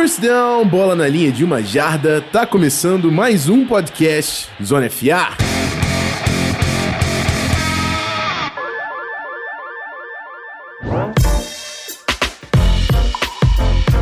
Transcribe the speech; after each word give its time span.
First 0.00 0.22
down, 0.22 0.66
bola 0.66 0.96
na 0.96 1.06
linha 1.06 1.30
de 1.30 1.44
uma 1.44 1.62
jarda, 1.62 2.22
tá 2.32 2.46
começando 2.46 3.12
mais 3.12 3.50
um 3.50 3.66
podcast 3.66 4.48
Zona 4.64 4.88
FA. 4.88 5.36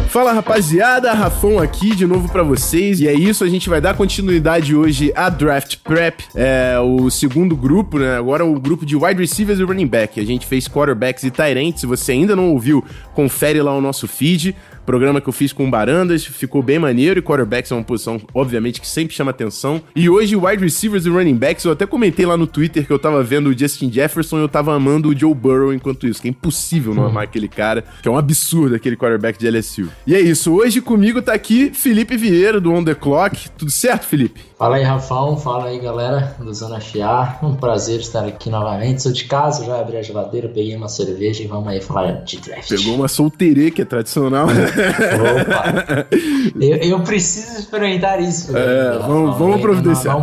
Fala 0.08 0.32
rapaziada, 0.32 1.12
Rafão 1.12 1.58
aqui 1.58 1.94
de 1.94 2.06
novo 2.06 2.30
para 2.30 2.42
vocês. 2.42 3.00
E 3.00 3.08
é 3.08 3.12
isso, 3.12 3.42
a 3.42 3.48
gente 3.48 3.68
vai 3.68 3.80
dar 3.80 3.94
continuidade 3.94 4.76
hoje 4.76 5.12
à 5.16 5.28
Draft 5.28 5.78
Prep, 5.82 6.20
é 6.34 6.78
o 6.78 7.10
segundo 7.10 7.56
grupo, 7.56 7.98
né? 7.98 8.16
Agora 8.16 8.44
o 8.44 8.58
grupo 8.60 8.86
de 8.86 8.94
wide 8.94 9.20
receivers 9.20 9.58
e 9.58 9.64
running 9.64 9.86
back. 9.86 10.20
A 10.20 10.24
gente 10.24 10.46
fez 10.46 10.68
quarterbacks 10.68 11.24
e 11.24 11.30
tight 11.30 11.78
Se 11.78 11.86
você 11.86 12.12
ainda 12.12 12.36
não 12.36 12.50
ouviu, 12.50 12.84
confere 13.14 13.60
lá 13.60 13.76
o 13.76 13.80
nosso 13.80 14.06
feed 14.06 14.56
programa 14.88 15.20
que 15.20 15.28
eu 15.28 15.34
fiz 15.34 15.52
com 15.52 15.68
o 15.68 15.70
Barandas, 15.70 16.24
ficou 16.24 16.62
bem 16.62 16.78
maneiro 16.78 17.18
e 17.18 17.22
quarterbacks 17.22 17.70
é 17.70 17.74
uma 17.74 17.84
posição, 17.84 18.18
obviamente, 18.32 18.80
que 18.80 18.88
sempre 18.88 19.14
chama 19.14 19.32
atenção. 19.32 19.82
E 19.94 20.08
hoje, 20.08 20.34
wide 20.34 20.64
receivers 20.64 21.04
e 21.04 21.10
running 21.10 21.36
backs, 21.36 21.62
eu 21.66 21.72
até 21.72 21.84
comentei 21.84 22.24
lá 22.24 22.38
no 22.38 22.46
Twitter 22.46 22.86
que 22.86 22.90
eu 22.90 22.98
tava 22.98 23.22
vendo 23.22 23.50
o 23.50 23.58
Justin 23.58 23.92
Jefferson 23.92 24.38
e 24.38 24.40
eu 24.40 24.48
tava 24.48 24.72
amando 24.72 25.10
o 25.10 25.14
Joe 25.14 25.34
Burrow 25.34 25.74
enquanto 25.74 26.06
isso, 26.06 26.22
que 26.22 26.28
é 26.28 26.30
impossível 26.30 26.94
não 26.94 27.04
amar 27.04 27.24
aquele 27.24 27.48
cara, 27.48 27.84
que 28.00 28.08
é 28.08 28.10
um 28.10 28.16
absurdo 28.16 28.76
aquele 28.76 28.96
quarterback 28.96 29.38
de 29.38 29.50
LSU. 29.50 29.90
E 30.06 30.14
é 30.14 30.20
isso, 30.20 30.54
hoje 30.54 30.80
comigo 30.80 31.20
tá 31.20 31.34
aqui 31.34 31.70
Felipe 31.74 32.16
Vieira, 32.16 32.58
do 32.58 32.72
On 32.72 32.82
The 32.82 32.94
Clock. 32.94 33.50
Tudo 33.58 33.70
certo, 33.70 34.06
Felipe? 34.06 34.40
Fala 34.58 34.76
aí, 34.76 34.82
Rafão. 34.82 35.36
Fala 35.36 35.66
aí, 35.66 35.78
galera 35.78 36.34
do 36.40 36.52
Zona 36.52 36.80
FA. 36.80 37.38
Um 37.42 37.54
prazer 37.54 38.00
estar 38.00 38.24
aqui 38.24 38.50
novamente. 38.50 39.02
Sou 39.02 39.12
de 39.12 39.24
casa, 39.24 39.64
já 39.64 39.78
abri 39.78 39.98
a 39.98 40.02
geladeira, 40.02 40.48
peguei 40.48 40.74
uma 40.74 40.88
cerveja 40.88 41.44
e 41.44 41.46
vamos 41.46 41.68
aí 41.68 41.80
falar 41.80 42.24
de 42.24 42.40
draft. 42.40 42.68
Pegou 42.68 42.94
uma 42.94 43.06
solteirê, 43.06 43.70
que 43.70 43.82
é 43.82 43.84
tradicional. 43.84 44.48
Opa! 44.78 46.06
eu, 46.60 46.76
eu, 46.76 47.00
preciso 47.00 47.58
experimentar 47.60 48.20
isso. 48.20 48.56
É, 48.56 48.98
vamos, 48.98 49.36
vamos 49.36 49.60
providenciar. 49.60 50.16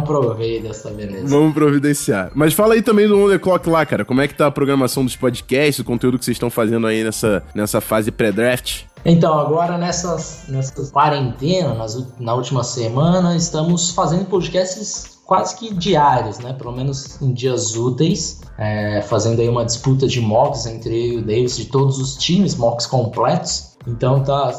Dessa 0.62 0.90
beleza. 0.92 1.28
Vamos 1.28 1.54
providenciar. 1.54 2.32
Mas 2.34 2.54
fala 2.54 2.74
aí 2.74 2.82
também 2.82 3.08
do 3.08 3.18
On 3.18 3.30
The 3.30 3.38
Clock 3.38 3.70
lá, 3.70 3.86
cara. 3.86 4.06
Como 4.06 4.22
é 4.22 4.28
que 4.28 4.36
tá 4.36 4.48
a 4.48 4.52
programação 4.52 5.04
dos 5.04 5.16
podcasts, 5.16 5.80
o 5.80 5.84
conteúdo 5.84 6.18
que 6.18 6.26
vocês 6.26 6.36
estão 6.36 6.50
fazendo 6.50 6.88
aí 6.88 7.04
nessa, 7.04 7.44
nessa 7.54 7.82
fase 7.82 8.12
pré-draft? 8.12 8.84
Então, 9.04 9.38
agora 9.38 9.78
nessa, 9.78 10.18
nessa 10.48 10.92
quarentena, 10.92 11.76
nas, 11.76 12.04
na 12.20 12.34
última 12.34 12.64
semana, 12.64 13.36
estamos 13.36 13.92
fazendo 13.92 14.26
podcasts 14.26 15.16
quase 15.26 15.56
que 15.56 15.74
diários, 15.74 16.40
né? 16.40 16.54
Pelo 16.54 16.72
menos 16.72 17.22
em 17.22 17.34
dias 17.34 17.76
úteis, 17.76 18.42
é, 18.58 19.02
fazendo 19.02 19.42
aí 19.42 19.50
uma 19.50 19.66
disputa 19.66 20.08
de 20.08 20.22
mocks 20.22 20.66
entre 20.66 20.94
eu 20.94 21.14
e 21.14 21.18
o 21.18 21.22
Davis 21.22 21.58
de 21.58 21.66
todos 21.66 22.00
os 22.00 22.16
times, 22.16 22.56
mocks 22.56 22.86
completos. 22.86 23.75
Então 23.88 24.24
tá, 24.24 24.52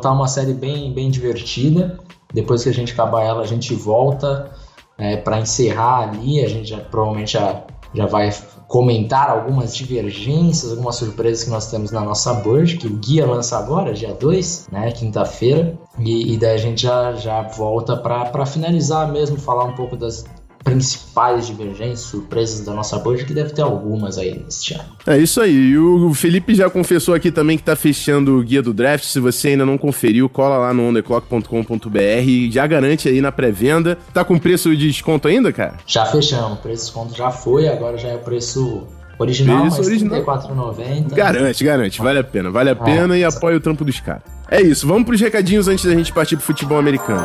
tá 0.00 0.12
uma 0.12 0.28
série 0.28 0.54
bem, 0.54 0.92
bem 0.92 1.10
divertida. 1.10 1.98
Depois 2.32 2.62
que 2.62 2.68
a 2.68 2.74
gente 2.74 2.92
acabar 2.92 3.22
ela, 3.22 3.42
a 3.42 3.46
gente 3.46 3.74
volta 3.74 4.50
é, 4.98 5.16
para 5.16 5.40
encerrar 5.40 6.08
ali. 6.08 6.44
A 6.44 6.48
gente 6.48 6.70
já, 6.70 6.78
provavelmente 6.78 7.32
já, 7.32 7.64
já 7.94 8.06
vai 8.06 8.30
comentar 8.68 9.30
algumas 9.30 9.74
divergências, 9.74 10.72
algumas 10.72 10.96
surpresas 10.96 11.44
que 11.44 11.50
nós 11.50 11.70
temos 11.70 11.90
na 11.90 12.00
nossa 12.00 12.34
Bird, 12.34 12.76
que 12.76 12.86
o 12.86 12.96
guia 12.96 13.24
lança 13.24 13.56
agora, 13.56 13.94
dia 13.94 14.12
2, 14.12 14.68
né, 14.72 14.90
quinta-feira, 14.90 15.78
e, 15.98 16.34
e, 16.34 16.36
daí 16.36 16.54
a 16.54 16.58
gente 16.58 16.82
já, 16.82 17.12
já 17.12 17.42
volta 17.42 17.96
para 17.96 18.44
finalizar 18.44 19.10
mesmo, 19.10 19.38
falar 19.38 19.64
um 19.64 19.72
pouco 19.72 19.96
das, 19.96 20.24
principais 20.66 21.46
divergências, 21.46 22.00
surpresas 22.00 22.66
da 22.66 22.74
nossa 22.74 22.98
bolsa, 22.98 23.24
que 23.24 23.32
deve 23.32 23.50
ter 23.50 23.62
algumas 23.62 24.18
aí 24.18 24.36
neste 24.36 24.74
ano. 24.74 24.96
É 25.06 25.16
isso 25.16 25.40
aí. 25.40 25.54
E 25.54 25.78
o 25.78 26.12
Felipe 26.12 26.56
já 26.56 26.68
confessou 26.68 27.14
aqui 27.14 27.30
também 27.30 27.56
que 27.56 27.62
tá 27.62 27.76
fechando 27.76 28.36
o 28.36 28.42
guia 28.42 28.60
do 28.60 28.74
draft. 28.74 29.04
Se 29.04 29.20
você 29.20 29.48
ainda 29.48 29.64
não 29.64 29.78
conferiu, 29.78 30.28
cola 30.28 30.58
lá 30.58 30.74
no 30.74 30.88
ontheclock.com.br 30.88 31.98
e 32.26 32.50
já 32.50 32.66
garante 32.66 33.08
aí 33.08 33.20
na 33.20 33.30
pré-venda. 33.30 33.96
Tá 34.12 34.24
com 34.24 34.36
preço 34.40 34.76
de 34.76 34.88
desconto 34.88 35.28
ainda, 35.28 35.52
cara? 35.52 35.76
Já 35.86 36.04
fechamos. 36.04 36.58
O 36.58 36.62
preço 36.62 36.82
de 36.82 36.86
desconto 36.86 37.16
já 37.16 37.30
foi, 37.30 37.68
agora 37.68 37.96
já 37.96 38.08
é 38.08 38.16
o 38.16 38.20
preço 38.20 38.88
Original, 39.18 39.66
isso, 39.66 39.78
mas 39.78 39.86
original. 39.86 40.22
34,90. 40.24 41.14
Garante, 41.14 41.64
garante. 41.64 42.02
Vale 42.02 42.18
a 42.18 42.24
pena. 42.24 42.50
Vale 42.50 42.70
a 42.70 42.76
pena 42.76 43.14
ah, 43.14 43.18
e 43.18 43.24
apoia 43.24 43.56
o 43.56 43.60
trampo 43.60 43.84
dos 43.84 43.98
caras. 44.00 44.22
É 44.50 44.60
isso. 44.60 44.86
Vamos 44.86 45.04
pros 45.04 45.20
recadinhos 45.20 45.68
antes 45.68 45.84
da 45.84 45.94
gente 45.94 46.12
partir 46.12 46.36
pro 46.36 46.44
futebol 46.44 46.76
americano. 46.76 47.24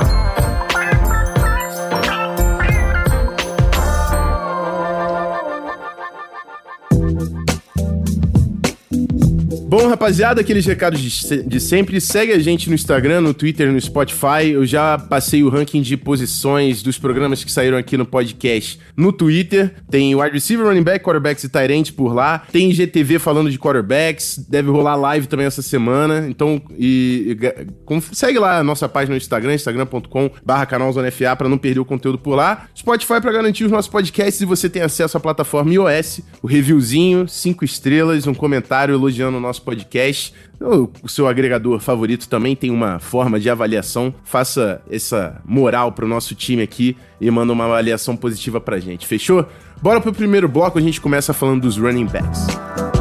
Bom, 9.71 9.87
rapaziada, 9.87 10.41
aqueles 10.41 10.65
recados 10.65 10.99
de, 10.99 11.43
de, 11.43 11.59
sempre. 11.61 12.01
Segue 12.01 12.33
a 12.33 12.39
gente 12.39 12.67
no 12.67 12.75
Instagram, 12.75 13.21
no 13.21 13.33
Twitter, 13.33 13.71
no 13.71 13.79
Spotify. 13.79 14.49
Eu 14.51 14.65
já 14.65 14.97
passei 14.97 15.43
o 15.43 15.47
ranking 15.47 15.81
de 15.81 15.95
posições 15.95 16.83
dos 16.83 16.99
programas 16.99 17.41
que 17.41 17.49
saíram 17.49 17.77
aqui 17.77 17.95
no 17.95 18.05
podcast 18.05 18.77
no 18.97 19.13
Twitter. 19.13 19.73
Tem 19.89 20.13
wide 20.13 20.33
receiver, 20.33 20.65
running 20.65 20.83
back, 20.83 21.05
quarterbacks 21.05 21.45
e 21.45 21.49
tight 21.49 21.93
por 21.93 22.13
lá. 22.13 22.43
Tem 22.51 22.69
GTV 22.69 23.17
falando 23.17 23.49
de 23.49 23.57
quarterbacks. 23.57 24.45
Deve 24.49 24.69
rolar 24.69 24.97
live 24.97 25.27
também 25.27 25.45
essa 25.45 25.61
semana. 25.61 26.27
Então, 26.27 26.61
e, 26.77 27.37
e 27.41 28.13
segue 28.13 28.39
lá 28.39 28.57
a 28.57 28.63
nossa 28.65 28.89
página 28.89 29.15
no 29.15 29.17
Instagram, 29.17 29.55
instagram.com 29.55 30.31
barra 30.45 30.65
canalzonefa 30.65 31.33
pra 31.37 31.47
não 31.47 31.57
perder 31.57 31.79
o 31.79 31.85
conteúdo 31.85 32.17
por 32.17 32.35
lá. 32.35 32.67
Spotify 32.77 33.21
para 33.21 33.31
garantir 33.31 33.63
os 33.63 33.71
nossos 33.71 33.89
podcasts 33.89 34.41
e 34.41 34.45
você 34.45 34.69
tem 34.69 34.81
acesso 34.81 35.15
à 35.15 35.19
plataforma 35.21 35.71
iOS, 35.71 36.19
o 36.43 36.47
reviewzinho, 36.47 37.25
cinco 37.29 37.63
estrelas, 37.63 38.27
um 38.27 38.33
comentário 38.33 38.93
elogiando 38.93 39.37
o 39.37 39.39
nosso 39.39 39.60
nosso 39.61 39.63
podcast. 39.63 40.33
O 40.59 41.07
seu 41.07 41.27
agregador 41.27 41.79
favorito 41.79 42.27
também 42.27 42.55
tem 42.55 42.71
uma 42.71 42.99
forma 42.99 43.39
de 43.39 43.49
avaliação. 43.49 44.13
Faça 44.23 44.81
essa 44.89 45.41
moral 45.45 45.91
pro 45.91 46.07
nosso 46.07 46.35
time 46.35 46.61
aqui 46.61 46.97
e 47.19 47.29
manda 47.29 47.53
uma 47.53 47.65
avaliação 47.65 48.17
positiva 48.17 48.59
pra 48.59 48.79
gente. 48.79 49.07
Fechou? 49.07 49.45
Bora 49.81 50.01
pro 50.01 50.13
primeiro 50.13 50.47
bloco, 50.47 50.77
a 50.77 50.81
gente 50.81 50.99
começa 50.99 51.33
falando 51.33 51.61
dos 51.61 51.77
running 51.77 52.05
backs. 52.05 53.00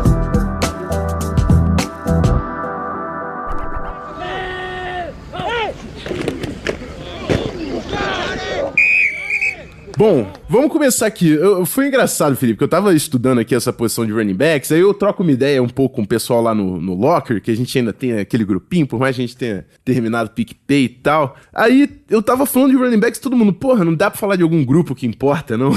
Bom, 9.96 10.32
vamos 10.48 10.72
começar 10.72 11.06
aqui. 11.06 11.28
Eu, 11.28 11.66
foi 11.66 11.88
engraçado, 11.88 12.34
Felipe, 12.36 12.58
que 12.58 12.64
eu 12.64 12.68
tava 12.68 12.94
estudando 12.94 13.38
aqui 13.38 13.54
essa 13.54 13.72
posição 13.72 14.06
de 14.06 14.12
running 14.12 14.34
backs, 14.34 14.72
aí 14.72 14.80
eu 14.80 14.94
troco 14.94 15.22
uma 15.22 15.32
ideia 15.32 15.62
um 15.62 15.68
pouco 15.68 15.96
com 15.96 16.02
o 16.02 16.06
pessoal 16.06 16.40
lá 16.40 16.54
no, 16.54 16.80
no 16.80 16.94
Locker, 16.94 17.42
que 17.42 17.50
a 17.50 17.56
gente 17.56 17.76
ainda 17.78 17.92
tem 17.92 18.18
aquele 18.18 18.44
grupinho, 18.44 18.86
por 18.86 18.98
mais 18.98 19.16
que 19.16 19.22
a 19.22 19.26
gente 19.26 19.36
tenha 19.36 19.66
terminado 19.84 20.30
o 20.30 20.32
PicPay 20.32 20.84
e 20.84 20.88
tal. 20.88 21.36
Aí 21.52 21.88
eu 22.08 22.22
tava 22.22 22.46
falando 22.46 22.70
de 22.70 22.76
running 22.76 22.98
backs, 22.98 23.20
todo 23.20 23.36
mundo, 23.36 23.52
porra, 23.52 23.84
não 23.84 23.94
dá 23.94 24.10
pra 24.10 24.18
falar 24.18 24.36
de 24.36 24.42
algum 24.42 24.64
grupo 24.64 24.94
que 24.94 25.06
importa, 25.06 25.58
não? 25.58 25.72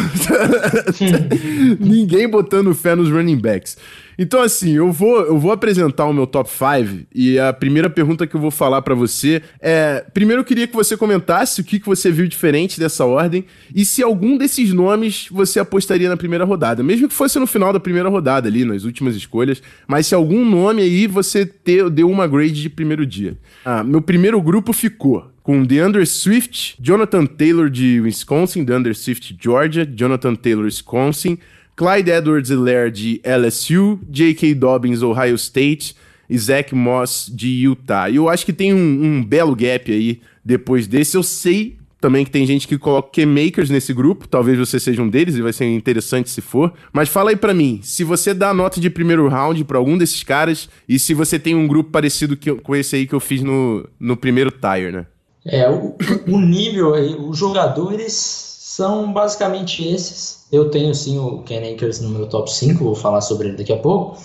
Ninguém 1.80 2.28
botando 2.28 2.74
fé 2.74 2.96
nos 2.96 3.10
running 3.10 3.38
backs. 3.38 3.78
Então, 4.18 4.42
assim, 4.42 4.74
eu 4.74 4.92
vou, 4.92 5.22
eu 5.22 5.40
vou 5.40 5.52
apresentar 5.52 6.06
o 6.06 6.14
meu 6.14 6.28
top 6.28 6.50
5 6.50 7.06
e 7.14 7.40
a 7.40 7.52
primeira 7.52 7.90
pergunta 7.90 8.28
que 8.28 8.36
eu 8.36 8.40
vou 8.40 8.52
falar 8.52 8.82
para 8.82 8.96
você 8.96 9.42
é: 9.60 10.06
primeiro 10.14 10.42
eu 10.42 10.46
queria 10.46 10.68
que 10.68 10.76
você 10.76 10.96
comentasse 10.96 11.62
o 11.62 11.64
que, 11.64 11.80
que 11.80 11.86
você 11.86 12.12
viu 12.12 12.28
diferente 12.28 12.80
dessa 12.80 13.06
ordem 13.06 13.46
e 13.74 13.86
se 13.86 14.04
algum 14.04 14.38
desses 14.38 14.72
nomes 14.74 15.28
você 15.32 15.60
apostaria 15.60 16.10
na 16.10 16.18
primeira 16.18 16.46
rodada, 16.46 16.84
mesmo 16.84 17.08
que 17.08 17.14
fosse 17.14 17.40
no 17.40 17.48
final 17.48 17.74
da 17.74 17.80
primeira 17.80 18.10
rodada 18.10 18.48
ali, 18.48 18.66
nas 18.66 18.84
últimas 18.84 19.16
escolhas, 19.16 19.62
mas 19.88 20.08
se 20.08 20.16
algum 20.16 20.46
nome 20.46 20.82
aí 20.82 21.08
você 21.08 21.46
ter, 21.46 21.90
deu 21.90 22.10
uma 22.10 22.28
grade 22.28 22.62
de 22.62 22.70
primeiro 22.70 23.06
dia. 23.06 23.38
Ah, 23.66 23.84
meu 23.84 24.02
primeiro 24.02 24.42
grupo 24.42 24.74
ficou 24.74 25.34
com 25.44 25.64
DeAndre 25.64 26.06
Swift, 26.06 26.78
Jonathan 26.80 27.26
Taylor 27.26 27.70
de 27.70 28.00
Wisconsin, 28.00 28.64
DeAndre 28.64 28.96
Swift, 28.96 29.38
Georgia, 29.40 29.86
Jonathan 29.86 30.36
Taylor, 30.36 30.64
Wisconsin, 30.64 31.38
Clyde 31.76 32.12
Edwards-Helaire 32.12 32.92
de 32.92 33.22
LSU, 33.24 34.00
J.K. 34.10 34.54
Dobbins, 34.54 35.02
Ohio 35.02 35.36
State 35.36 35.96
e 36.30 36.38
Zach 36.38 36.74
Moss 36.74 37.32
de 37.34 37.48
Utah. 37.48 38.10
E 38.10 38.16
eu 38.16 38.30
acho 38.30 38.46
que 38.46 38.54
tem 38.54 38.74
um, 38.74 38.78
um, 39.04 39.24
belo 39.24 39.56
gap 39.56 39.92
aí 39.92 40.22
depois 40.44 40.88
desse. 40.88 41.18
Eu 41.18 41.24
sei 41.24 41.78
também 42.00 42.26
que 42.26 42.32
tem 42.32 42.46
gente 42.46 42.68
que 42.68 42.78
coloca 42.78 43.12
K-Makers 43.12 43.70
nesse 43.70 43.94
grupo, 43.94 44.28
talvez 44.28 44.60
você 44.60 44.78
seja 44.78 45.02
um 45.02 45.08
deles 45.08 45.36
e 45.36 45.42
vai 45.42 45.54
ser 45.54 45.66
interessante 45.66 46.30
se 46.30 46.42
for. 46.42 46.74
Mas 46.92 47.08
fala 47.08 47.30
aí 47.30 47.36
para 47.36 47.54
mim, 47.54 47.80
se 47.82 48.04
você 48.04 48.34
dá 48.34 48.54
nota 48.54 48.80
de 48.80 48.90
primeiro 48.90 49.28
round 49.30 49.64
para 49.64 49.78
algum 49.78 49.98
desses 49.98 50.22
caras 50.22 50.70
e 50.88 51.00
se 51.00 51.14
você 51.14 51.40
tem 51.40 51.56
um 51.56 51.66
grupo 51.66 51.92
parecido 51.92 52.36
que, 52.36 52.54
com 52.56 52.76
esse 52.76 52.98
aí 52.98 53.08
que 53.08 53.16
eu 53.16 53.22
fiz 53.22 53.42
no, 53.42 53.88
no 53.98 54.18
primeiro 54.18 54.52
tire, 54.52 54.92
né? 54.92 55.06
É, 55.46 55.70
o, 55.70 55.96
o 56.28 56.40
nível 56.42 56.94
aí, 56.94 57.16
os 57.18 57.38
jogadores 57.38 58.53
são 58.76 59.14
basicamente 59.14 59.88
esses. 59.88 60.48
Eu 60.52 60.72
tenho 60.72 60.96
sim 60.96 61.20
o 61.20 61.44
Ken 61.44 61.74
Akers 61.74 62.02
no 62.02 62.10
meu 62.10 62.26
top 62.26 62.52
5, 62.52 62.84
vou 62.84 62.96
falar 62.96 63.22
sobre 63.22 63.50
ele 63.50 63.58
daqui 63.58 63.72
a 63.72 63.78
pouco. 63.78 64.18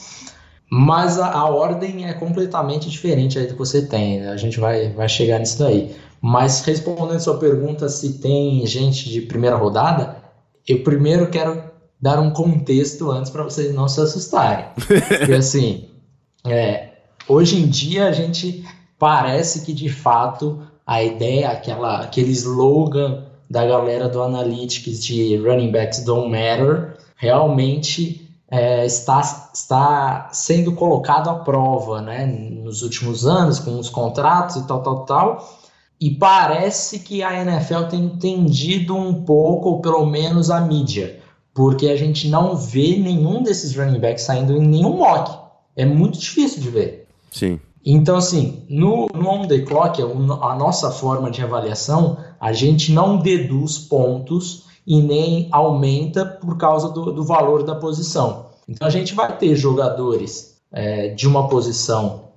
Mas 0.71 1.19
a, 1.19 1.33
a 1.33 1.50
ordem 1.50 2.06
é 2.06 2.15
completamente 2.15 2.89
diferente 2.89 3.39
aí 3.39 3.47
do 3.47 3.53
que 3.53 3.59
você 3.59 3.83
tem. 3.83 4.21
Né? 4.21 4.31
A 4.31 4.39
gente 4.39 4.59
vai, 4.59 4.91
vai 4.95 5.06
chegar 5.06 5.39
nisso 5.39 5.59
daí. 5.59 5.95
Mas 6.19 6.62
respondendo 6.62 7.21
sua 7.21 7.37
pergunta 7.37 7.91
se 7.91 8.21
tem 8.21 8.67
gente 8.67 9.11
de 9.11 9.21
primeira 9.21 9.56
rodada, 9.56 10.17
eu 10.67 10.83
primeiro 10.83 11.29
quero 11.29 11.62
dar 12.00 12.19
um 12.19 12.31
contexto 12.31 13.11
antes 13.11 13.31
para 13.31 13.45
vocês 13.45 13.75
não 13.75 13.87
se 13.87 14.00
assustarem. 14.00 14.65
Porque 14.77 15.35
assim, 15.35 15.91
é, 16.47 16.93
hoje 17.29 17.61
em 17.61 17.69
dia 17.69 18.06
a 18.06 18.12
gente 18.12 18.65
parece 18.99 19.61
que 19.61 19.75
de 19.75 19.91
fato 19.91 20.62
a 20.87 21.03
ideia, 21.03 21.50
aquela, 21.50 22.00
aquele 22.00 22.31
slogan 22.31 23.29
da 23.50 23.67
galera 23.67 24.09
do 24.09 24.23
Analytics 24.23 25.03
de 25.03 25.37
running 25.37 25.71
backs 25.71 26.05
don't 26.05 26.29
matter, 26.31 26.97
realmente 27.17 28.29
é, 28.50 28.87
está, 28.87 29.50
está 29.53 30.29
sendo 30.33 30.73
colocado 30.73 31.29
à 31.29 31.35
prova 31.35 32.00
né, 32.00 32.27
nos 32.27 32.83
últimos 32.83 33.27
anos, 33.27 33.59
com 33.59 33.79
os 33.79 33.91
contratos 33.91 34.56
e 34.56 34.67
tal, 34.67 34.83
tal, 34.83 35.05
tal. 35.05 35.59
E 36.00 36.11
parece 36.11 37.00
que 37.00 37.23
a 37.23 37.43
NFL 37.43 37.85
tem 37.91 38.05
entendido 38.05 38.95
um 38.95 39.25
pouco, 39.25 39.69
ou 39.71 39.81
pelo 39.81 40.06
menos 40.06 40.50
a 40.50 40.61
mídia, 40.61 41.21
porque 41.53 41.89
a 41.89 41.97
gente 41.97 42.29
não 42.29 42.56
vê 42.56 42.97
nenhum 42.97 43.43
desses 43.43 43.77
running 43.77 43.99
backs 43.99 44.23
saindo 44.23 44.56
em 44.56 44.61
nenhum 44.61 44.97
mock. 44.97 45.37
É 45.75 45.85
muito 45.85 46.19
difícil 46.19 46.62
de 46.62 46.71
ver. 46.71 47.09
Sim. 47.31 47.59
Então, 47.85 48.17
assim, 48.17 48.65
no, 48.69 49.07
no 49.15 49.29
on 49.29 49.47
the 49.47 49.61
clock, 49.61 50.03
a 50.03 50.55
nossa 50.57 50.91
forma 50.91 51.31
de 51.31 51.43
avaliação, 51.43 52.19
a 52.41 52.53
gente 52.53 52.93
não 52.93 53.19
deduz 53.19 53.79
pontos 53.79 54.65
e 54.87 55.01
nem 55.01 55.49
aumenta 55.51 56.25
por 56.25 56.57
causa 56.57 56.89
do, 56.91 57.13
do 57.13 57.25
valor 57.25 57.63
da 57.63 57.75
posição. 57.75 58.47
Então, 58.69 58.87
a 58.87 58.91
gente 58.91 59.15
vai 59.15 59.37
ter 59.37 59.55
jogadores 59.55 60.59
é, 60.73 61.09
de 61.09 61.27
uma 61.27 61.49
posição 61.49 62.29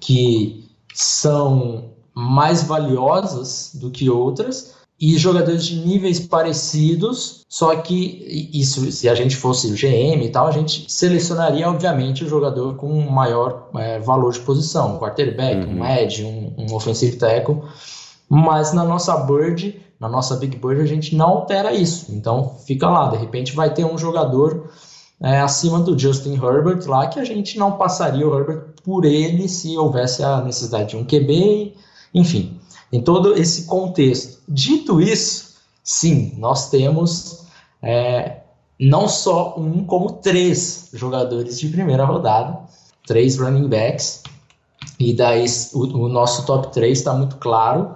que 0.00 0.68
são 0.94 1.90
mais 2.14 2.62
valiosas 2.62 3.72
do 3.74 3.90
que 3.90 4.10
outras, 4.10 4.74
e 5.00 5.16
jogadores 5.16 5.64
de 5.64 5.76
níveis 5.76 6.18
parecidos, 6.18 7.46
só 7.48 7.74
que 7.76 8.50
isso, 8.52 8.90
se 8.90 9.08
a 9.08 9.14
gente 9.14 9.36
fosse 9.36 9.68
o 9.68 9.74
GM 9.74 10.24
e 10.24 10.28
tal, 10.28 10.48
a 10.48 10.50
gente 10.50 10.90
selecionaria, 10.90 11.68
obviamente, 11.68 12.24
o 12.24 12.28
jogador 12.28 12.74
com 12.74 13.00
maior 13.08 13.68
é, 13.76 14.00
valor 14.00 14.32
de 14.32 14.40
posição, 14.40 14.96
um 14.96 14.98
quarterback, 14.98 15.64
uhum. 15.64 15.80
um 15.80 15.86
edge, 15.86 16.24
um, 16.24 16.52
um 16.58 16.74
offensive 16.74 17.16
tackle, 17.16 17.62
mas 18.28 18.72
na 18.72 18.84
nossa 18.84 19.16
Bird, 19.18 19.80
na 20.00 20.08
nossa 20.08 20.34
Big 20.34 20.56
Bird, 20.56 20.82
a 20.82 20.86
gente 20.86 21.14
não 21.14 21.28
altera 21.28 21.72
isso, 21.72 22.12
então 22.12 22.56
fica 22.66 22.90
lá, 22.90 23.08
de 23.08 23.18
repente 23.18 23.54
vai 23.54 23.72
ter 23.72 23.84
um 23.84 23.96
jogador 23.96 24.68
é, 25.22 25.40
acima 25.40 25.78
do 25.78 25.96
Justin 25.96 26.34
Herbert 26.34 26.84
lá, 26.88 27.06
que 27.06 27.20
a 27.20 27.24
gente 27.24 27.56
não 27.56 27.72
passaria 27.72 28.26
o 28.26 28.36
Herbert 28.36 28.64
por 28.84 29.04
ele 29.04 29.48
se 29.48 29.76
houvesse 29.78 30.24
a 30.24 30.40
necessidade 30.40 30.90
de 30.90 30.96
um 30.96 31.04
QB, 31.04 31.74
enfim 32.12 32.57
em 32.92 33.00
todo 33.00 33.34
esse 33.34 33.64
contexto. 33.64 34.42
Dito 34.48 35.00
isso, 35.00 35.56
sim, 35.82 36.34
nós 36.38 36.70
temos 36.70 37.46
é, 37.82 38.40
não 38.78 39.08
só 39.08 39.54
um, 39.58 39.84
como 39.84 40.12
três 40.12 40.90
jogadores 40.92 41.58
de 41.58 41.68
primeira 41.68 42.04
rodada, 42.04 42.60
três 43.06 43.38
running 43.38 43.68
backs, 43.68 44.22
e 44.98 45.12
daí 45.12 45.44
o, 45.74 45.80
o 45.80 46.08
nosso 46.08 46.44
top 46.46 46.72
3 46.72 46.98
está 46.98 47.14
muito 47.14 47.36
claro, 47.36 47.94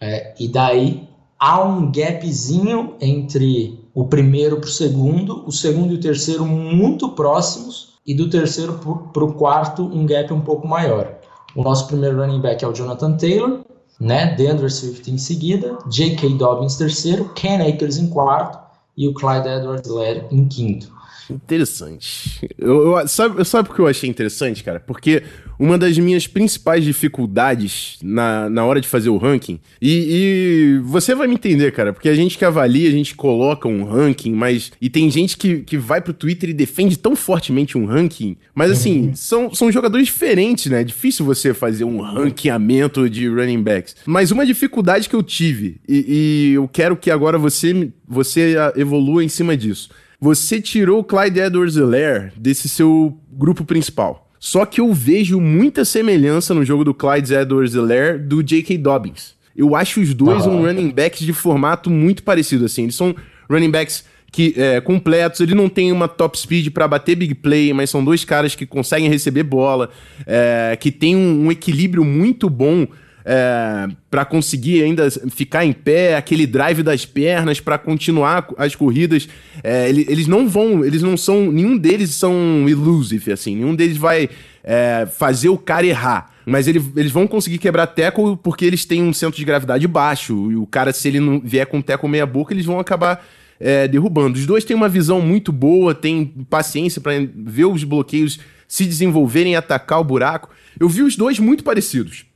é, 0.00 0.34
e 0.38 0.48
daí 0.48 1.08
há 1.38 1.62
um 1.62 1.90
gapzinho 1.90 2.94
entre 3.00 3.78
o 3.94 4.06
primeiro 4.06 4.56
para 4.56 4.66
o 4.66 4.72
segundo, 4.72 5.46
o 5.46 5.52
segundo 5.52 5.92
e 5.92 5.96
o 5.96 6.00
terceiro 6.00 6.44
muito 6.44 7.10
próximos, 7.10 7.94
e 8.06 8.14
do 8.14 8.28
terceiro 8.28 8.78
para 9.12 9.24
o 9.24 9.32
quarto 9.32 9.82
um 9.82 10.04
gap 10.04 10.32
um 10.32 10.40
pouco 10.40 10.66
maior. 10.66 11.14
O 11.54 11.62
nosso 11.62 11.86
primeiro 11.86 12.20
running 12.20 12.40
back 12.40 12.64
é 12.64 12.68
o 12.68 12.72
Jonathan 12.72 13.16
Taylor, 13.16 13.60
né? 14.00 14.34
DeAndre 14.34 14.70
Swift 14.70 15.10
em 15.10 15.18
seguida, 15.18 15.78
J.K. 15.88 16.30
Dobbins 16.30 16.76
terceiro, 16.76 17.30
Ken 17.34 17.66
Akers 17.66 17.96
em 17.96 18.08
quarto 18.08 18.58
e 18.96 19.08
o 19.08 19.14
Clyde 19.14 19.48
Edwards-Helaire 19.48 20.24
em 20.30 20.46
quinto. 20.46 20.92
Interessante. 21.30 22.48
Eu, 22.58 22.98
eu, 22.98 23.08
sabe, 23.08 23.44
sabe 23.44 23.70
o 23.70 23.74
que 23.74 23.80
eu 23.80 23.86
achei 23.86 24.08
interessante, 24.08 24.62
cara? 24.62 24.78
Porque 24.80 25.22
uma 25.58 25.78
das 25.78 25.98
minhas 25.98 26.26
principais 26.26 26.84
dificuldades 26.84 27.98
na, 28.02 28.48
na 28.48 28.64
hora 28.64 28.80
de 28.80 28.88
fazer 28.88 29.08
o 29.08 29.16
ranking, 29.16 29.60
e, 29.80 29.88
e, 29.90 30.78
você 30.84 31.14
vai 31.14 31.26
me 31.26 31.34
entender, 31.34 31.72
cara, 31.72 31.92
porque 31.92 32.08
a 32.08 32.14
gente 32.14 32.36
que 32.38 32.44
avalia, 32.44 32.88
a 32.88 32.92
gente 32.92 33.14
coloca 33.14 33.68
um 33.68 33.84
ranking, 33.84 34.32
mas. 34.32 34.72
E 34.80 34.88
tem 34.88 35.10
gente 35.10 35.36
que, 35.36 35.58
que 35.58 35.76
vai 35.76 36.00
pro 36.00 36.12
Twitter 36.12 36.50
e 36.50 36.54
defende 36.54 36.98
tão 36.98 37.14
fortemente 37.14 37.76
um 37.76 37.86
ranking, 37.86 38.36
mas 38.54 38.70
assim, 38.70 39.08
uhum. 39.08 39.14
são, 39.14 39.54
são 39.54 39.72
jogadores 39.72 40.06
diferentes, 40.06 40.70
né? 40.70 40.80
É 40.80 40.84
difícil 40.84 41.24
você 41.24 41.54
fazer 41.54 41.84
um 41.84 42.00
ranqueamento 42.00 43.08
de 43.08 43.28
running 43.28 43.62
backs. 43.62 43.96
Mas 44.06 44.30
uma 44.30 44.46
dificuldade 44.46 45.08
que 45.08 45.14
eu 45.14 45.22
tive, 45.22 45.80
e, 45.88 46.50
e 46.50 46.54
eu 46.54 46.68
quero 46.68 46.96
que 46.96 47.10
agora 47.10 47.38
você, 47.38 47.90
você 48.06 48.54
evolua 48.76 49.24
em 49.24 49.28
cima 49.28 49.56
disso. 49.56 49.90
Você 50.20 50.60
tirou 50.60 51.00
o 51.00 51.04
Clyde 51.04 51.40
Edwards-Helaire 51.40 52.32
desse 52.36 52.68
seu 52.68 53.18
grupo 53.30 53.64
principal. 53.64 54.23
Só 54.44 54.66
que 54.66 54.78
eu 54.78 54.92
vejo 54.92 55.40
muita 55.40 55.86
semelhança 55.86 56.52
no 56.52 56.66
jogo 56.66 56.84
do 56.84 56.92
Clyde 56.92 57.32
Edwards-Helaire 57.32 58.18
do 58.18 58.42
J.K. 58.42 58.76
Dobbins. 58.76 59.34
Eu 59.56 59.74
acho 59.74 60.02
os 60.02 60.12
dois 60.12 60.46
um 60.46 60.60
running 60.60 60.90
backs 60.90 61.20
de 61.20 61.32
formato 61.32 61.88
muito 61.88 62.22
parecido, 62.22 62.66
assim. 62.66 62.82
Eles 62.82 62.94
são 62.94 63.16
running 63.48 63.70
backs 63.70 64.04
que 64.30 64.52
é, 64.54 64.82
completos, 64.82 65.40
ele 65.40 65.54
não 65.54 65.66
tem 65.66 65.90
uma 65.90 66.06
top 66.06 66.38
speed 66.38 66.74
para 66.74 66.86
bater 66.86 67.16
big 67.16 67.36
play, 67.36 67.72
mas 67.72 67.88
são 67.88 68.04
dois 68.04 68.22
caras 68.22 68.54
que 68.54 68.66
conseguem 68.66 69.08
receber 69.08 69.44
bola, 69.44 69.88
é, 70.26 70.76
que 70.78 70.92
tem 70.92 71.16
um, 71.16 71.46
um, 71.46 71.50
equilíbrio 71.50 72.04
muito 72.04 72.50
bom 72.50 72.86
é, 73.24 73.88
para 74.10 74.24
conseguir 74.24 74.82
ainda 74.82 75.10
ficar 75.30 75.64
em 75.64 75.72
pé, 75.72 76.16
aquele 76.16 76.46
drive 76.46 76.82
das 76.82 77.06
pernas 77.06 77.58
para 77.58 77.78
continuar 77.78 78.48
as 78.58 78.74
corridas. 78.74 79.28
É, 79.62 79.88
eles 79.88 80.26
não 80.26 80.46
vão, 80.46 80.84
eles 80.84 81.02
não 81.02 81.16
são, 81.16 81.50
nenhum 81.50 81.76
deles 81.76 82.10
são 82.10 82.68
elusive, 82.68 83.32
assim, 83.32 83.56
nenhum 83.56 83.74
deles 83.74 83.96
vai 83.96 84.28
é, 84.62 85.08
fazer 85.10 85.48
o 85.48 85.56
cara 85.56 85.86
errar. 85.86 86.30
Mas 86.46 86.68
ele, 86.68 86.84
eles 86.94 87.10
vão 87.10 87.26
conseguir 87.26 87.56
quebrar 87.56 87.86
teco 87.86 88.36
porque 88.36 88.66
eles 88.66 88.84
têm 88.84 89.02
um 89.02 89.14
centro 89.14 89.38
de 89.38 89.44
gravidade 89.46 89.88
baixo. 89.88 90.52
E 90.52 90.56
o 90.56 90.66
cara, 90.66 90.92
se 90.92 91.08
ele 91.08 91.18
não 91.18 91.40
vier 91.40 91.64
com 91.64 91.80
teco 91.80 92.06
meia 92.06 92.26
boca, 92.26 92.52
eles 92.52 92.66
vão 92.66 92.78
acabar 92.78 93.24
é, 93.58 93.88
derrubando. 93.88 94.38
Os 94.38 94.44
dois 94.44 94.62
têm 94.62 94.76
uma 94.76 94.88
visão 94.88 95.22
muito 95.22 95.50
boa, 95.50 95.94
têm 95.94 96.26
paciência 96.50 97.00
para 97.00 97.12
ver 97.34 97.64
os 97.64 97.82
bloqueios 97.82 98.38
se 98.68 98.84
desenvolverem 98.84 99.56
atacar 99.56 99.98
o 99.98 100.04
buraco. 100.04 100.50
Eu 100.78 100.86
vi 100.86 101.00
os 101.00 101.16
dois 101.16 101.38
muito 101.38 101.64
parecidos 101.64 102.26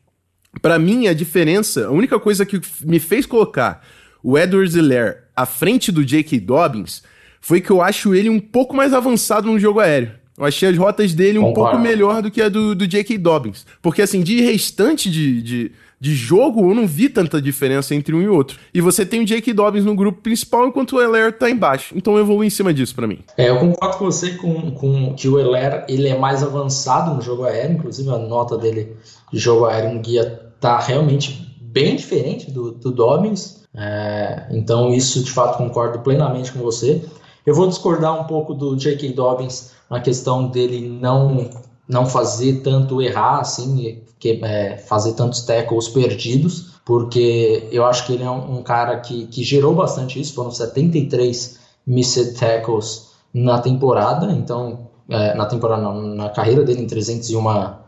para 0.61 0.79
mim, 0.79 1.07
a 1.07 1.15
diferença, 1.15 1.87
a 1.87 1.91
única 1.91 2.19
coisa 2.19 2.45
que 2.45 2.61
me 2.85 2.99
fez 2.99 3.27
colocar 3.27 3.83
o 4.23 4.37
Edwards 4.37 4.75
Hilaire 4.75 5.19
à 5.37 5.47
frente 5.47 5.93
do 5.93 6.05
J.K. 6.05 6.41
Dobbins 6.41 7.03
foi 7.41 7.61
que 7.61 7.71
eu 7.71 7.81
acho 7.81 8.15
ele 8.15 8.29
um 8.29 8.41
pouco 8.41 8.75
mais 8.75 8.93
avançado 8.93 9.51
no 9.51 9.59
jogo 9.59 9.81
aéreo. 9.81 10.11
Eu 10.37 10.45
achei 10.45 10.69
as 10.69 10.77
rotas 10.77 11.15
dele 11.15 11.39
um 11.39 11.53
pouco 11.53 11.79
melhor 11.79 12.23
do 12.23 12.31
que 12.31 12.41
a 12.41 12.49
do, 12.49 12.75
do 12.75 12.87
J.K. 12.87 13.19
Dobbins. 13.19 13.67
Porque, 13.83 14.01
assim, 14.01 14.21
de 14.21 14.41
restante 14.41 15.11
de, 15.11 15.43
de, 15.43 15.73
de, 16.01 16.15
jogo, 16.15 16.71
eu 16.71 16.75
não 16.77 16.87
vi 16.87 17.09
tanta 17.09 17.43
diferença 17.43 17.93
entre 17.93 18.15
um 18.15 18.23
e 18.23 18.29
outro. 18.29 18.57
E 18.73 18.81
você 18.81 19.05
tem 19.05 19.23
o 19.23 19.25
J.K. 19.25 19.53
Dobbins 19.53 19.85
no 19.85 19.97
grupo 19.97 20.23
principal, 20.23 20.69
enquanto 20.69 20.95
o 20.95 21.03
Heller 21.03 21.37
tá 21.37 21.51
embaixo. 21.51 21.93
Então 21.97 22.17
eu 22.17 22.25
vou 22.25 22.45
em 22.45 22.51
cima 22.51 22.73
disso 22.73 22.95
para 22.95 23.09
mim. 23.09 23.19
É, 23.37 23.49
eu 23.49 23.59
concordo 23.59 23.97
com 23.97 24.05
você 24.05 24.31
com, 24.33 24.71
com 24.71 25.15
que 25.15 25.27
o 25.27 25.41
Heller 25.41 25.85
ele 25.89 26.07
é 26.07 26.17
mais 26.17 26.41
avançado 26.45 27.13
no 27.17 27.21
jogo 27.21 27.43
aéreo. 27.43 27.77
Inclusive, 27.77 28.09
a 28.09 28.19
nota 28.19 28.57
dele 28.57 28.97
de 29.33 29.41
jogo 29.41 29.67
aéreo 29.67 29.95
no 29.95 30.01
guia 30.01 30.48
tá 30.61 30.79
realmente 30.79 31.49
bem 31.61 31.97
diferente 31.97 32.51
do, 32.51 32.73
do 32.73 32.91
Dobbins. 32.91 33.63
É, 33.75 34.47
então, 34.51 34.93
isso 34.93 35.23
de 35.23 35.31
fato 35.31 35.59
concordo 35.59 36.01
plenamente 36.01 36.53
com 36.53 36.61
você. 36.61 37.05
Eu 37.47 37.55
vou 37.55 37.69
discordar 37.69 38.21
um 38.21 38.25
pouco 38.25 38.53
do 38.55 38.77
J.K. 38.77 39.13
Dobbins 39.13 39.73
na 39.89 40.01
questão 40.01 40.49
dele 40.49 40.87
não, 40.89 41.49
não 41.89 42.07
fazer 42.07 42.61
tanto 42.63 43.01
errar, 43.01 43.41
assim, 43.41 44.03
que, 44.19 44.41
é, 44.43 44.77
fazer 44.77 45.13
tantos 45.13 45.43
tackles 45.43 45.89
perdidos, 45.89 46.73
porque 46.85 47.69
eu 47.71 47.85
acho 47.85 48.07
que 48.07 48.13
ele 48.13 48.25
é 48.25 48.31
um, 48.31 48.59
um, 48.59 48.63
cara 48.63 48.99
que, 48.99 49.27
que 49.27 49.43
gerou 49.43 49.75
bastante 49.75 50.21
isso. 50.21 50.35
Foram 50.35 50.51
73 50.51 51.59
missed 51.87 52.35
tackles 52.39 53.13
na 53.33 53.61
temporada, 53.61 54.33
então, 54.33 54.89
é, 55.09 55.35
na 55.35 55.47
temporada, 55.47 55.83
não, 55.83 56.03
na 56.03 56.31
carreira 56.31 56.65
dele 56.65 56.83
em 56.83 56.87
301 56.87 57.43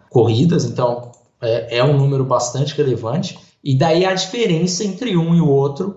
corridas, 0.09 0.65
então 0.65 1.11
é, 1.41 1.79
é 1.79 1.85
um 1.85 1.97
número 1.97 2.25
bastante 2.25 2.75
relevante. 2.75 3.39
E 3.63 3.77
daí 3.77 4.05
a 4.05 4.15
diferença 4.15 4.85
entre 4.85 5.17
um 5.17 5.35
e 5.35 5.41
o 5.41 5.49
outro, 5.49 5.97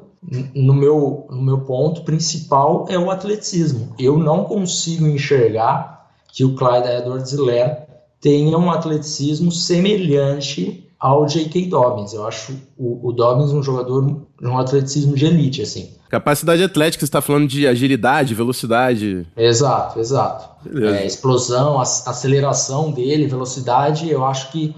no 0.54 0.74
meu, 0.74 1.28
no 1.30 1.42
meu 1.42 1.60
ponto 1.62 2.02
principal, 2.04 2.86
é 2.90 2.98
o 2.98 3.10
atleticismo. 3.10 3.94
Eu 3.98 4.18
não 4.18 4.44
consigo 4.44 5.08
enxergar 5.08 6.08
que 6.32 6.44
o 6.44 6.56
Clyde 6.56 6.88
Edwards-Helaire 6.88 7.84
tenha 8.20 8.58
um 8.58 8.72
atleticismo 8.72 9.52
semelhante 9.52 10.90
ao 11.00 11.26
J.K. 11.26 11.68
Dobbins. 11.68 12.14
Eu 12.14 12.26
acho 12.26 12.56
o, 12.78 13.10
o 13.10 13.12
Dobbins 13.12 13.52
um 13.52 13.62
jogador 13.62 14.06
de 14.40 14.48
um 14.48 14.58
atleticismo 14.58 15.16
de 15.16 15.26
elite, 15.26 15.62
assim. 15.62 15.92
Capacidade 16.10 16.64
atlética, 16.64 17.02
você 17.02 17.06
está 17.06 17.22
falando 17.22 17.48
de 17.48 17.68
agilidade, 17.68 18.34
velocidade. 18.34 19.28
Exato, 19.36 20.00
exato. 20.00 20.48
É, 20.82 21.06
explosão, 21.06 21.80
aceleração 21.80 22.92
dele, 22.92 23.28
velocidade, 23.28 24.10
eu 24.10 24.24
acho 24.24 24.52
que 24.52 24.74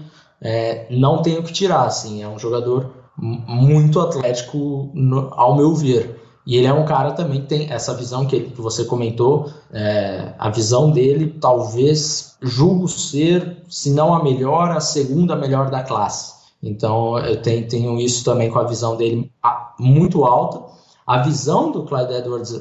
é, 0.46 0.86
não 0.90 1.22
tenho 1.22 1.42
que 1.42 1.52
tirar, 1.52 1.86
assim, 1.86 2.22
é 2.22 2.28
um 2.28 2.38
jogador 2.38 2.92
muito 3.18 3.98
atlético, 3.98 4.90
no, 4.94 5.28
ao 5.32 5.56
meu 5.56 5.74
ver. 5.74 6.22
E 6.46 6.56
ele 6.56 6.68
é 6.68 6.72
um 6.72 6.84
cara 6.84 7.10
também 7.10 7.40
que 7.40 7.48
tem 7.48 7.72
essa 7.72 7.92
visão 7.94 8.24
que, 8.24 8.36
ele, 8.36 8.50
que 8.50 8.60
você 8.60 8.84
comentou, 8.84 9.50
é, 9.72 10.34
a 10.38 10.48
visão 10.48 10.92
dele 10.92 11.36
talvez 11.40 12.36
julgo 12.40 12.86
ser, 12.86 13.64
se 13.68 13.90
não 13.90 14.14
a 14.14 14.22
melhor, 14.22 14.70
a 14.70 14.78
segunda 14.78 15.34
melhor 15.34 15.68
da 15.68 15.82
classe. 15.82 16.36
Então 16.62 17.18
eu 17.18 17.42
tenho, 17.42 17.66
tenho 17.66 17.98
isso 17.98 18.24
também 18.24 18.48
com 18.48 18.60
a 18.60 18.64
visão 18.64 18.96
dele 18.96 19.32
muito 19.80 20.24
alta. 20.24 20.62
A 21.04 21.22
visão 21.22 21.72
do 21.72 21.82
Clyde 21.82 22.14
Edwards 22.14 22.60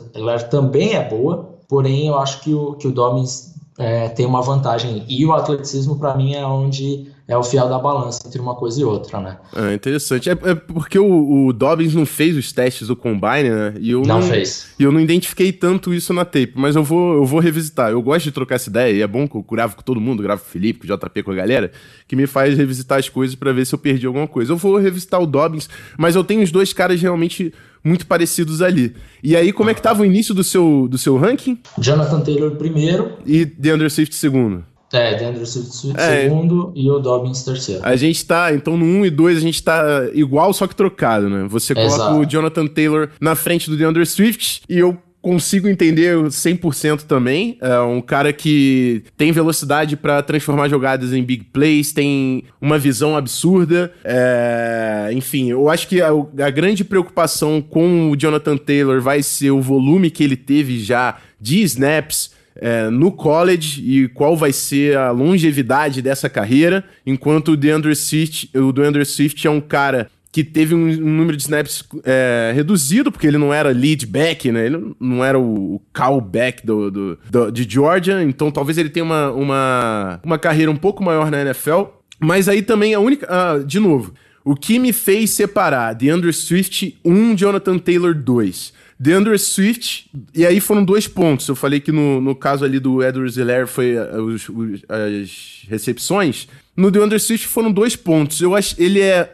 também 0.49 0.93
é 0.93 1.07
boa, 1.07 1.59
porém 1.67 2.07
eu 2.07 2.17
acho 2.17 2.41
que 2.41 2.51
o, 2.51 2.73
que 2.73 2.87
o 2.87 2.91
Dobbins 2.91 3.53
é, 3.77 4.09
tem 4.09 4.25
uma 4.25 4.41
vantagem. 4.41 5.05
E 5.07 5.23
o 5.23 5.33
atleticismo, 5.33 5.99
para 5.99 6.15
mim, 6.15 6.33
é 6.33 6.43
onde 6.43 7.13
é 7.27 7.35
o 7.35 7.43
fiel 7.43 7.67
da 7.67 7.79
balança 7.79 8.21
entre 8.27 8.39
uma 8.39 8.53
coisa 8.53 8.79
e 8.79 8.83
outra, 8.83 9.19
né? 9.19 9.37
É 9.55 9.73
interessante. 9.73 10.29
É, 10.29 10.33
é 10.33 10.53
porque 10.53 10.99
o, 10.99 11.47
o, 11.47 11.53
Dobbins 11.53 11.95
não 11.95 12.05
fez 12.05 12.37
os 12.37 12.51
testes 12.51 12.87
do 12.87 12.95
Combine, 12.95 13.49
né? 13.49 13.73
E 13.79 13.91
eu 13.91 14.01
não, 14.01 14.19
não 14.19 14.21
fez. 14.21 14.67
E 14.77 14.83
eu 14.83 14.91
não 14.91 14.99
identifiquei 14.99 15.51
tanto 15.51 15.91
isso 15.91 16.13
na 16.13 16.23
tape, 16.23 16.53
mas 16.55 16.75
eu 16.75 16.83
vou, 16.83 17.15
eu 17.15 17.25
vou 17.25 17.39
revisitar. 17.39 17.89
Eu 17.89 18.01
gosto 18.01 18.25
de 18.25 18.31
trocar 18.31 18.55
essa 18.55 18.69
ideia, 18.69 18.93
e 18.93 19.01
é 19.01 19.07
bom 19.07 19.27
que 19.27 19.35
eu 19.35 19.41
gravo 19.41 19.75
com 19.75 19.81
todo 19.81 19.99
mundo, 19.99 20.21
gravo 20.21 20.43
com 20.43 20.47
o 20.47 20.51
Felipe, 20.51 20.87
com 20.87 20.93
o 20.93 20.97
JP, 20.97 21.23
com 21.23 21.31
a 21.31 21.35
galera, 21.35 21.71
que 22.07 22.15
me 22.15 22.27
faz 22.27 22.55
revisitar 22.55 22.99
as 22.99 23.09
coisas 23.09 23.35
para 23.35 23.51
ver 23.51 23.65
se 23.65 23.73
eu 23.73 23.79
perdi 23.79 24.05
alguma 24.05 24.27
coisa. 24.27 24.51
Eu 24.51 24.57
vou 24.57 24.77
revisitar 24.77 25.19
o 25.19 25.25
Dobbins, 25.25 25.67
mas 25.97 26.15
eu 26.15 26.23
tenho 26.23 26.43
os 26.43 26.51
dois 26.51 26.73
caras 26.73 27.01
realmente 27.01 27.51
muito 27.83 28.05
parecidos 28.05 28.61
ali. 28.61 28.95
E 29.23 29.35
aí, 29.35 29.51
como 29.51 29.71
é 29.71 29.73
que 29.73 29.81
tava 29.81 30.03
o 30.03 30.05
início 30.05 30.33
do 30.33 30.43
seu, 30.43 30.87
do 30.87 30.97
seu 30.97 31.17
ranking? 31.17 31.59
Jonathan 31.79 32.21
Taylor 32.21 32.51
primeiro. 32.51 33.13
E 33.25 33.45
DeAndre 33.45 33.89
Swift 33.89 34.13
segundo. 34.13 34.63
É, 34.93 35.15
DeAndre 35.15 35.45
Swift 35.45 35.93
é. 35.97 36.23
segundo 36.23 36.71
e 36.75 36.89
o 36.89 36.99
Dobbins 36.99 37.43
terceiro. 37.43 37.81
A 37.83 37.95
gente 37.95 38.23
tá, 38.25 38.53
então 38.53 38.77
no 38.77 38.85
1 38.85 39.05
e 39.07 39.09
2 39.09 39.37
a 39.37 39.41
gente 39.41 39.61
tá 39.61 40.09
igual, 40.13 40.53
só 40.53 40.67
que 40.67 40.75
trocado, 40.75 41.29
né? 41.29 41.47
Você 41.49 41.73
coloca 41.73 41.95
Exato. 41.95 42.15
o 42.19 42.25
Jonathan 42.25 42.67
Taylor 42.67 43.09
na 43.19 43.35
frente 43.35 43.69
do 43.69 43.75
DeAndre 43.75 44.05
Swift 44.05 44.61
e 44.69 44.77
eu 44.77 44.97
consigo 45.25 45.67
entender 45.67 46.15
100% 46.15 47.01
também. 47.01 47.57
É 47.59 47.79
um 47.79 47.99
cara 47.99 48.31
que 48.31 49.03
tem 49.17 49.31
velocidade 49.31 49.97
para 49.97 50.21
transformar 50.21 50.69
jogadas 50.69 51.13
em 51.13 51.23
big 51.23 51.45
plays, 51.45 51.91
tem 51.91 52.43
uma 52.61 52.77
visão 52.77 53.17
absurda. 53.17 53.91
É... 54.03 55.09
Enfim, 55.13 55.49
eu 55.49 55.67
acho 55.67 55.87
que 55.87 55.99
a, 55.99 56.09
a, 56.09 56.49
grande 56.51 56.83
preocupação 56.83 57.59
com 57.59 58.11
o 58.11 58.15
Jonathan 58.15 58.55
Taylor 58.55 59.01
vai 59.01 59.23
ser 59.23 59.49
o 59.49 59.59
volume 59.59 60.11
que 60.11 60.23
ele 60.23 60.37
teve 60.37 60.79
já 60.79 61.17
de 61.41 61.63
snaps. 61.63 62.29
É, 62.57 62.89
no 62.89 63.11
college 63.11 63.81
e 63.83 64.07
qual 64.07 64.37
vai 64.37 64.53
ser 64.53 64.97
a 64.97 65.11
longevidade 65.11 66.01
dessa 66.01 66.29
carreira, 66.29 66.85
enquanto 67.05 67.51
o 67.51 67.57
DeAndre 67.57 67.95
Swift, 67.95 68.49
o 68.57 68.71
DeAndre 68.71 69.05
Swift 69.05 69.45
é 69.45 69.49
um 69.49 69.59
cara 69.59 70.09
que 70.35 70.43
teve 70.43 70.75
um, 70.75 70.85
um 70.85 71.15
número 71.15 71.37
de 71.37 71.43
snaps 71.43 71.81
é, 72.03 72.51
reduzido, 72.53 73.09
porque 73.09 73.25
ele 73.25 73.37
não 73.37 73.53
era 73.53 73.69
lead 73.69 74.05
back, 74.05 74.51
né? 74.51 74.65
Ele 74.65 74.93
não 74.99 75.23
era 75.23 75.39
o, 75.39 75.75
o 75.75 75.81
callback 75.93 76.65
do, 76.65 76.91
do, 76.91 77.19
do, 77.29 77.49
de 77.49 77.63
Georgia, 77.63 78.21
então 78.21 78.51
talvez 78.51 78.77
ele 78.77 78.89
tenha 78.89 79.05
uma, 79.05 79.31
uma, 79.31 80.19
uma 80.21 80.37
carreira 80.37 80.69
um 80.69 80.75
pouco 80.75 81.01
maior 81.01 81.31
na 81.31 81.41
NFL. 81.41 81.83
Mas 82.19 82.49
aí 82.49 82.61
também 82.61 82.93
a 82.93 82.99
única. 82.99 83.25
Ah, 83.29 83.63
de 83.65 83.79
novo, 83.79 84.13
o 84.43 84.55
que 84.55 84.77
me 84.77 84.91
fez 84.91 85.29
separar 85.29 85.93
DeAndre 85.93 86.33
Swift 86.33 86.99
1, 87.05 87.35
Jonathan 87.35 87.77
Taylor 87.77 88.13
2. 88.13 88.73
DeAndre 88.97 89.37
Swift, 89.37 90.09
e 90.33 90.45
aí 90.45 90.59
foram 90.59 90.83
dois 90.83 91.07
pontos. 91.07 91.47
Eu 91.47 91.55
falei 91.55 91.79
que 91.79 91.91
no, 91.91 92.21
no 92.21 92.33
caso 92.33 92.63
ali 92.63 92.79
do 92.79 93.03
Edwards 93.03 93.37
Hilaire 93.37 93.67
foi 93.67 93.97
ah, 93.97 94.21
os, 94.21 94.47
os, 94.47 94.81
as 94.87 95.63
recepções. 95.69 96.47
No 96.75 96.89
DeAndre 96.89 97.19
Swift 97.19 97.47
foram 97.47 97.71
dois 97.71 97.95
pontos. 97.95 98.41
Eu 98.41 98.55
acho 98.55 98.75
ele 98.81 99.01
é 99.01 99.31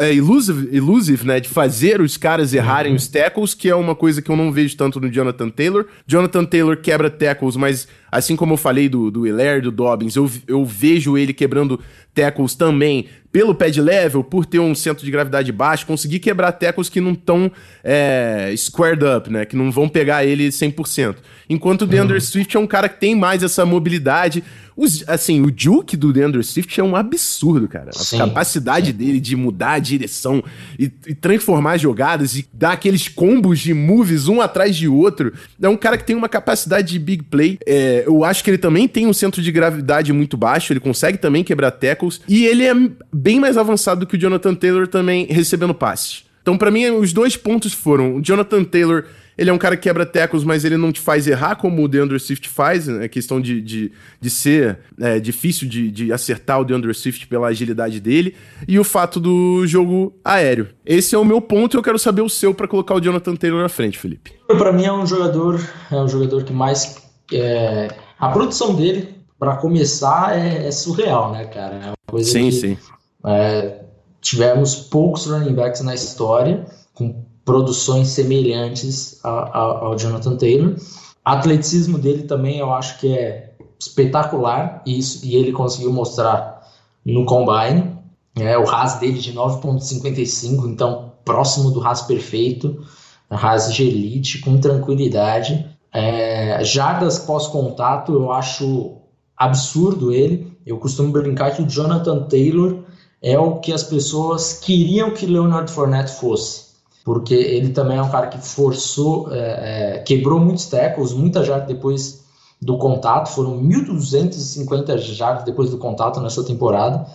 é 0.00 0.14
elusive, 0.14 0.76
elusive, 0.76 1.26
né, 1.26 1.40
de 1.40 1.48
fazer 1.48 2.00
os 2.00 2.16
caras 2.16 2.52
errarem 2.52 2.92
uhum. 2.92 2.96
os 2.96 3.08
tackles, 3.08 3.54
que 3.54 3.68
é 3.68 3.74
uma 3.74 3.94
coisa 3.94 4.20
que 4.20 4.30
eu 4.30 4.36
não 4.36 4.52
vejo 4.52 4.76
tanto 4.76 5.00
no 5.00 5.10
Jonathan 5.10 5.48
Taylor. 5.48 5.86
Jonathan 6.06 6.44
Taylor 6.44 6.76
quebra 6.76 7.10
tackles, 7.10 7.56
mas 7.56 7.88
assim 8.14 8.36
como 8.36 8.52
eu 8.52 8.56
falei 8.56 8.88
do, 8.88 9.10
do 9.10 9.26
Hilaire, 9.26 9.60
do 9.60 9.72
Dobbins, 9.72 10.14
eu, 10.14 10.30
eu 10.46 10.64
vejo 10.64 11.18
ele 11.18 11.32
quebrando 11.32 11.80
tackles 12.14 12.54
também 12.54 13.06
pelo 13.32 13.52
pad 13.52 13.80
level, 13.80 14.22
por 14.22 14.46
ter 14.46 14.60
um 14.60 14.76
centro 14.76 15.04
de 15.04 15.10
gravidade 15.10 15.50
baixo, 15.50 15.84
conseguir 15.84 16.20
quebrar 16.20 16.52
tackles 16.52 16.88
que 16.88 17.00
não 17.00 17.10
estão 17.10 17.50
é, 17.82 18.54
squared 18.56 19.04
up, 19.04 19.28
né? 19.28 19.44
Que 19.44 19.56
não 19.56 19.72
vão 19.72 19.88
pegar 19.88 20.24
ele 20.24 20.50
100%. 20.50 21.16
Enquanto 21.50 21.82
o 21.82 21.86
DeAndre 21.86 22.14
uhum. 22.14 22.20
Swift 22.20 22.56
é 22.56 22.60
um 22.60 22.66
cara 22.66 22.88
que 22.88 23.00
tem 23.00 23.12
mais 23.16 23.42
essa 23.42 23.66
mobilidade. 23.66 24.44
Os, 24.76 25.02
assim, 25.08 25.40
o 25.40 25.52
juke 25.54 25.96
do 25.96 26.12
DeAndre 26.12 26.44
Swift 26.44 26.80
é 26.80 26.84
um 26.84 26.94
absurdo, 26.94 27.66
cara. 27.66 27.90
A 27.90 27.98
sim, 27.98 28.18
capacidade 28.18 28.92
sim. 28.92 28.96
dele 28.96 29.18
de 29.18 29.34
mudar 29.34 29.72
a 29.72 29.78
direção 29.80 30.42
e, 30.78 30.84
e, 31.06 31.14
transformar 31.14 31.76
jogadas 31.76 32.36
e 32.36 32.46
dar 32.52 32.72
aqueles 32.72 33.08
combos 33.08 33.58
de 33.58 33.74
moves 33.74 34.28
um 34.28 34.40
atrás 34.40 34.76
de 34.76 34.86
outro. 34.86 35.32
É 35.60 35.68
um 35.68 35.76
cara 35.76 35.98
que 35.98 36.04
tem 36.04 36.14
uma 36.14 36.28
capacidade 36.28 36.92
de 36.92 37.00
big 37.00 37.24
play. 37.24 37.58
É, 37.66 38.03
eu 38.06 38.24
acho 38.24 38.42
que 38.42 38.50
ele 38.50 38.58
também 38.58 38.86
tem 38.86 39.06
um 39.06 39.12
centro 39.12 39.42
de 39.42 39.50
gravidade 39.52 40.12
muito 40.12 40.36
baixo, 40.36 40.72
ele 40.72 40.80
consegue 40.80 41.18
também 41.18 41.44
quebrar 41.44 41.70
tackles. 41.70 42.20
E 42.28 42.44
ele 42.46 42.64
é 42.64 42.74
bem 43.12 43.40
mais 43.40 43.56
avançado 43.56 44.00
do 44.00 44.06
que 44.06 44.16
o 44.16 44.18
Jonathan 44.18 44.54
Taylor 44.54 44.86
também 44.86 45.26
recebendo 45.26 45.74
passes. 45.74 46.24
Então, 46.44 46.58
para 46.58 46.70
mim, 46.70 46.90
os 46.90 47.10
dois 47.10 47.38
pontos 47.38 47.72
foram: 47.72 48.16
o 48.16 48.20
Jonathan 48.22 48.62
Taylor, 48.64 49.04
ele 49.36 49.48
é 49.48 49.52
um 49.52 49.56
cara 49.56 49.78
que 49.78 49.82
quebra 49.84 50.04
tecos, 50.04 50.44
mas 50.44 50.62
ele 50.62 50.76
não 50.76 50.92
te 50.92 51.00
faz 51.00 51.26
errar 51.26 51.56
como 51.56 51.82
o 51.82 51.88
DeAndre 51.88 52.20
Swift 52.20 52.50
faz. 52.50 52.86
É 52.86 52.92
né? 52.92 53.08
questão 53.08 53.40
de, 53.40 53.62
de, 53.62 53.90
de 54.20 54.28
ser 54.28 54.78
é, 55.00 55.18
difícil 55.18 55.66
de, 55.66 55.90
de 55.90 56.12
acertar 56.12 56.60
o 56.60 56.64
DeAndre 56.64 56.92
Swift 56.92 57.26
pela 57.28 57.48
agilidade 57.48 57.98
dele. 57.98 58.36
E 58.68 58.78
o 58.78 58.84
fato 58.84 59.18
do 59.18 59.66
jogo 59.66 60.14
aéreo. 60.22 60.68
Esse 60.84 61.14
é 61.14 61.18
o 61.18 61.24
meu 61.24 61.40
ponto 61.40 61.74
e 61.74 61.78
eu 61.78 61.82
quero 61.82 61.98
saber 61.98 62.20
o 62.20 62.28
seu 62.28 62.52
para 62.52 62.68
colocar 62.68 62.94
o 62.94 63.00
Jonathan 63.00 63.34
Taylor 63.34 63.62
na 63.62 63.70
frente, 63.70 63.98
Felipe. 63.98 64.32
Para 64.46 64.70
mim, 64.70 64.84
é 64.84 64.92
um 64.92 65.06
jogador, 65.06 65.58
é 65.90 65.96
um 65.96 66.08
jogador 66.08 66.44
que 66.44 66.52
mais. 66.52 67.02
É, 67.32 67.88
a 68.18 68.28
produção 68.28 68.74
dele, 68.74 69.14
para 69.38 69.56
começar, 69.56 70.38
é, 70.38 70.66
é, 70.66 70.70
surreal, 70.70 71.32
né, 71.32 71.44
cara? 71.46 71.74
É 71.76 71.86
uma 71.88 71.96
coisa 72.06 72.30
sim, 72.30 72.50
que, 72.50 72.52
sim. 72.52 72.78
É, 73.24 73.80
tivemos 74.20 74.74
poucos 74.74 75.26
running 75.26 75.54
backs 75.54 75.80
na 75.80 75.94
história 75.94 76.66
com 76.94 77.24
produções 77.44 78.08
semelhantes 78.08 79.20
a, 79.22 79.28
a, 79.28 79.60
ao 79.60 79.98
Jonathan 79.98 80.36
Taylor. 80.36 80.74
O 80.76 80.78
atleticismo 81.24 81.98
dele 81.98 82.22
também 82.22 82.58
eu 82.58 82.72
acho 82.72 82.98
que 82.98 83.12
é 83.12 83.54
espetacular 83.78 84.82
e, 84.86 84.98
isso, 84.98 85.24
e 85.26 85.36
ele 85.36 85.52
conseguiu 85.52 85.92
mostrar 85.92 86.62
no 87.04 87.24
combine. 87.24 87.94
É, 88.36 88.58
o 88.58 88.64
RAS 88.64 88.98
dele 88.98 89.20
de 89.20 89.32
9.55, 89.32 90.68
então 90.68 91.12
próximo 91.24 91.70
do 91.70 91.78
RAS 91.78 92.02
perfeito, 92.02 92.84
RAS 93.30 93.72
de 93.72 93.84
elite, 93.86 94.40
com 94.40 94.58
tranquilidade. 94.58 95.66
É, 95.94 96.64
jardas 96.64 97.20
pós-contato 97.20 98.12
eu 98.12 98.32
acho 98.32 98.96
absurdo 99.36 100.12
ele. 100.12 100.52
Eu 100.66 100.78
costumo 100.78 101.12
brincar 101.12 101.52
que 101.54 101.62
o 101.62 101.68
Jonathan 101.68 102.24
Taylor 102.24 102.80
é 103.22 103.38
o 103.38 103.60
que 103.60 103.72
as 103.72 103.84
pessoas 103.84 104.54
queriam 104.54 105.12
que 105.12 105.24
Leonard 105.24 105.70
Fournette 105.70 106.10
fosse. 106.10 106.64
Porque 107.04 107.34
ele 107.34 107.68
também 107.68 107.98
é 107.98 108.02
um 108.02 108.10
cara 108.10 108.26
que 108.26 108.38
forçou, 108.38 109.32
é, 109.32 109.38
é, 109.38 109.98
quebrou 110.00 110.40
muitos 110.40 110.66
tackles, 110.66 111.12
muita 111.12 111.44
jardas 111.44 111.68
depois 111.68 112.24
do 112.60 112.76
contato, 112.76 113.28
foram 113.28 113.62
1.250 113.62 114.98
jardas 114.98 115.44
depois 115.44 115.70
do 115.70 115.78
contato 115.78 116.20
nessa 116.20 116.42
temporada. 116.42 117.06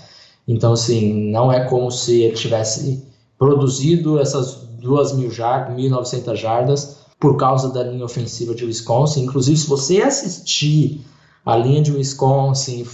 Então, 0.47 0.73
assim, 0.73 1.31
não 1.31 1.51
é 1.51 1.65
como 1.65 1.91
se 1.91 2.21
ele 2.21 2.35
tivesse 2.35 3.03
produzido 3.37 4.19
essas 4.19 4.67
2.000 4.81 5.15
mil 5.15 5.31
jardas, 5.31 5.75
1.900 5.75 6.35
jardas 6.35 6.99
por 7.19 7.35
causa 7.35 7.69
da 7.69 7.83
linha 7.83 8.05
ofensiva 8.05 8.55
de 8.55 8.65
Wisconsin. 8.65 9.23
Inclusive, 9.23 9.57
se 9.57 9.67
você 9.67 10.01
assistir 10.01 11.01
a 11.45 11.55
linha 11.57 11.81
de 11.81 11.91
Wisconsin, 11.91 12.87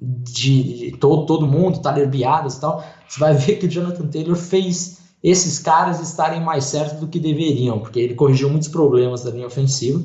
de, 0.00 0.90
de 0.90 0.96
todo, 0.98 1.26
todo 1.26 1.46
mundo, 1.46 1.80
Tyler 1.80 2.08
Biadas 2.08 2.56
e 2.56 2.60
tal, 2.60 2.82
você 3.06 3.20
vai 3.20 3.34
ver 3.36 3.56
que 3.56 3.66
o 3.66 3.68
Jonathan 3.68 4.06
Taylor 4.06 4.36
fez 4.36 4.98
esses 5.22 5.58
caras 5.58 6.00
estarem 6.00 6.40
mais 6.40 6.64
certos 6.64 7.00
do 7.00 7.08
que 7.08 7.18
deveriam, 7.18 7.80
porque 7.80 7.98
ele 7.98 8.14
corrigiu 8.14 8.48
muitos 8.48 8.68
problemas 8.68 9.24
da 9.24 9.30
linha 9.30 9.46
ofensiva. 9.46 10.02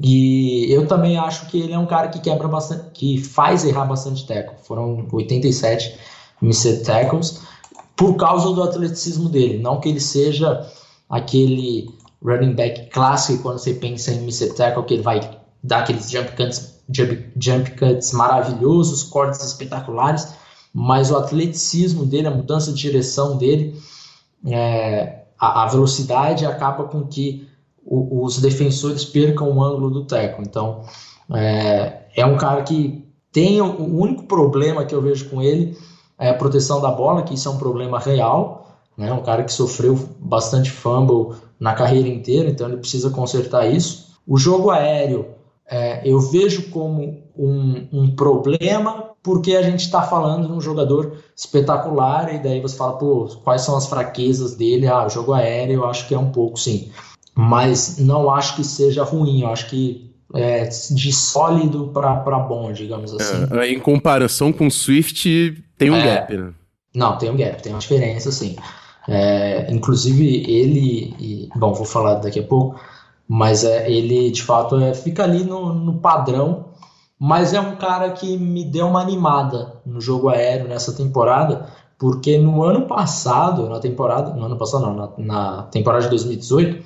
E 0.00 0.66
eu 0.70 0.86
também 0.86 1.18
acho 1.18 1.46
que 1.46 1.58
ele 1.58 1.72
é 1.72 1.78
um 1.78 1.86
cara 1.86 2.08
que 2.08 2.20
quebra 2.20 2.46
bastante, 2.46 2.90
que 2.92 3.18
faz 3.18 3.64
errar 3.64 3.86
bastante 3.86 4.24
tackle. 4.24 4.56
Foram 4.62 5.08
87 5.10 5.96
missed 6.40 6.84
tackles 6.84 7.40
por 7.96 8.16
causa 8.16 8.52
do 8.52 8.62
atleticismo 8.62 9.28
dele, 9.28 9.58
não 9.58 9.80
que 9.80 9.88
ele 9.88 10.00
seja 10.00 10.66
aquele 11.08 11.90
running 12.22 12.54
back 12.54 12.90
clássico 12.90 13.42
quando 13.42 13.58
você 13.58 13.74
pensa 13.74 14.12
em 14.12 14.20
missed 14.22 14.54
tackle 14.54 14.84
que 14.84 14.94
ele 14.94 15.02
vai 15.02 15.20
dar 15.62 15.80
aqueles 15.80 16.10
jump 16.10 16.32
cuts 16.36 16.80
jump, 16.92 17.32
jump 17.36 17.70
cuts 17.72 18.12
maravilhosos, 18.12 19.02
cortes 19.02 19.44
espetaculares, 19.44 20.34
mas 20.72 21.10
o 21.10 21.16
atleticismo 21.16 22.04
dele, 22.04 22.28
a 22.28 22.30
mudança 22.30 22.72
de 22.72 22.80
direção 22.80 23.36
dele, 23.36 23.80
é, 24.46 25.24
a, 25.38 25.64
a, 25.64 25.66
velocidade 25.66 26.46
acaba 26.46 26.84
com 26.84 27.06
que 27.06 27.48
o, 27.84 28.24
os 28.24 28.38
defensores 28.40 29.04
percam 29.04 29.50
o 29.50 29.62
ângulo 29.62 29.90
do 29.90 30.04
teco. 30.04 30.42
Então, 30.42 30.84
é, 31.32 32.02
é 32.14 32.26
um 32.26 32.36
cara 32.36 32.62
que 32.62 33.04
tem 33.32 33.60
o, 33.60 33.66
o 33.66 34.00
único 34.00 34.24
problema 34.24 34.84
que 34.84 34.94
eu 34.94 35.02
vejo 35.02 35.28
com 35.28 35.42
ele 35.42 35.76
é 36.18 36.30
a 36.30 36.34
proteção 36.34 36.80
da 36.80 36.90
bola, 36.90 37.22
que 37.22 37.34
isso 37.34 37.48
é 37.48 37.52
um 37.52 37.58
problema 37.58 37.98
real. 37.98 38.76
Né? 38.96 39.12
Um 39.12 39.22
cara 39.22 39.42
que 39.42 39.52
sofreu 39.52 39.98
bastante 40.18 40.70
fumble 40.70 41.36
na 41.60 41.74
carreira 41.74 42.08
inteira, 42.08 42.48
então 42.48 42.66
ele 42.66 42.78
precisa 42.78 43.10
consertar 43.10 43.66
isso. 43.66 44.18
O 44.26 44.38
jogo 44.38 44.70
aéreo 44.70 45.26
é, 45.70 46.00
eu 46.04 46.18
vejo 46.18 46.70
como 46.70 47.22
um, 47.36 47.86
um 47.92 48.16
problema 48.16 49.10
porque 49.22 49.54
a 49.54 49.62
gente 49.62 49.80
está 49.80 50.02
falando 50.02 50.46
de 50.46 50.52
um 50.52 50.60
jogador 50.60 51.18
espetacular 51.36 52.34
e 52.34 52.38
daí 52.38 52.60
você 52.60 52.76
fala, 52.76 52.94
pô, 52.94 53.26
quais 53.44 53.62
são 53.62 53.76
as 53.76 53.86
fraquezas 53.86 54.56
dele? 54.56 54.86
Ah, 54.86 55.06
o 55.06 55.10
jogo 55.10 55.34
aéreo 55.34 55.74
eu 55.74 55.86
acho 55.86 56.08
que 56.08 56.14
é 56.14 56.18
um 56.18 56.32
pouco, 56.32 56.58
sim. 56.58 56.90
Mas 57.34 57.98
não 57.98 58.30
acho 58.30 58.56
que 58.56 58.64
seja 58.64 59.04
ruim, 59.04 59.42
eu 59.42 59.48
acho 59.48 59.68
que 59.68 60.10
é, 60.34 60.64
de 60.64 61.12
sólido 61.12 61.88
para 61.92 62.38
bom, 62.38 62.72
digamos 62.72 63.14
assim. 63.14 63.46
É, 63.58 63.68
em 63.68 63.78
comparação 63.78 64.52
com 64.52 64.66
o 64.66 64.70
Swift, 64.70 65.62
tem 65.76 65.90
um 65.90 65.96
é, 65.96 66.04
gap, 66.04 66.36
né? 66.36 66.52
Não, 66.94 67.18
tem 67.18 67.30
um 67.30 67.36
gap, 67.36 67.62
tem 67.62 67.72
uma 67.72 67.78
diferença, 67.78 68.32
sim. 68.32 68.56
É, 69.08 69.72
inclusive, 69.72 70.44
ele, 70.50 71.14
e, 71.18 71.48
bom, 71.56 71.72
vou 71.72 71.86
falar 71.86 72.14
daqui 72.14 72.40
a 72.40 72.46
pouco, 72.46 72.78
mas 73.28 73.64
é, 73.64 73.90
ele 73.90 74.30
de 74.30 74.42
fato 74.42 74.76
é, 74.76 74.94
fica 74.94 75.24
ali 75.24 75.44
no, 75.44 75.72
no 75.72 75.94
padrão 75.98 76.70
mas 77.22 77.52
é 77.52 77.60
um 77.60 77.76
cara 77.76 78.10
que 78.12 78.38
me 78.38 78.64
deu 78.64 78.86
uma 78.86 79.02
animada 79.02 79.74
no 79.84 80.00
jogo 80.00 80.30
aéreo 80.30 80.66
nessa 80.66 80.94
temporada, 80.94 81.68
porque 81.98 82.38
no 82.38 82.62
ano 82.62 82.86
passado, 82.86 83.68
na 83.68 83.78
temporada, 83.78 84.32
no 84.32 84.46
ano 84.46 84.56
passado 84.56 84.86
não, 84.86 84.94
na, 84.94 85.10
na 85.18 85.62
temporada 85.64 86.04
de 86.04 86.08
2018, 86.08 86.82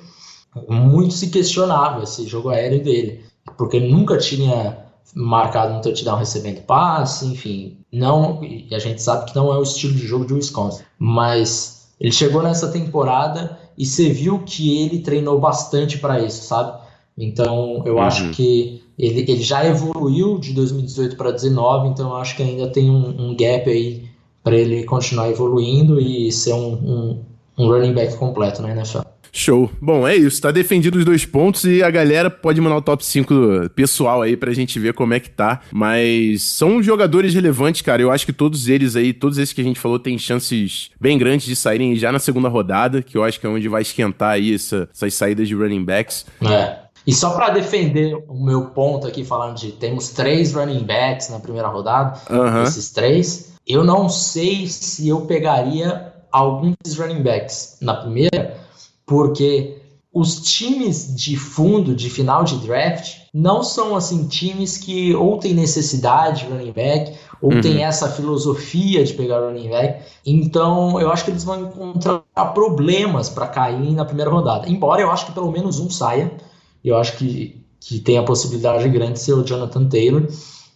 muito 0.67 1.13
se 1.13 1.29
questionava 1.29 2.03
esse 2.03 2.27
jogo 2.27 2.49
aéreo 2.49 2.83
dele, 2.83 3.23
porque 3.57 3.77
ele 3.77 3.89
nunca 3.89 4.17
tinha 4.17 4.77
marcado 5.15 5.73
um 5.73 5.79
touchdown 5.79 6.17
recebendo 6.17 6.65
passe, 6.65 7.25
enfim, 7.27 7.77
não, 7.89 8.43
e 8.43 8.75
a 8.75 8.79
gente 8.79 9.01
sabe 9.01 9.31
que 9.31 9.35
não 9.37 9.53
é 9.53 9.57
o 9.57 9.63
estilo 9.63 9.93
de 9.93 10.05
jogo 10.05 10.25
de 10.25 10.33
Wisconsin, 10.33 10.83
mas 10.99 11.74
ele 11.99 12.11
chegou 12.11 12.43
nessa 12.43 12.71
temporada 12.71 13.57
e 13.77 13.85
você 13.85 14.09
viu 14.09 14.39
que 14.39 14.81
ele 14.81 14.99
treinou 14.99 15.39
bastante 15.39 15.97
para 15.97 16.19
isso, 16.19 16.43
sabe? 16.43 16.77
Então 17.17 17.83
eu 17.85 17.95
uhum. 17.95 18.01
acho 18.01 18.29
que 18.31 18.83
ele, 18.97 19.21
ele 19.21 19.41
já 19.41 19.65
evoluiu 19.65 20.37
de 20.37 20.53
2018 20.53 21.15
para 21.15 21.31
2019, 21.31 21.89
então 21.89 22.09
eu 22.09 22.15
acho 22.15 22.35
que 22.35 22.43
ainda 22.43 22.67
tem 22.67 22.89
um, 22.89 23.29
um 23.29 23.35
gap 23.35 23.69
aí 23.69 24.07
para 24.43 24.55
ele 24.55 24.83
continuar 24.83 25.29
evoluindo 25.29 25.99
e 25.99 26.31
ser 26.31 26.53
um, 26.53 26.73
um, 26.73 27.19
um 27.57 27.67
running 27.67 27.93
back 27.93 28.15
completo 28.15 28.61
na 28.61 28.71
NFL. 28.71 29.04
Show. 29.37 29.69
Bom, 29.81 30.07
é 30.07 30.15
isso. 30.15 30.41
Tá 30.41 30.49
defendido 30.49 30.97
os 30.97 31.03
dois 31.03 31.25
pontos 31.25 31.65
e 31.65 31.83
a 31.83 31.91
galera 31.91 32.29
pode 32.29 32.61
mandar 32.61 32.77
o 32.77 32.81
top 32.81 33.05
5 33.05 33.69
pessoal 33.75 34.21
aí 34.21 34.37
pra 34.37 34.53
gente 34.53 34.79
ver 34.79 34.93
como 34.93 35.13
é 35.13 35.19
que 35.19 35.29
tá. 35.29 35.61
Mas 35.73 36.41
são 36.43 36.81
jogadores 36.81 37.33
relevantes, 37.33 37.81
cara. 37.81 38.01
Eu 38.01 38.11
acho 38.11 38.25
que 38.25 38.31
todos 38.31 38.69
eles 38.69 38.95
aí, 38.95 39.11
todos 39.11 39.37
esses 39.37 39.53
que 39.53 39.59
a 39.59 39.63
gente 39.63 39.79
falou, 39.79 39.99
têm 39.99 40.17
chances 40.17 40.89
bem 40.99 41.17
grandes 41.17 41.45
de 41.45 41.55
saírem 41.55 41.95
já 41.97 42.13
na 42.13 42.19
segunda 42.19 42.47
rodada, 42.47 43.01
que 43.01 43.17
eu 43.17 43.25
acho 43.25 43.37
que 43.37 43.45
é 43.45 43.49
onde 43.49 43.67
vai 43.67 43.81
esquentar 43.81 44.31
aí 44.31 44.55
essa, 44.55 44.87
essas 44.93 45.13
saídas 45.13 45.49
de 45.49 45.53
running 45.53 45.83
backs. 45.83 46.25
É. 46.41 46.85
E 47.05 47.13
só 47.13 47.31
para 47.31 47.49
defender 47.49 48.17
o 48.29 48.43
meu 48.43 48.67
ponto 48.67 49.05
aqui, 49.05 49.25
falando 49.25 49.57
de 49.57 49.73
temos 49.73 50.09
três 50.09 50.53
running 50.53 50.83
backs 50.83 51.29
na 51.29 51.39
primeira 51.39 51.67
rodada, 51.67 52.17
uhum. 52.29 52.63
esses 52.63 52.89
três, 52.89 53.53
eu 53.67 53.83
não 53.83 54.07
sei 54.07 54.65
se 54.67 55.09
eu 55.09 55.21
pegaria 55.21 56.13
desses 56.83 56.97
running 56.97 57.23
backs 57.23 57.77
na 57.81 57.93
primeira, 57.93 58.54
porque 59.05 59.77
os 60.13 60.41
times 60.41 61.13
de 61.15 61.35
fundo, 61.35 61.93
de 61.93 62.09
final 62.09 62.43
de 62.43 62.57
draft, 62.59 63.17
não 63.33 63.61
são 63.63 63.95
assim 63.95 64.27
times 64.27 64.77
que 64.77 65.13
ou 65.13 65.37
tem 65.37 65.53
necessidade 65.53 66.45
de 66.45 66.51
running 66.51 66.71
back, 66.71 67.17
ou 67.41 67.51
uhum. 67.51 67.61
tem 67.61 67.83
essa 67.83 68.09
filosofia 68.09 69.03
de 69.03 69.13
pegar 69.13 69.41
running 69.41 69.69
back. 69.69 70.05
Então, 70.25 70.99
eu 71.01 71.11
acho 71.11 71.25
que 71.25 71.31
eles 71.31 71.43
vão 71.43 71.63
encontrar 71.63 72.21
problemas 72.53 73.29
para 73.29 73.47
cair 73.47 73.91
na 73.91 74.05
primeira 74.05 74.31
rodada. 74.31 74.69
Embora 74.69 75.01
eu 75.01 75.11
acho 75.11 75.25
que 75.25 75.33
pelo 75.33 75.51
menos 75.51 75.79
um 75.79 75.89
saia 75.89 76.31
eu 76.85 76.95
acho 76.95 77.17
que, 77.17 77.65
que 77.79 77.99
tem 77.99 78.17
a 78.17 78.23
possibilidade 78.23 78.87
grande 78.89 79.13
de 79.13 79.19
ser 79.19 79.33
o 79.33 79.43
Jonathan 79.43 79.89
Taylor. 79.89 80.27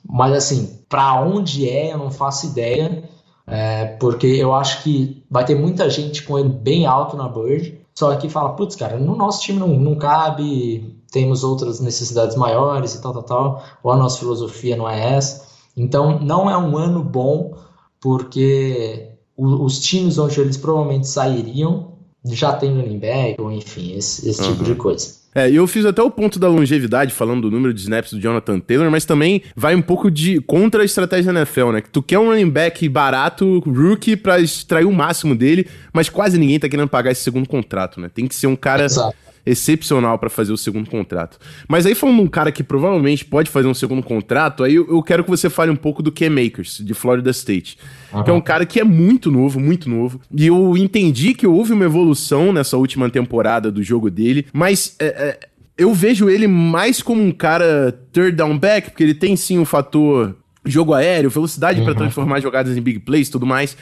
Mas 0.07 0.33
assim, 0.33 0.79
para 0.89 1.21
onde 1.21 1.69
é, 1.69 1.93
eu 1.93 1.97
não 1.99 2.09
faço 2.09 2.47
ideia, 2.47 3.03
é, 3.45 3.85
porque 3.85 4.25
eu 4.25 4.53
acho 4.53 4.81
que 4.83 5.23
vai 5.29 5.45
ter 5.45 5.55
muita 5.55 5.89
gente 5.89 6.23
com 6.23 6.39
ele 6.39 6.49
bem 6.49 6.87
alto 6.87 7.15
na 7.15 7.29
Bird. 7.29 7.78
Só 7.99 8.15
que 8.15 8.29
fala, 8.29 8.53
putz, 8.53 8.77
cara, 8.77 8.97
no 8.97 9.13
nosso 9.13 9.41
time 9.41 9.59
não, 9.59 9.67
não 9.77 9.93
cabe, 9.93 10.95
temos 11.11 11.43
outras 11.43 11.81
necessidades 11.81 12.37
maiores 12.37 12.95
e 12.95 13.01
tal, 13.01 13.11
tal, 13.11 13.23
tal, 13.23 13.63
ou 13.83 13.91
a 13.91 13.97
nossa 13.97 14.19
filosofia 14.19 14.77
não 14.77 14.87
é 14.87 15.15
essa. 15.15 15.45
Então, 15.75 16.17
não 16.21 16.49
é 16.49 16.57
um 16.57 16.77
ano 16.77 17.03
bom, 17.03 17.57
porque 17.99 19.11
os 19.35 19.81
times 19.81 20.17
onde 20.17 20.39
eles 20.39 20.55
provavelmente 20.55 21.09
sairiam 21.09 21.91
já 22.23 22.53
tem 22.53 22.97
back, 22.97 23.41
ou 23.41 23.51
enfim, 23.51 23.91
esse, 23.91 24.29
esse 24.29 24.43
uhum. 24.43 24.51
tipo 24.53 24.63
de 24.63 24.75
coisa. 24.75 25.18
É, 25.33 25.49
eu 25.49 25.67
fiz 25.67 25.85
até 25.85 26.01
o 26.01 26.09
ponto 26.09 26.39
da 26.39 26.47
longevidade, 26.47 27.13
falando 27.13 27.43
do 27.43 27.51
número 27.51 27.73
de 27.73 27.81
snaps 27.81 28.13
do 28.13 28.19
Jonathan 28.19 28.59
Taylor, 28.59 28.89
mas 28.89 29.05
também 29.05 29.43
vai 29.55 29.75
um 29.75 29.81
pouco 29.81 30.09
de 30.09 30.41
contra 30.41 30.81
a 30.81 30.85
estratégia 30.85 31.31
da 31.31 31.41
NFL, 31.41 31.71
né? 31.71 31.81
Que 31.81 31.89
tu 31.89 32.01
quer 32.01 32.17
um 32.17 32.29
running 32.29 32.49
back 32.49 32.87
barato, 32.89 33.59
rookie, 33.59 34.15
pra 34.15 34.39
extrair 34.39 34.85
o 34.85 34.91
máximo 34.91 35.35
dele, 35.35 35.67
mas 35.93 36.09
quase 36.09 36.37
ninguém 36.37 36.59
tá 36.59 36.67
querendo 36.67 36.89
pagar 36.89 37.11
esse 37.11 37.21
segundo 37.21 37.47
contrato, 37.47 38.01
né? 38.01 38.09
Tem 38.13 38.27
que 38.27 38.35
ser 38.35 38.47
um 38.47 38.55
cara. 38.55 38.85
Exato 38.85 39.28
excepcional 39.49 40.19
para 40.19 40.29
fazer 40.29 40.53
o 40.53 40.57
segundo 40.57 40.89
contrato. 40.89 41.39
Mas 41.67 41.85
aí 41.85 41.95
falando 41.95 42.21
um 42.21 42.27
cara 42.27 42.51
que 42.51 42.63
provavelmente 42.63 43.25
pode 43.25 43.49
fazer 43.49 43.67
um 43.67 43.73
segundo 43.73 44.03
contrato, 44.03 44.63
aí 44.63 44.75
eu, 44.75 45.01
quero 45.01 45.23
que 45.23 45.29
você 45.29 45.49
fale 45.49 45.71
um 45.71 45.75
pouco 45.75 46.03
do 46.03 46.11
Cam 46.11 46.29
Makers, 46.29 46.81
de 46.83 46.93
Florida 46.93 47.31
State. 47.31 47.77
Uhum. 48.13 48.23
Que 48.23 48.29
é 48.29 48.33
um 48.33 48.41
cara 48.41 48.65
que 48.65 48.79
é 48.79 48.83
muito 48.83 49.31
novo, 49.31 49.59
muito 49.59 49.89
novo. 49.89 50.21
E 50.35 50.45
eu 50.45 50.77
entendi 50.77 51.33
que 51.33 51.47
houve 51.47 51.73
uma 51.73 51.85
evolução 51.85 52.53
nessa 52.53 52.77
última 52.77 53.09
temporada 53.09 53.71
do 53.71 53.81
jogo 53.81 54.09
dele, 54.09 54.45
mas 54.53 54.95
é, 54.99 55.05
é, 55.05 55.39
eu 55.77 55.93
vejo 55.93 56.29
ele 56.29 56.47
mais 56.47 57.01
como 57.01 57.23
um 57.23 57.31
cara 57.31 57.91
third 58.11 58.35
down 58.35 58.57
back, 58.57 58.91
porque 58.91 59.03
ele 59.03 59.15
tem 59.15 59.35
sim 59.35 59.57
o 59.57 59.61
um 59.61 59.65
fator 59.65 60.35
jogo 60.63 60.93
aéreo, 60.93 61.29
velocidade 61.29 61.79
uhum. 61.79 61.85
para 61.85 61.95
transformar 61.95 62.39
jogadas 62.39 62.77
em 62.77 62.81
big 62.81 62.99
plays 62.99 63.27
e 63.27 63.31
tudo 63.31 63.45
mais. 63.45 63.75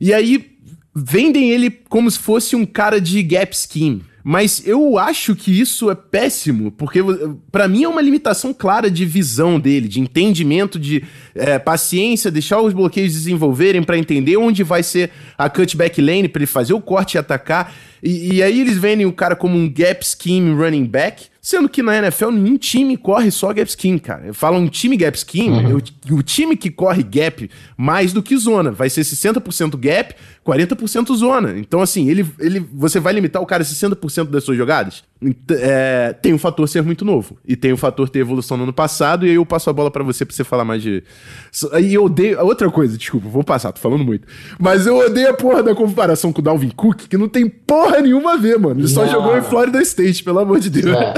E 0.00 0.14
aí 0.14 0.52
vendem 0.94 1.50
ele 1.50 1.70
como 1.70 2.10
se 2.10 2.18
fosse 2.18 2.56
um 2.56 2.64
cara 2.64 3.00
de 3.00 3.22
gap 3.22 3.54
scheme. 3.56 4.02
Mas 4.24 4.62
eu 4.64 4.98
acho 4.98 5.34
que 5.34 5.60
isso 5.60 5.90
é 5.90 5.94
péssimo, 5.94 6.70
porque 6.70 7.00
para 7.50 7.66
mim 7.66 7.84
é 7.84 7.88
uma 7.88 8.00
limitação 8.00 8.54
clara 8.54 8.90
de 8.90 9.04
visão 9.04 9.58
dele, 9.58 9.88
de 9.88 10.00
entendimento, 10.00 10.78
de 10.78 11.02
é, 11.34 11.58
paciência, 11.58 12.30
deixar 12.30 12.60
os 12.60 12.72
bloqueios 12.72 13.12
desenvolverem 13.12 13.82
para 13.82 13.98
entender 13.98 14.36
onde 14.36 14.62
vai 14.62 14.82
ser 14.82 15.10
a 15.36 15.50
cutback 15.50 16.00
lane 16.00 16.28
para 16.28 16.40
ele 16.40 16.46
fazer 16.46 16.72
o 16.72 16.80
corte 16.80 17.14
e 17.14 17.18
atacar. 17.18 17.74
E, 18.02 18.34
e, 18.34 18.42
aí 18.42 18.60
eles 18.60 18.76
vendem 18.76 19.06
o 19.06 19.12
cara 19.12 19.36
como 19.36 19.56
um 19.56 19.72
gap 19.72 20.04
scheme 20.04 20.52
running 20.52 20.86
back, 20.86 21.26
sendo 21.40 21.68
que 21.68 21.82
na 21.82 21.96
NFL 21.98 22.30
nenhum 22.30 22.58
time 22.58 22.96
corre 22.96 23.30
só 23.30 23.52
gap 23.52 23.70
scheme, 23.70 24.00
cara. 24.00 24.34
Fala 24.34 24.58
um 24.58 24.66
time 24.66 24.96
gap 24.96 25.16
scheme, 25.16 25.50
uhum. 25.50 25.78
o, 26.10 26.14
o, 26.16 26.22
time 26.22 26.56
que 26.56 26.68
corre 26.68 27.04
gap 27.04 27.48
mais 27.76 28.12
do 28.12 28.20
que 28.20 28.36
zona, 28.36 28.72
vai 28.72 28.90
ser 28.90 29.02
60% 29.02 29.76
gap, 29.78 30.16
40% 30.46 31.14
zona. 31.14 31.58
Então 31.58 31.80
assim, 31.80 32.08
ele, 32.08 32.26
ele, 32.38 32.60
você 32.72 32.98
vai 32.98 33.12
limitar 33.12 33.40
o 33.40 33.46
cara 33.46 33.62
a 33.62 33.66
60% 33.66 34.24
das 34.24 34.44
suas 34.44 34.56
jogadas? 34.56 35.04
É, 35.50 36.12
tem 36.20 36.32
o 36.32 36.38
fator 36.38 36.68
ser 36.68 36.82
muito 36.82 37.04
novo 37.04 37.38
e 37.46 37.54
tem 37.54 37.72
o 37.72 37.76
fator 37.76 38.08
ter 38.08 38.18
evolução 38.18 38.56
no 38.56 38.64
ano 38.64 38.72
passado 38.72 39.24
e 39.24 39.30
aí 39.30 39.36
eu 39.36 39.46
passo 39.46 39.70
a 39.70 39.72
bola 39.72 39.90
para 39.90 40.02
você 40.02 40.24
pra 40.24 40.34
você 40.34 40.42
falar 40.42 40.64
mais 40.64 40.82
de... 40.82 41.04
E 41.80 41.94
eu 41.94 42.04
odeio... 42.04 42.44
Outra 42.44 42.68
coisa, 42.70 42.98
desculpa, 42.98 43.28
vou 43.28 43.44
passar, 43.44 43.72
tô 43.72 43.80
falando 43.80 44.04
muito. 44.04 44.26
Mas 44.58 44.86
eu 44.86 44.96
odeio 44.98 45.30
a 45.30 45.34
porra 45.34 45.62
da 45.62 45.74
comparação 45.74 46.32
com 46.32 46.40
o 46.40 46.44
Dalvin 46.44 46.70
Cook, 46.70 47.08
que 47.08 47.16
não 47.16 47.28
tem 47.28 47.48
porra 47.48 48.00
nenhuma 48.00 48.34
a 48.34 48.36
ver, 48.36 48.58
mano. 48.58 48.80
Ele 48.80 48.88
só 48.88 49.06
jogou 49.06 49.36
em 49.36 49.42
Florida 49.42 49.80
State, 49.82 50.24
pelo 50.24 50.40
amor 50.40 50.58
de 50.58 50.70
Deus. 50.70 50.96
É. 50.96 51.14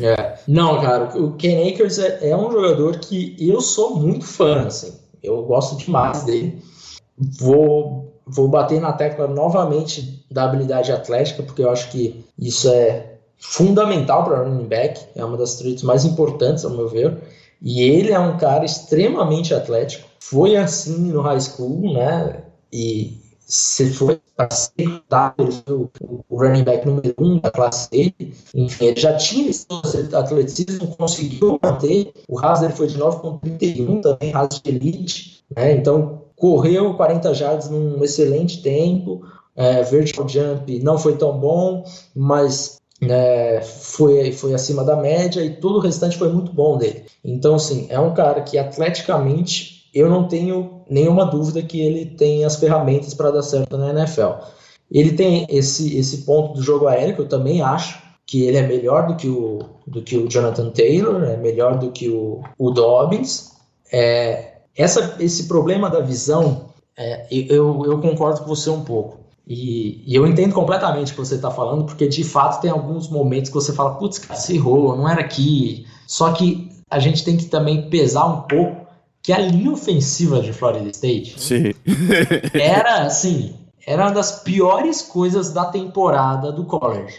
é. 0.00 0.38
Não, 0.48 0.80
cara, 0.80 1.16
o 1.18 1.32
Ken 1.32 1.68
Akers 1.68 1.98
é, 1.98 2.30
é, 2.30 2.36
um 2.36 2.50
jogador 2.50 2.98
que 2.98 3.36
eu 3.38 3.60
sou 3.60 3.98
muito 3.98 4.24
fã, 4.24 4.66
assim. 4.66 4.98
Eu 5.22 5.42
gosto 5.42 5.76
demais 5.76 6.24
dele. 6.24 6.58
Vou, 7.18 8.09
vou 8.30 8.48
bater 8.48 8.80
na 8.80 8.92
tecla 8.92 9.26
novamente 9.26 10.24
da 10.30 10.44
habilidade 10.44 10.92
atlética, 10.92 11.42
porque 11.42 11.62
eu 11.62 11.70
acho 11.70 11.90
que 11.90 12.24
isso 12.38 12.68
é 12.68 13.18
fundamental 13.38 14.24
para 14.24 14.42
running 14.42 14.66
back. 14.66 15.00
É 15.16 15.24
uma 15.24 15.36
das 15.36 15.56
traits 15.56 15.82
mais 15.82 16.04
importantes, 16.04 16.64
ao 16.64 16.70
meu 16.70 16.88
ver. 16.88 17.18
E 17.60 17.82
ele 17.82 18.12
é 18.12 18.18
um 18.18 18.36
cara 18.38 18.64
extremamente 18.64 19.54
atlético. 19.54 20.08
Foi 20.18 20.56
assim 20.56 21.12
no 21.12 21.20
high 21.22 21.40
school, 21.40 21.92
né? 21.92 22.42
E 22.72 23.18
se 23.40 23.90
foi 23.90 24.20
o, 25.68 25.90
o 26.28 26.36
running 26.38 26.62
back 26.62 26.86
número 26.86 27.14
um 27.18 27.38
da 27.38 27.50
classe 27.50 27.90
dele, 27.90 28.34
enfim, 28.54 28.86
ele 28.86 29.00
já 29.00 29.16
tinha 29.16 29.50
esse 29.50 29.66
atleticismo, 30.14 30.96
conseguiu 30.96 31.58
manter, 31.62 32.12
o 32.28 32.40
dele 32.40 32.72
foi 32.72 32.86
de 32.86 32.98
9.31 32.98 34.00
também, 34.00 34.30
RAS 34.30 34.60
de 34.62 34.70
elite, 34.70 35.44
né, 35.54 35.72
então 35.74 36.22
correu 36.40 36.94
40 36.94 37.34
jardas 37.34 37.68
num 37.68 38.02
excelente 38.02 38.62
tempo, 38.62 39.20
é, 39.54 39.82
vertical 39.82 40.26
jump 40.26 40.78
não 40.82 40.98
foi 40.98 41.14
tão 41.18 41.38
bom, 41.38 41.84
mas 42.16 42.78
né, 42.98 43.60
foi, 43.60 44.32
foi 44.32 44.54
acima 44.54 44.82
da 44.82 44.96
média 44.96 45.44
e 45.44 45.56
todo 45.56 45.76
o 45.76 45.80
restante 45.80 46.16
foi 46.16 46.32
muito 46.32 46.50
bom 46.50 46.78
dele. 46.78 47.04
Então, 47.22 47.56
assim, 47.56 47.86
é 47.90 48.00
um 48.00 48.14
cara 48.14 48.40
que 48.40 48.56
atleticamente 48.56 49.84
eu 49.92 50.08
não 50.08 50.28
tenho 50.28 50.80
nenhuma 50.88 51.26
dúvida 51.26 51.62
que 51.62 51.78
ele 51.78 52.06
tem 52.06 52.42
as 52.42 52.56
ferramentas 52.56 53.12
para 53.12 53.30
dar 53.30 53.42
certo 53.42 53.76
na 53.76 53.90
NFL. 53.90 54.42
Ele 54.90 55.12
tem 55.12 55.46
esse, 55.50 55.94
esse 55.98 56.22
ponto 56.22 56.54
do 56.54 56.62
jogo 56.62 56.86
aéreo, 56.86 57.16
que 57.16 57.20
eu 57.20 57.28
também 57.28 57.60
acho 57.60 58.00
que 58.24 58.44
ele 58.44 58.56
é 58.56 58.66
melhor 58.66 59.08
do 59.08 59.16
que 59.16 59.28
o, 59.28 59.58
do 59.86 60.00
que 60.00 60.16
o 60.16 60.26
Jonathan 60.26 60.70
Taylor, 60.70 61.22
é 61.24 61.36
melhor 61.36 61.78
do 61.78 61.90
que 61.90 62.08
o, 62.08 62.40
o 62.58 62.70
Dobbins. 62.70 63.50
É, 63.92 64.59
essa, 64.76 65.16
esse 65.20 65.44
problema 65.44 65.90
da 65.90 66.00
visão, 66.00 66.70
é, 66.96 67.26
eu, 67.30 67.84
eu 67.86 67.98
concordo 68.00 68.40
com 68.40 68.46
você 68.46 68.70
um 68.70 68.82
pouco. 68.82 69.20
E, 69.46 70.04
e 70.06 70.14
eu 70.14 70.26
entendo 70.26 70.54
completamente 70.54 71.12
o 71.12 71.14
que 71.14 71.20
você 71.20 71.34
está 71.34 71.50
falando, 71.50 71.84
porque 71.84 72.06
de 72.06 72.22
fato 72.22 72.60
tem 72.60 72.70
alguns 72.70 73.08
momentos 73.08 73.50
que 73.50 73.54
você 73.54 73.72
fala, 73.72 73.94
putz, 73.94 74.18
cara, 74.18 74.38
você 74.38 74.54
errou, 74.54 74.96
não 74.96 75.08
era 75.08 75.20
aqui. 75.20 75.86
Só 76.06 76.32
que 76.32 76.70
a 76.88 76.98
gente 76.98 77.24
tem 77.24 77.36
que 77.36 77.46
também 77.46 77.90
pesar 77.90 78.26
um 78.26 78.42
pouco 78.42 78.86
que 79.22 79.32
a 79.32 79.38
linha 79.38 79.72
ofensiva 79.72 80.40
de 80.40 80.52
Florida 80.52 80.88
State 80.90 81.40
Sim. 81.40 81.74
era 82.54 83.02
assim, 83.02 83.54
era 83.86 84.04
uma 84.04 84.12
das 84.12 84.40
piores 84.42 85.02
coisas 85.02 85.52
da 85.52 85.64
temporada 85.66 86.52
do 86.52 86.64
college. 86.64 87.16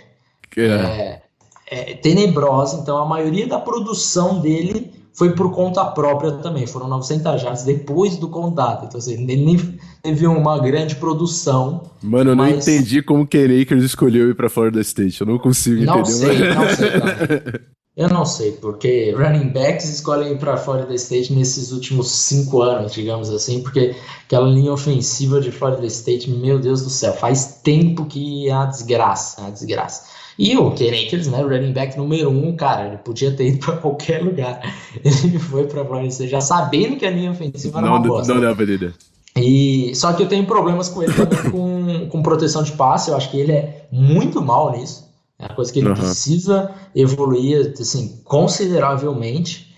É. 0.58 0.62
É, 0.62 1.22
é 1.70 1.94
tenebrosa, 1.96 2.80
então 2.80 2.98
a 2.98 3.06
maioria 3.06 3.48
da 3.48 3.60
produção 3.60 4.40
dele 4.40 5.01
foi 5.14 5.34
por 5.34 5.52
conta 5.52 5.84
própria 5.86 6.32
também, 6.34 6.66
foram 6.66 6.88
900 6.88 7.42
jardas 7.42 7.64
depois 7.64 8.18
do 8.18 8.28
contato, 8.28 8.86
então 8.86 8.98
assim, 8.98 9.14
ele 9.14 9.46
nem 9.46 9.80
teve 10.02 10.26
uma 10.28 10.60
grande 10.60 10.96
produção. 10.96 11.84
Mano, 12.02 12.32
eu 12.32 12.36
mas... 12.36 12.52
não 12.52 12.60
entendi 12.60 13.02
como 13.02 13.24
o 13.24 13.28
Ken 13.28 13.62
Akers 13.62 13.84
escolheu 13.84 14.30
ir 14.30 14.36
para 14.36 14.50
Florida 14.50 14.82
State, 14.82 15.22
eu 15.22 15.28
não 15.28 15.38
consigo 15.38 15.84
não 15.84 16.00
entender. 16.00 16.18
Sei, 16.18 16.40
mas... 16.40 16.56
Não 16.56 16.76
sei, 16.76 16.92
também. 16.92 17.62
Eu 17.96 18.08
não 18.08 18.26
sei, 18.26 18.54
porque 18.54 19.12
running 19.12 19.50
backs 19.50 19.90
escolhem 19.90 20.32
ir 20.32 20.38
para 20.38 20.56
Florida 20.56 20.94
State 20.96 21.34
nesses 21.34 21.74
últimos 21.74 22.10
cinco 22.10 22.62
anos, 22.62 22.94
digamos 22.94 23.30
assim, 23.30 23.62
porque 23.62 23.94
aquela 24.26 24.48
linha 24.48 24.72
ofensiva 24.72 25.42
de 25.42 25.52
Florida 25.52 25.86
State, 25.88 26.30
meu 26.30 26.58
Deus 26.58 26.84
do 26.84 26.90
céu, 26.90 27.14
faz 27.14 27.60
tempo 27.62 28.06
que 28.06 28.48
é 28.48 28.54
a 28.54 28.66
desgraça, 28.66 29.46
a 29.46 29.50
desgraça. 29.50 30.04
E 30.42 30.58
o 30.58 30.72
Ken 30.72 30.90
Akers, 30.90 31.28
né, 31.28 31.40
running 31.40 31.72
back 31.72 31.96
número 31.96 32.32
um, 32.32 32.56
cara, 32.56 32.88
ele 32.88 32.98
podia 32.98 33.32
ter 33.32 33.50
ido 33.50 33.60
para 33.60 33.78
qualquer 33.78 34.24
lugar. 34.24 34.60
Ele 35.06 35.38
foi 35.38 35.68
para 35.68 35.86
Florida 35.86 36.08
State 36.08 36.32
já 36.32 36.42
sabendo 36.42 36.98
que 36.98 37.06
a 37.06 37.12
linha 37.12 37.30
ofensiva 37.30 37.78
era 37.78 37.86
não, 37.86 37.94
uma 37.94 38.02
bosta. 38.02 38.34
Não 38.34 38.42
dá 38.42 38.56
pra 38.56 38.64
entender. 38.64 38.92
E, 39.36 39.94
só 39.94 40.12
que 40.14 40.24
eu 40.24 40.28
tenho 40.28 40.44
problemas 40.48 40.90
com 40.90 41.04
ele 41.04 41.14
também 41.14 41.52
com, 41.52 42.08
com 42.10 42.24
proteção 42.24 42.64
de 42.64 42.72
passe, 42.72 43.12
eu 43.12 43.16
acho 43.16 43.30
que 43.30 43.40
ele 43.40 43.52
é 43.52 43.86
muito 43.92 44.42
mal 44.42 44.72
nisso. 44.72 45.08
É 45.38 45.46
uma 45.46 45.54
coisa 45.54 45.72
que 45.72 45.78
ele 45.78 45.90
uhum. 45.90 45.94
precisa 45.94 46.72
evoluir 46.96 47.76
assim, 47.80 48.20
consideravelmente. 48.24 49.72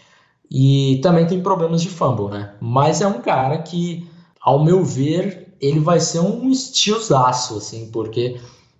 E 0.49 1.01
também 1.03 1.27
tem 1.27 1.41
problemas 1.41 1.81
de 1.81 1.89
fumble, 1.89 2.29
né? 2.29 2.53
Mas 2.61 3.01
é 3.01 3.07
um 3.07 3.19
cara 3.19 3.57
que, 3.57 4.07
ao 4.39 4.63
meu 4.63 4.81
ver, 4.81 5.53
ele 5.59 5.81
vai 5.81 5.99
ser 5.99 6.19
um 6.19 6.49
estilosaço, 6.49 7.57
assim, 7.57 7.89
porque 7.91 8.37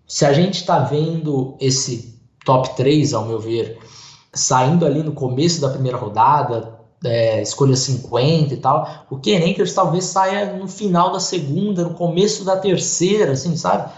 se 0.08 0.26
a 0.26 0.34
gente 0.34 0.56
está 0.56 0.80
vendo 0.80 1.56
esse 1.60 2.20
top 2.46 2.76
3, 2.76 3.13
ao 3.13 3.26
meu 3.26 3.39
ver, 3.39 3.80
saindo 4.34 4.86
ali 4.86 5.02
no 5.02 5.13
começo 5.13 5.62
da 5.62 5.70
primeira 5.70 5.98
rodada, 5.98 6.80
é, 7.04 7.42
escolha 7.42 7.76
50 7.76 8.54
e 8.54 8.58
tal, 8.58 9.06
o 9.10 9.18
Ken 9.18 9.39
talvez 9.74 10.06
saia 10.06 10.54
no 10.54 10.68
final 10.68 11.12
da 11.12 11.20
segunda, 11.20 11.84
no 11.84 11.94
começo 11.94 12.46
da 12.46 12.58
terceira, 12.58 13.34
assim, 13.34 13.56
sabe? 13.58 13.92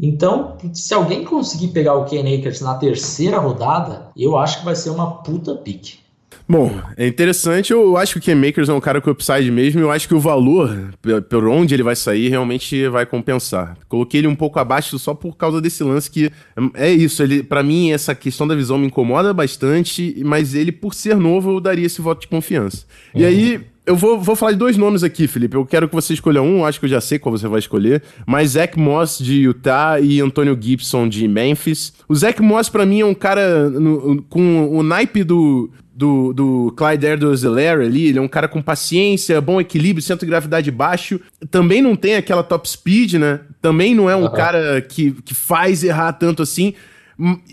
Então, 0.00 0.56
se 0.72 0.94
alguém 0.94 1.24
conseguir 1.24 1.68
pegar 1.68 1.94
o 1.94 2.04
Ken 2.04 2.22
na 2.60 2.74
terceira 2.74 3.38
rodada, 3.38 4.10
eu 4.16 4.36
acho 4.36 4.60
que 4.60 4.64
vai 4.64 4.76
ser 4.76 4.90
uma 4.90 5.22
puta 5.22 5.54
pique. 5.56 5.98
Bom, 6.48 6.80
é 6.96 7.06
interessante. 7.06 7.72
Eu 7.72 7.96
acho 7.96 8.14
que 8.14 8.18
o 8.18 8.22
Ken 8.22 8.34
Makers 8.34 8.68
é 8.68 8.72
um 8.72 8.80
cara 8.80 9.00
com 9.00 9.10
upside 9.10 9.50
mesmo. 9.50 9.80
Eu 9.80 9.90
acho 9.90 10.08
que 10.08 10.14
o 10.14 10.20
valor, 10.20 10.94
por 11.28 11.46
onde 11.46 11.74
ele 11.74 11.82
vai 11.82 11.94
sair, 11.94 12.28
realmente 12.28 12.88
vai 12.88 13.04
compensar. 13.04 13.76
Coloquei 13.86 14.20
ele 14.20 14.28
um 14.28 14.34
pouco 14.34 14.58
abaixo 14.58 14.98
só 14.98 15.12
por 15.12 15.36
causa 15.36 15.60
desse 15.60 15.84
lance 15.84 16.10
que 16.10 16.30
é 16.74 16.90
isso. 16.90 17.22
Ele, 17.22 17.42
para 17.42 17.62
mim, 17.62 17.90
essa 17.90 18.14
questão 18.14 18.46
da 18.46 18.54
visão 18.54 18.78
me 18.78 18.86
incomoda 18.86 19.34
bastante, 19.34 20.22
mas 20.24 20.54
ele, 20.54 20.72
por 20.72 20.94
ser 20.94 21.16
novo, 21.16 21.52
eu 21.52 21.60
daria 21.60 21.84
esse 21.84 22.00
voto 22.00 22.22
de 22.22 22.28
confiança. 22.28 22.86
Uhum. 23.14 23.20
E 23.20 23.24
aí, 23.26 23.60
eu 23.84 23.96
vou, 23.96 24.20
vou 24.20 24.36
falar 24.36 24.52
de 24.52 24.58
dois 24.58 24.76
nomes 24.76 25.02
aqui, 25.02 25.26
Felipe. 25.26 25.56
Eu 25.56 25.64
quero 25.64 25.88
que 25.88 25.94
você 25.94 26.12
escolha 26.12 26.42
um, 26.42 26.64
acho 26.64 26.78
que 26.78 26.84
eu 26.84 26.90
já 26.90 27.00
sei 27.00 27.18
qual 27.18 27.36
você 27.36 27.48
vai 27.48 27.58
escolher. 27.58 28.02
Mas 28.26 28.50
Zach 28.50 28.78
Moss 28.78 29.18
de 29.18 29.40
Utah 29.40 29.98
e 29.98 30.20
Antonio 30.20 30.56
Gibson 30.60 31.08
de 31.08 31.26
Memphis. 31.26 31.94
O 32.08 32.14
Zach 32.14 32.40
Moss, 32.42 32.68
para 32.68 32.84
mim, 32.84 33.00
é 33.00 33.06
um 33.06 33.14
cara 33.14 33.70
no, 33.70 34.22
com 34.24 34.76
o 34.76 34.82
naipe 34.82 35.24
do, 35.24 35.70
do, 35.98 36.32
do 36.32 36.74
Clyde 36.76 37.06
Edwards-Helaire 37.06 37.82
ali, 37.84 38.06
ele 38.06 38.20
é 38.20 38.22
um 38.22 38.28
cara 38.28 38.46
com 38.46 38.62
paciência, 38.62 39.40
bom 39.40 39.60
equilíbrio, 39.60 40.00
centro 40.00 40.24
de 40.24 40.30
gravidade 40.30 40.70
baixo. 40.70 41.20
Também 41.50 41.82
não 41.82 41.96
tem 41.96 42.14
aquela 42.14 42.44
top 42.44 42.70
speed, 42.70 43.14
né? 43.14 43.40
Também 43.60 43.96
não 43.96 44.08
é 44.08 44.14
um 44.14 44.22
uhum. 44.22 44.32
cara 44.32 44.80
que, 44.80 45.10
que 45.24 45.34
faz 45.34 45.82
errar 45.82 46.12
tanto 46.12 46.40
assim. 46.40 46.72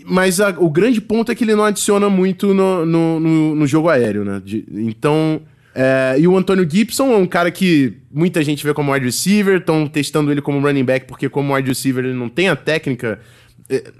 Mas 0.06 0.40
a, 0.40 0.50
o 0.50 0.70
grande 0.70 1.00
ponto 1.00 1.32
é 1.32 1.34
que 1.34 1.42
ele 1.42 1.56
não 1.56 1.64
adiciona 1.64 2.08
muito 2.08 2.54
no, 2.54 2.86
no, 2.86 3.18
no, 3.18 3.54
no 3.56 3.66
jogo 3.66 3.88
aéreo, 3.88 4.24
né? 4.24 4.40
De, 4.44 4.64
então, 4.70 5.40
é, 5.74 6.14
e 6.16 6.28
o 6.28 6.36
Antônio 6.36 6.70
Gibson 6.70 7.12
é 7.12 7.16
um 7.16 7.26
cara 7.26 7.50
que 7.50 7.94
muita 8.12 8.44
gente 8.44 8.64
vê 8.64 8.72
como 8.72 8.92
wide 8.92 9.06
receiver, 9.06 9.58
estão 9.58 9.88
testando 9.88 10.30
ele 10.30 10.40
como 10.40 10.64
running 10.64 10.84
back, 10.84 11.06
porque 11.08 11.28
como 11.28 11.52
wide 11.52 11.68
receiver 11.68 12.04
ele 12.04 12.14
não 12.14 12.28
tem 12.28 12.48
a 12.48 12.54
técnica 12.54 13.18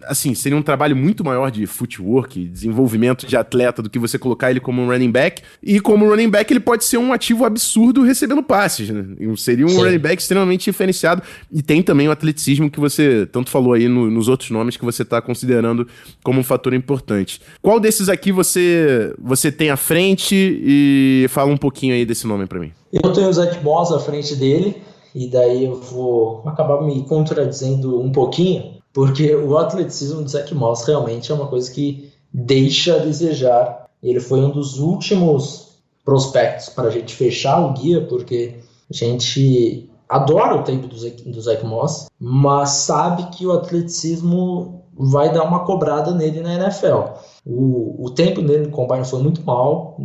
assim, 0.05 0.35
seria 0.35 0.57
um 0.57 0.63
trabalho 0.63 0.95
muito 0.95 1.25
maior 1.25 1.51
de 1.51 1.67
footwork, 1.67 2.45
desenvolvimento 2.47 3.27
de 3.27 3.37
atleta 3.37 3.83
do 3.83 3.91
que 3.91 3.99
você 3.99 4.19
colocar 4.19 4.51
ele 4.51 4.61
como 4.61 4.81
um 4.81 4.87
running 4.87 5.11
back. 5.11 5.43
E 5.63 5.81
como 5.81 6.09
running 6.09 6.31
back, 6.31 6.53
ele 6.53 6.61
pode 6.61 6.85
ser 6.85 6.99
um 6.99 7.13
ativo 7.13 7.45
absurdo 7.45 8.03
recebendo 8.03 8.43
passes, 8.43 8.89
né? 8.89 9.05
Seria 9.37 9.67
um 9.67 9.71
Sim. 9.71 9.79
running 9.79 9.99
back 9.99 10.23
extremamente 10.23 10.65
diferenciado. 10.65 11.23
E 11.51 11.63
tem 11.63 11.83
também 11.83 12.09
o 12.09 12.13
atleticismo 12.13 12.71
que 12.71 12.79
você 12.79 13.27
tanto 13.27 13.51
falou 13.51 13.73
aí 13.73 13.89
no, 13.89 14.11
nos 14.11 14.29
outros 14.29 14.51
nomes 14.51 14.77
que 14.77 14.85
você 14.85 15.03
está 15.03 15.21
considerando 15.21 15.87
como 16.23 16.41
um 16.41 16.45
fator 16.45 16.73
importante. 16.73 17.41
Qual 17.61 17.81
desses 17.81 18.09
aqui 18.09 18.31
você, 18.31 19.13
você 19.19 19.51
tem 19.51 19.71
à 19.71 19.77
frente 19.77 20.35
e 20.37 21.27
fala 21.29 21.51
um 21.51 21.57
pouquinho 21.57 21.95
aí 21.95 22.05
desse 22.05 22.27
nome 22.27 22.47
para 22.47 22.61
mim? 22.61 22.73
Eu 22.93 23.13
tenho 23.13 23.29
o 23.29 23.33
Zach 23.33 23.63
Moss 23.65 23.93
à 23.93 23.99
frente 23.99 24.37
dele, 24.37 24.77
e 25.15 25.29
daí 25.29 25.65
eu 25.65 25.81
vou 25.81 26.43
acabar 26.47 26.81
me 26.83 27.03
contradizendo 27.03 28.01
um 28.01 28.13
pouquinho 28.13 28.77
porque 28.97 29.35
o 29.35 29.59
atleticismo 29.59 30.25
de 30.25 30.31
Zach 30.31 30.55
Moss 30.55 30.85
realmente 30.85 31.31
é 31.31 31.35
uma 31.35 31.49
coisa 31.49 31.71
que 31.71 32.11
deixa 32.33 32.97
a 32.97 32.99
desejar. 32.99 33.91
Ele 34.03 34.19
foi 34.19 34.41
um 34.41 34.49
dos 34.51 34.79
últimos 34.79 35.83
prospectos 36.03 36.71
para 36.71 36.89
a 36.89 36.91
gente 36.91 37.15
fechar 37.15 37.61
o 37.61 37.75
guia, 37.75 38.07
porque 38.07 38.55
a 38.91 38.95
gente 38.95 39.91
adora 40.09 40.57
o 40.57 40.63
tempo 40.63 40.87
do 40.87 40.99
Zach, 40.99 41.23
do 41.29 41.39
Zach 41.43 41.63
Moss, 41.67 42.07
mas 42.19 42.71
sabe 42.71 43.25
que 43.37 43.47
o 43.47 43.53
atleticismo 43.53 44.87
vai 44.95 45.31
dar 45.31 45.45
uma 45.45 45.67
cobrada 45.67 46.13
nele 46.13 46.41
na 46.41 46.55
NFL. 46.55 47.19
O, 47.45 48.03
o 48.07 48.11
tempo 48.13 48.41
dele 48.41 48.69
no 48.69 48.73
combine 48.73 49.05
foi 49.05 49.23
muito 49.23 49.45
mal, 49.45 50.01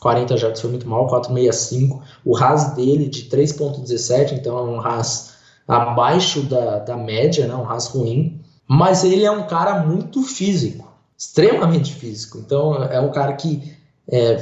40 0.00 0.36
jardas 0.36 0.60
foi 0.60 0.68
muito 0.68 0.86
mal, 0.86 1.06
4,65. 1.06 1.98
O 2.22 2.34
RAS 2.34 2.74
dele 2.74 3.08
de 3.08 3.22
3,17, 3.22 4.32
então 4.32 4.58
é 4.58 4.62
um 4.64 4.80
RAS 4.80 5.33
abaixo 5.66 6.42
da, 6.42 6.78
da 6.78 6.96
média, 6.96 7.46
né, 7.46 7.54
um 7.54 7.62
rasgo 7.62 8.00
ruim, 8.00 8.40
mas 8.68 9.04
ele 9.04 9.24
é 9.24 9.30
um 9.30 9.46
cara 9.46 9.84
muito 9.84 10.22
físico, 10.22 10.92
extremamente 11.16 11.92
físico. 11.92 12.38
Então 12.38 12.82
é 12.84 13.00
um 13.00 13.10
cara 13.10 13.32
que 13.34 13.74
é, 14.08 14.36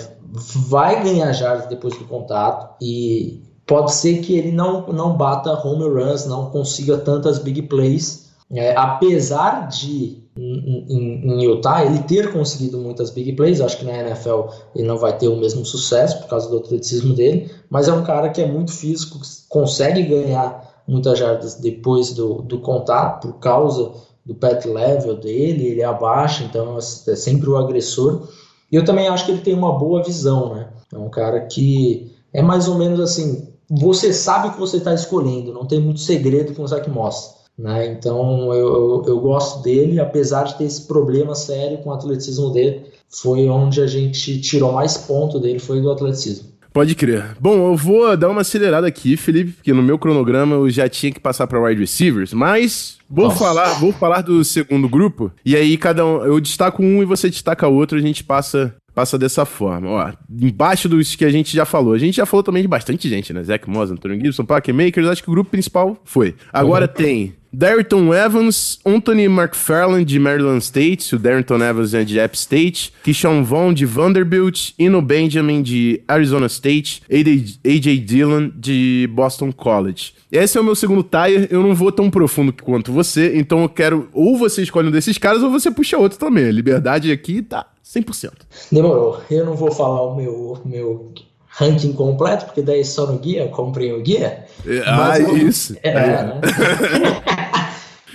vai 0.69 1.03
ganhar 1.03 1.33
jardas 1.33 1.67
depois 1.67 1.97
do 1.97 2.05
contato 2.05 2.77
e 2.81 3.43
pode 3.67 3.93
ser 3.93 4.21
que 4.21 4.37
ele 4.37 4.53
não, 4.53 4.87
não 4.89 5.17
bata 5.17 5.53
home 5.67 5.89
runs, 5.89 6.27
não 6.27 6.51
consiga 6.51 6.99
tantas 6.99 7.39
big 7.39 7.63
plays, 7.63 8.31
é, 8.51 8.75
apesar 8.77 9.69
de 9.69 10.23
em, 10.37 10.87
em, 10.89 11.31
em, 11.31 11.45
Utah 11.45 11.85
ele 11.85 12.01
ter 12.01 12.33
conseguido 12.33 12.79
muitas 12.79 13.11
big 13.11 13.33
plays, 13.33 13.61
acho 13.61 13.79
que 13.79 13.85
na 13.85 13.99
NFL 13.99 14.49
ele 14.75 14.87
não 14.87 14.97
vai 14.97 15.17
ter 15.17 15.29
o 15.29 15.37
mesmo 15.37 15.65
sucesso 15.65 16.21
por 16.21 16.29
causa 16.29 16.49
do 16.49 16.57
atleticismo 16.59 17.15
dele, 17.15 17.51
mas 17.69 17.89
é 17.89 17.93
um 17.93 18.03
cara 18.03 18.31
que 18.31 18.41
é 18.41 18.47
muito 18.47 18.73
físico, 18.73 19.21
consegue 19.49 20.03
ganhar 20.03 20.72
muitas 20.87 21.19
jardas 21.19 21.55
depois 21.57 22.13
do, 22.13 22.43
do 22.43 22.59
contato, 22.59 23.29
por 23.29 23.39
causa 23.39 23.93
do 24.25 24.35
pet 24.35 24.69
level 24.69 25.17
dele, 25.17 25.67
ele 25.67 25.83
abaixa, 25.83 26.45
então 26.45 26.79
é 26.79 26.81
sempre 27.17 27.49
o 27.51 27.57
agressor. 27.57 28.29
E 28.71 28.77
eu 28.77 28.85
também 28.85 29.09
acho 29.09 29.27
que 29.27 29.33
ele 29.33 29.43
tem 29.43 29.55
uma 29.55 29.77
boa 29.79 30.03
visão, 30.03 30.55
né? 30.55 30.69
É 30.93 30.99
um 30.99 31.11
cara 31.11 31.41
que 31.41 32.13
é 32.33 32.41
mais 32.43 32.69
ou 32.69 32.77
menos 32.77 33.01
assim, 33.01 33.49
você 33.69 34.13
sabe 34.13 34.49
o 34.49 34.53
que 34.53 34.61
você 34.61 34.77
está 34.77 34.95
escolhendo, 34.95 35.53
não 35.53 35.67
tem 35.67 35.81
muito 35.81 36.01
segredo 36.01 36.55
com 36.55 36.63
o 36.63 36.69
Zach 36.69 36.89
Moss. 36.91 37.43
Né? 37.57 37.87
Então 37.93 38.53
eu, 38.55 38.69
eu, 38.69 39.03
eu, 39.07 39.21
gosto 39.21 39.63
dele, 39.63 40.01
apesar 40.01 40.45
de 40.45 40.57
ter 40.57 40.65
esse 40.65 40.83
problema 40.87 41.35
sério 41.35 41.79
com 41.79 41.91
o 41.91 41.93
atleticismo 41.93 42.51
dele, 42.51 42.87
foi 43.09 43.49
onde 43.49 43.81
a 43.83 43.87
gente 43.87 44.41
tirou 44.41 44.73
mais 44.73 44.97
ponto 44.97 45.39
dele, 45.39 45.59
foi 45.59 45.81
do 45.81 45.91
atleticismo. 45.91 46.52
Pode 46.73 46.95
crer. 46.95 47.37
Bom, 47.39 47.71
eu 47.71 47.77
vou 47.77 48.17
dar 48.17 48.31
uma 48.31 48.41
acelerada 48.41 48.87
aqui, 48.87 49.17
Felipe, 49.17 49.53
porque 49.53 49.73
no 49.73 49.83
meu 49.83 49.99
cronograma 49.99 50.57
eu 50.57 50.71
já 50.71 50.89
tinha 50.89 51.13
que 51.13 51.21
passar 51.21 51.47
para 51.47 51.63
wide 51.63 51.81
receivers, 51.81 52.33
mas 52.33 52.99
vou 53.09 53.27
Nossa. 53.27 53.39
falar, 53.39 53.69
vou 53.79 53.93
falar 53.93 54.23
do 54.23 54.43
segundo 54.43 54.89
grupo 54.89 55.31
e 55.45 55.55
aí 55.55 55.77
cada 55.77 56.05
um, 56.05 56.25
eu 56.25 56.41
destaco 56.41 56.83
um 56.83 57.03
e 57.03 57.05
você 57.05 57.29
destaca 57.29 57.69
outro, 57.69 57.99
a 57.99 58.01
gente 58.01 58.25
passa 58.25 58.75
passa 58.95 59.19
dessa 59.19 59.45
forma. 59.45 59.89
Ó, 59.89 60.13
embaixo 60.31 60.89
dos 60.89 61.15
que 61.15 61.25
a 61.25 61.31
gente 61.31 61.55
já 61.55 61.65
falou. 61.65 61.95
A 61.95 61.99
gente 61.99 62.17
já 62.17 62.27
falou 62.27 62.43
também 62.43 62.63
de 62.63 62.69
bastante 62.69 63.09
gente, 63.09 63.33
né? 63.33 63.43
Zach 63.43 63.69
Moss, 63.69 63.91
Antonio 63.91 64.21
Gibson, 64.21 64.45
Parker 64.45 64.75
Makers. 64.75 65.09
Acho 65.09 65.23
que 65.23 65.31
o 65.31 65.33
grupo 65.33 65.51
principal 65.51 65.97
foi. 66.05 66.35
Agora 66.53 66.87
uhum. 66.87 66.93
tem 66.93 67.35
Darrington 67.53 68.15
Evans, 68.15 68.79
Anthony 68.85 69.25
McFarland 69.25 70.07
de 70.07 70.19
Maryland 70.19 70.63
State, 70.63 71.15
o 71.15 71.19
Darrington 71.19 71.63
Evans 71.63 71.93
é 71.93 72.03
de 72.03 72.19
App 72.19 72.35
State, 72.35 72.93
Keyshawn 73.03 73.45
Vaughn 73.45 73.75
de 73.75 73.85
Vanderbilt, 73.85 74.71
Ino 74.79 75.03
Benjamin 75.03 75.61
de 75.61 76.03
Arizona 76.09 76.47
State, 76.47 77.03
AJ 77.11 77.99
Dillon 77.99 78.51
de 78.55 79.07
Boston 79.13 79.53
College. 79.53 80.15
Esse 80.31 80.57
é 80.57 80.61
o 80.63 80.65
meu 80.65 80.75
segundo 80.75 81.03
tire, 81.03 81.47
eu 81.51 81.63
não 81.63 81.75
vou 81.75 81.93
tão 81.93 82.11
profundo 82.11 82.55
quanto 82.55 82.91
você, 82.91 83.37
então 83.37 83.63
eu 83.63 83.69
quero 83.69 84.09
ou 84.15 84.39
você 84.39 84.63
escolhe 84.63 84.89
um 84.89 84.91
desses 84.91 85.19
caras 85.19 85.43
ou 85.43 85.51
você 85.51 85.71
puxa 85.71 85.99
outro 85.99 86.19
também. 86.19 86.47
A 86.47 86.53
liberdade 86.53 87.13
aqui 87.13 87.43
tá 87.43 87.67
100%. 87.85 88.31
Demorou. 88.71 89.21
Eu 89.31 89.45
não 89.45 89.55
vou 89.55 89.71
falar 89.71 90.03
o 90.03 90.17
meu, 90.17 90.59
meu 90.65 91.13
ranking 91.53 91.93
completo, 91.93 92.47
porque 92.47 92.63
daí 92.63 92.85
só 92.85 93.07
no 93.07 93.19
guia, 93.19 93.49
comprei 93.49 93.93
o 93.93 94.03
guia. 94.03 94.47
É, 94.67 94.83
ah, 94.87 95.19
eu, 95.19 95.37
isso. 95.37 95.77
É, 95.83 95.91
é. 95.91 95.95
Né? 95.95 96.41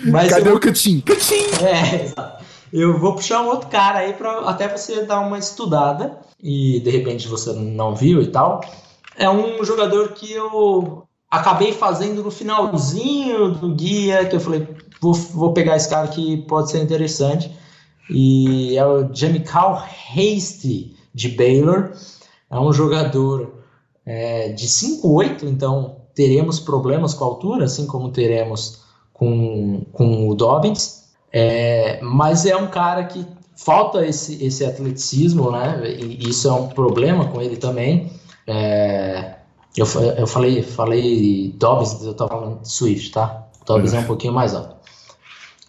Mas 0.06 0.30
Cadê 0.30 0.50
eu, 0.50 0.56
o 0.56 0.60
Catim? 0.60 1.04
É, 1.64 2.04
exato. 2.04 2.46
Eu 2.72 3.00
vou 3.00 3.16
puxar 3.16 3.42
um 3.42 3.48
outro 3.48 3.70
cara 3.70 4.00
aí 4.00 4.14
para 4.14 4.40
até 4.42 4.68
você 4.68 5.04
dar 5.04 5.22
uma 5.22 5.38
estudada 5.40 6.20
e 6.42 6.80
de 6.82 6.90
repente 6.90 7.28
você 7.28 7.54
não 7.54 7.96
viu 7.96 8.22
e 8.22 8.28
tal. 8.28 8.62
É 9.18 9.30
um 9.30 9.64
jogador 9.64 10.10
que 10.10 10.32
eu 10.32 11.04
acabei 11.30 11.72
fazendo 11.72 12.24
no 12.24 12.32
finalzinho 12.32 13.52
do 13.52 13.74
guia, 13.74 14.26
que 14.26 14.36
eu 14.36 14.40
falei, 14.40 14.68
vou, 15.02 15.14
vou 15.14 15.54
pegar 15.54 15.76
esse 15.76 15.90
cara 15.90 16.08
que 16.08 16.38
pode 16.44 16.72
ser 16.72 16.80
interessante. 16.80 17.52
E 18.10 18.78
é 18.78 18.86
o 18.86 19.14
Jamichael 19.14 19.82
Hasty 20.12 20.96
de 21.14 21.30
Baylor. 21.30 21.92
É 22.50 22.60
um 22.60 22.72
jogador 22.72 23.54
é, 24.06 24.50
de 24.50 24.68
5'8", 24.68 25.44
então 25.44 25.98
teremos 26.14 26.60
problemas 26.60 27.14
com 27.14 27.24
a 27.24 27.28
altura, 27.28 27.66
assim 27.66 27.86
como 27.86 28.12
teremos 28.12 28.82
com, 29.14 29.86
com 29.92 30.30
o 30.30 30.36
Dobbins. 30.36 31.04
É, 31.32 32.00
mas 32.02 32.46
é 32.46 32.56
um 32.56 32.68
cara 32.68 33.04
que 33.04 33.26
falta 33.56 34.06
esse, 34.06 34.44
esse 34.44 34.64
atleticismo, 34.64 35.52
né? 35.52 35.82
E 35.86 36.30
isso 36.30 36.48
é 36.48 36.54
um 36.54 36.68
problema 36.68 37.26
com 37.26 37.42
ele 37.42 37.58
também. 37.58 38.12
É, 38.46 39.36
eu, 39.76 39.86
eu 40.18 40.26
falei, 40.26 40.64
falei 40.64 41.54
Dobbins, 41.58 42.02
eu 42.02 42.12
estava 42.12 42.30
falando 42.30 42.60
Swift, 42.64 43.12
tá? 43.12 43.48
Dobbins 43.66 43.94
é 43.94 44.00
um 44.00 44.06
pouquinho 44.06 44.34
mais 44.34 44.56
alto. 44.56 44.77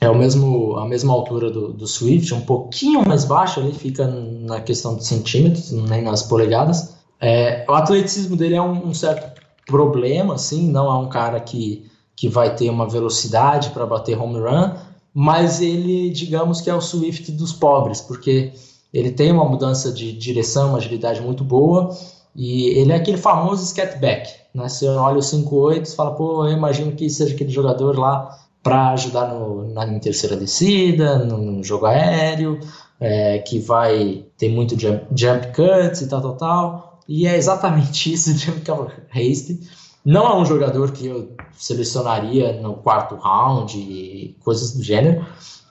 É 0.01 0.09
o 0.09 0.15
mesmo, 0.15 0.77
a 0.77 0.87
mesma 0.87 1.13
altura 1.13 1.51
do, 1.51 1.73
do 1.73 1.87
Swift, 1.87 2.33
um 2.33 2.41
pouquinho 2.41 3.07
mais 3.07 3.25
baixo, 3.25 3.59
ele 3.59 3.73
fica 3.73 4.07
na 4.07 4.61
questão 4.61 4.95
de 4.95 5.05
centímetros, 5.05 5.73
nem 5.73 6.03
nas 6.03 6.23
polegadas. 6.23 6.95
É, 7.21 7.65
o 7.69 7.73
atleticismo 7.73 8.37
dele 8.37 8.55
é 8.55 8.63
um, 8.63 8.89
um, 8.89 8.95
certo 8.95 9.41
problema, 9.67 10.35
assim, 10.35 10.71
não 10.71 10.87
é 10.87 10.95
um 10.95 11.09
cara 11.09 11.41
que, 11.41 11.85
que 12.15 12.29
vai 12.29 12.55
ter 12.55 12.71
uma 12.71 12.89
velocidade 12.89 13.71
para 13.71 13.85
bater 13.85 14.17
home 14.17 14.39
run, 14.39 14.73
mas 15.13 15.61
ele, 15.61 16.11
digamos 16.11 16.61
que 16.61 16.71
é 16.71 16.75
o 16.75 16.81
Swift 16.81 17.33
dos 17.33 17.53
pobres, 17.53 18.01
porque 18.01 18.53
ele 18.95 19.11
tem 19.11 19.33
uma 19.33 19.45
mudança 19.45 19.93
de 19.93 20.13
direção, 20.13 20.69
uma 20.69 20.79
agilidade 20.79 21.21
muito 21.21 21.43
boa, 21.43 21.91
e 22.37 22.69
ele 22.79 22.93
é 22.93 22.95
aquele 22.95 23.19
famoso 23.19 23.67
scatback, 23.67 24.31
né? 24.55 24.69
Você 24.69 24.87
olha 24.87 25.19
o 25.19 25.21
5-8 25.21 25.89
e 25.89 25.97
fala, 25.97 26.13
pô, 26.13 26.47
eu 26.47 26.53
imagino 26.53 26.93
que 26.93 27.11
seja 27.11 27.35
aquele 27.35 27.51
jogador 27.51 27.99
lá 27.99 28.39
para 28.63 28.91
ajudar 28.91 29.29
no, 29.29 29.73
na 29.73 29.87
terceira 29.99 30.37
descida, 30.37 31.19
no 31.25 31.63
jogo 31.63 31.87
aéreo, 31.87 32.59
é, 33.01 33.39
que 33.39 33.59
vai 33.59 34.25
ter 34.37 34.49
muito 34.49 34.79
jump, 34.79 35.07
jump 35.15 35.47
cuts 35.55 36.03
e 36.03 36.09
tal, 36.09 36.21
tal, 36.21 36.37
tal. 36.37 37.01
E 37.09 37.27
é 37.27 37.37
exatamente 37.37 38.13
isso 38.13 38.31
Michael 38.31 38.91
Hasty. 39.11 39.61
Não 40.05 40.27
é 40.27 40.37
um 40.37 40.45
jogador 40.45 40.93
que 40.93 41.07
eu 41.07 41.33
selecionaria 41.57 42.61
no 42.61 42.75
quarto 42.75 43.17
round 43.17 43.77
e 43.79 44.37
coisas 44.41 44.73
do 44.73 44.83
gênero, 44.83 45.27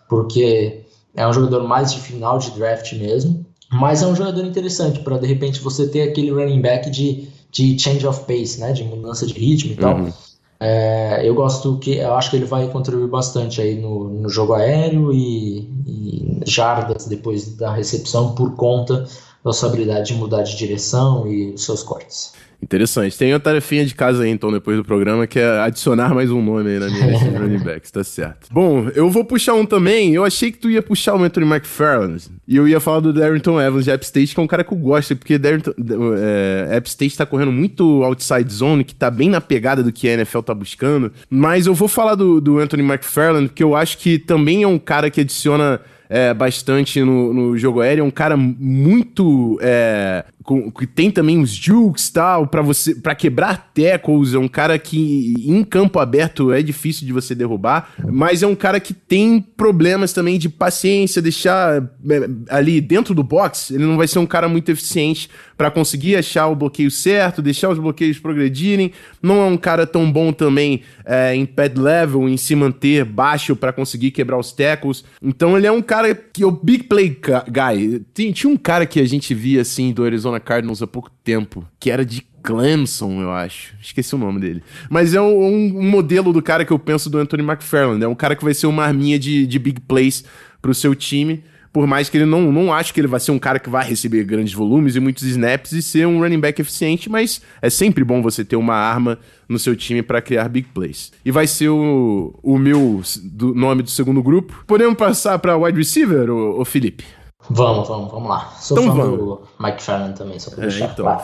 porque 0.08 0.86
é 1.16 1.28
um 1.28 1.34
jogador 1.34 1.68
mais 1.68 1.94
de 1.94 2.00
final 2.00 2.38
de 2.38 2.52
draft 2.52 2.94
mesmo. 2.94 3.46
Mas 3.72 4.02
é 4.02 4.08
um 4.08 4.16
jogador 4.16 4.46
interessante 4.46 5.00
para 5.00 5.18
de 5.18 5.28
repente 5.28 5.60
você 5.60 5.88
ter 5.88 6.04
aquele 6.04 6.32
running 6.32 6.62
back 6.62 6.90
de, 6.90 7.28
de 7.52 7.78
change 7.78 8.08
of 8.08 8.22
pace, 8.22 8.60
né, 8.60 8.72
de 8.72 8.84
mudança 8.84 9.26
de 9.26 9.34
ritmo 9.34 9.74
e 9.74 9.76
tal. 9.76 9.98
Uhum. 9.98 10.14
É, 10.60 11.22
eu 11.24 11.36
gosto 11.36 11.78
que 11.78 11.98
eu 11.98 12.16
acho 12.16 12.32
que 12.32 12.36
ele 12.36 12.46
vai 12.46 12.68
contribuir 12.70 13.08
bastante 13.08 13.62
aí 13.62 13.80
no, 13.80 14.10
no 14.10 14.30
jogo 14.30 14.54
aéreo 14.54 15.14
e, 15.14 15.70
e, 15.86 16.40
jardas 16.46 17.06
depois 17.06 17.56
da 17.56 17.72
recepção 17.72 18.34
por 18.34 18.56
conta 18.56 19.06
da 19.44 19.54
sua 19.54 19.70
habilidade 19.70 20.08
de 20.08 20.16
mudar 20.16 20.42
de 20.42 20.56
direção 20.56 21.28
e 21.28 21.54
os 21.54 21.64
seus 21.64 21.84
cortes. 21.84 22.34
Interessante. 22.62 23.18
Tem 23.18 23.34
uma 23.34 23.40
tarefinha 23.40 23.86
de 23.86 23.94
casa 23.94 24.24
aí, 24.24 24.30
então, 24.30 24.52
depois 24.52 24.78
do 24.78 24.84
programa, 24.84 25.28
que 25.28 25.40
é 25.40 25.60
adicionar 25.60 26.14
mais 26.14 26.32
um 26.32 26.42
nome 26.42 26.72
aí 26.72 26.80
na 26.80 26.88
minha 26.88 27.06
lista 27.06 27.30
de 27.30 27.38
running 27.38 27.60
backs, 27.60 27.92
tá 27.92 28.04
certo. 28.04 28.48
Bom, 28.52 28.90
eu 28.96 29.10
vou 29.10 29.24
puxar 29.24 29.54
um 29.54 29.66
também. 29.66 30.14
Eu 30.14 30.26
achei 30.26 30.52
que 30.52 30.58
tu 30.58 30.70
ia 30.70 30.82
puxar 30.82 31.16
o 31.16 31.24
Anthony 31.24 31.46
McFarland. 31.46 32.28
E 32.48 32.56
eu 32.56 32.68
ia 32.68 32.80
falar 32.80 33.00
do 33.00 33.14
Darrington 33.14 33.62
Evans 33.62 33.86
de 33.86 33.92
App 33.92 34.04
State, 34.04 34.34
que 34.34 34.40
é 34.40 34.44
um 34.44 34.48
cara 34.48 34.64
que 34.64 34.74
eu 34.74 34.78
gosto, 34.78 35.16
porque 35.16 35.38
Darrington, 35.38 35.74
é, 36.18 36.76
App 36.78 36.90
State 36.90 37.18
tá 37.18 37.26
correndo 37.26 37.52
muito 37.52 38.04
outside 38.04 38.52
zone, 38.52 38.84
que 38.84 38.96
tá 38.96 39.12
bem 39.12 39.30
na 39.30 39.40
pegada 39.40 39.84
do 39.84 39.92
que 39.92 40.10
a 40.10 40.14
NFL 40.14 40.40
tá 40.40 40.54
buscando. 40.54 41.12
Mas 41.30 41.68
eu 41.68 41.74
vou 41.74 41.88
falar 41.88 42.16
do, 42.16 42.42
do 42.42 42.58
Anthony 42.58 42.84
McFarland, 42.84 43.50
porque 43.50 43.64
eu 43.64 43.76
acho 43.76 43.98
que 44.00 44.18
também 44.18 44.64
é 44.64 44.68
um 44.68 44.80
cara 44.80 45.12
que 45.12 45.22
adiciona 45.22 45.80
é, 46.10 46.34
bastante 46.34 47.02
no, 47.02 47.34
no 47.34 47.58
jogo 47.58 47.82
aéreo. 47.82 48.02
É 48.02 48.06
um 48.06 48.12
cara 48.12 48.38
muito 48.38 49.60
é, 49.62 50.26
com, 50.48 50.72
que 50.72 50.88
tem 50.88 51.12
também 51.12 51.42
os 51.42 51.52
jukes 51.52 52.10
tal, 52.10 52.48
para 52.48 52.62
você 52.62 52.96
para 52.96 53.14
quebrar 53.14 53.70
tackles, 53.74 54.34
é 54.34 54.40
um 54.40 54.48
cara 54.48 54.80
que 54.80 55.34
em 55.46 55.62
campo 55.62 56.00
aberto 56.00 56.54
é 56.54 56.62
difícil 56.62 57.06
de 57.06 57.12
você 57.12 57.36
derrubar, 57.36 57.90
mas 58.10 58.42
é 58.42 58.48
um 58.48 58.56
cara 58.56 58.80
que 58.80 58.94
tem 58.94 59.42
problemas 59.42 60.14
também 60.14 60.40
de 60.40 60.48
paciência, 60.48 61.22
deixar 61.22 61.84
é, 61.84 62.30
ali 62.50 62.80
dentro 62.80 63.14
do 63.14 63.24
box, 63.24 63.72
ele 63.72 63.84
não 63.84 63.98
vai 63.98 64.08
ser 64.08 64.20
um 64.20 64.26
cara 64.26 64.48
muito 64.48 64.72
eficiente 64.72 65.30
para 65.58 65.72
conseguir 65.72 66.16
achar 66.16 66.48
o 66.48 66.56
bloqueio 66.56 66.92
certo, 66.92 67.42
deixar 67.42 67.70
os 67.70 67.80
bloqueios 67.80 68.20
progredirem. 68.20 68.92
Não 69.22 69.42
é 69.42 69.46
um 69.46 69.58
cara 69.58 69.88
tão 69.88 70.10
bom 70.10 70.32
também 70.32 70.82
é, 71.04 71.36
em 71.36 71.46
pad 71.46 71.78
level, 71.78 72.30
em 72.30 72.38
se 72.38 72.56
manter 72.56 73.04
baixo 73.04 73.56
para 73.56 73.74
conseguir 73.74 74.12
quebrar 74.12 74.38
os 74.38 74.52
tackles. 74.52 75.04
Então 75.22 75.58
ele 75.58 75.66
é 75.66 75.72
um 75.72 75.82
cara 75.82 76.14
que 76.14 76.44
é 76.44 76.46
o 76.46 76.52
big 76.52 76.84
play 76.84 77.20
guy. 77.50 78.06
Tinha 78.14 78.54
um 78.54 78.58
cara 78.58 78.86
que 78.86 79.00
a 79.00 79.06
gente 79.06 79.34
via 79.34 79.62
assim 79.62 79.92
do 79.92 80.04
Arizona 80.06 80.37
Arizona 80.38 80.40
Cardinals 80.40 80.82
há 80.82 80.88
pouco 80.88 81.12
tempo, 81.24 81.68
que 81.80 81.92
era 81.92 82.06
de 82.06 82.26
Clemson, 82.44 83.22
eu 83.22 83.32
acho. 83.32 83.76
Esqueci 83.82 84.16
o 84.16 84.18
nome 84.18 84.40
dele. 84.40 84.64
Mas 84.90 85.14
é 85.14 85.22
um, 85.22 85.46
um, 85.46 85.90
modelo 85.90 86.32
do 86.32 86.42
cara 86.42 86.64
que 86.64 86.72
eu 86.72 86.80
penso 86.80 87.10
do 87.10 87.18
Anthony 87.18 87.44
McFarland. 87.44 88.04
É 88.04 88.08
um 88.08 88.16
cara 88.16 88.36
que 88.36 88.44
vai 88.44 88.54
ser 88.54 88.68
uma 88.68 88.86
arminha 88.86 89.20
de, 89.20 89.46
de 89.46 89.60
big 89.60 89.82
plays 89.82 90.24
pro 90.62 90.74
seu 90.74 90.96
time. 90.96 91.44
Por 91.74 91.86
mais 91.86 92.10
que 92.10 92.18
ele 92.18 92.26
não, 92.26 92.52
não 92.52 92.74
acho 92.74 92.94
que 92.94 93.00
ele 93.00 93.08
vai 93.08 93.20
ser 93.20 93.32
um 93.32 93.38
cara 93.38 93.60
que 93.60 93.70
vai 93.70 93.86
receber 93.86 94.24
grandes 94.24 94.54
volumes 94.54 94.96
e 94.96 95.00
muitos 95.00 95.24
snaps 95.24 95.74
e 95.74 95.82
ser 95.82 96.08
um 96.08 96.20
running 96.20 96.40
back 96.40 96.60
eficiente, 96.60 97.10
mas 97.10 97.42
é 97.62 97.70
sempre 97.70 98.04
bom 98.04 98.22
você 98.22 98.44
ter 98.44 98.56
uma 98.56 98.74
arma 98.74 99.20
no 99.48 99.60
seu 99.60 99.76
time 99.76 100.02
para 100.02 100.22
criar 100.22 100.48
big 100.48 100.70
plays. 100.74 101.12
E 101.24 101.30
vai 101.30 101.46
ser 101.46 101.70
o, 101.70 102.34
o 102.42 102.58
meu 102.58 103.02
do, 103.22 103.54
nome 103.54 103.84
do 103.84 103.90
segundo 103.90 104.24
grupo. 104.24 104.64
Podemos 104.66 104.96
passar 104.96 105.38
para 105.38 105.58
wide 105.58 105.78
receiver, 105.78 106.32
o 106.32 106.66
Felipe? 106.66 107.04
Vamos, 107.50 107.88
vamos, 107.88 108.12
vamos 108.12 108.30
lá. 108.30 108.52
Sou 108.60 108.78
então 108.80 108.96
fã 108.96 109.02
vamos. 109.04 109.18
do 109.18 109.42
Mike 109.60 109.82
Fallon 109.82 110.14
também, 110.14 110.40
só 110.40 110.52
pra 110.52 110.66
é, 110.66 110.68
deixar 110.68 110.92
então. 110.92 111.06
claro. 111.06 111.24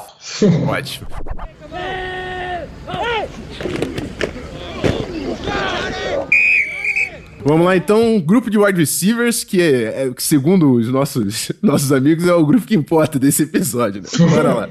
Ótimo. 0.70 1.08
Vamos 7.46 7.66
lá, 7.66 7.76
então, 7.76 8.22
grupo 8.22 8.50
de 8.50 8.58
wide 8.58 8.80
receivers, 8.80 9.44
que 9.44 9.62
é, 9.62 10.08
é, 10.08 10.14
segundo 10.18 10.72
os 10.74 10.88
nossos, 10.88 11.52
nossos 11.62 11.92
amigos, 11.92 12.26
é 12.26 12.34
o 12.34 12.46
grupo 12.46 12.66
que 12.66 12.74
importa 12.74 13.20
desse 13.20 13.44
episódio, 13.44 14.02
né? 14.02 14.08
Bora 14.30 14.54
lá. 14.54 14.70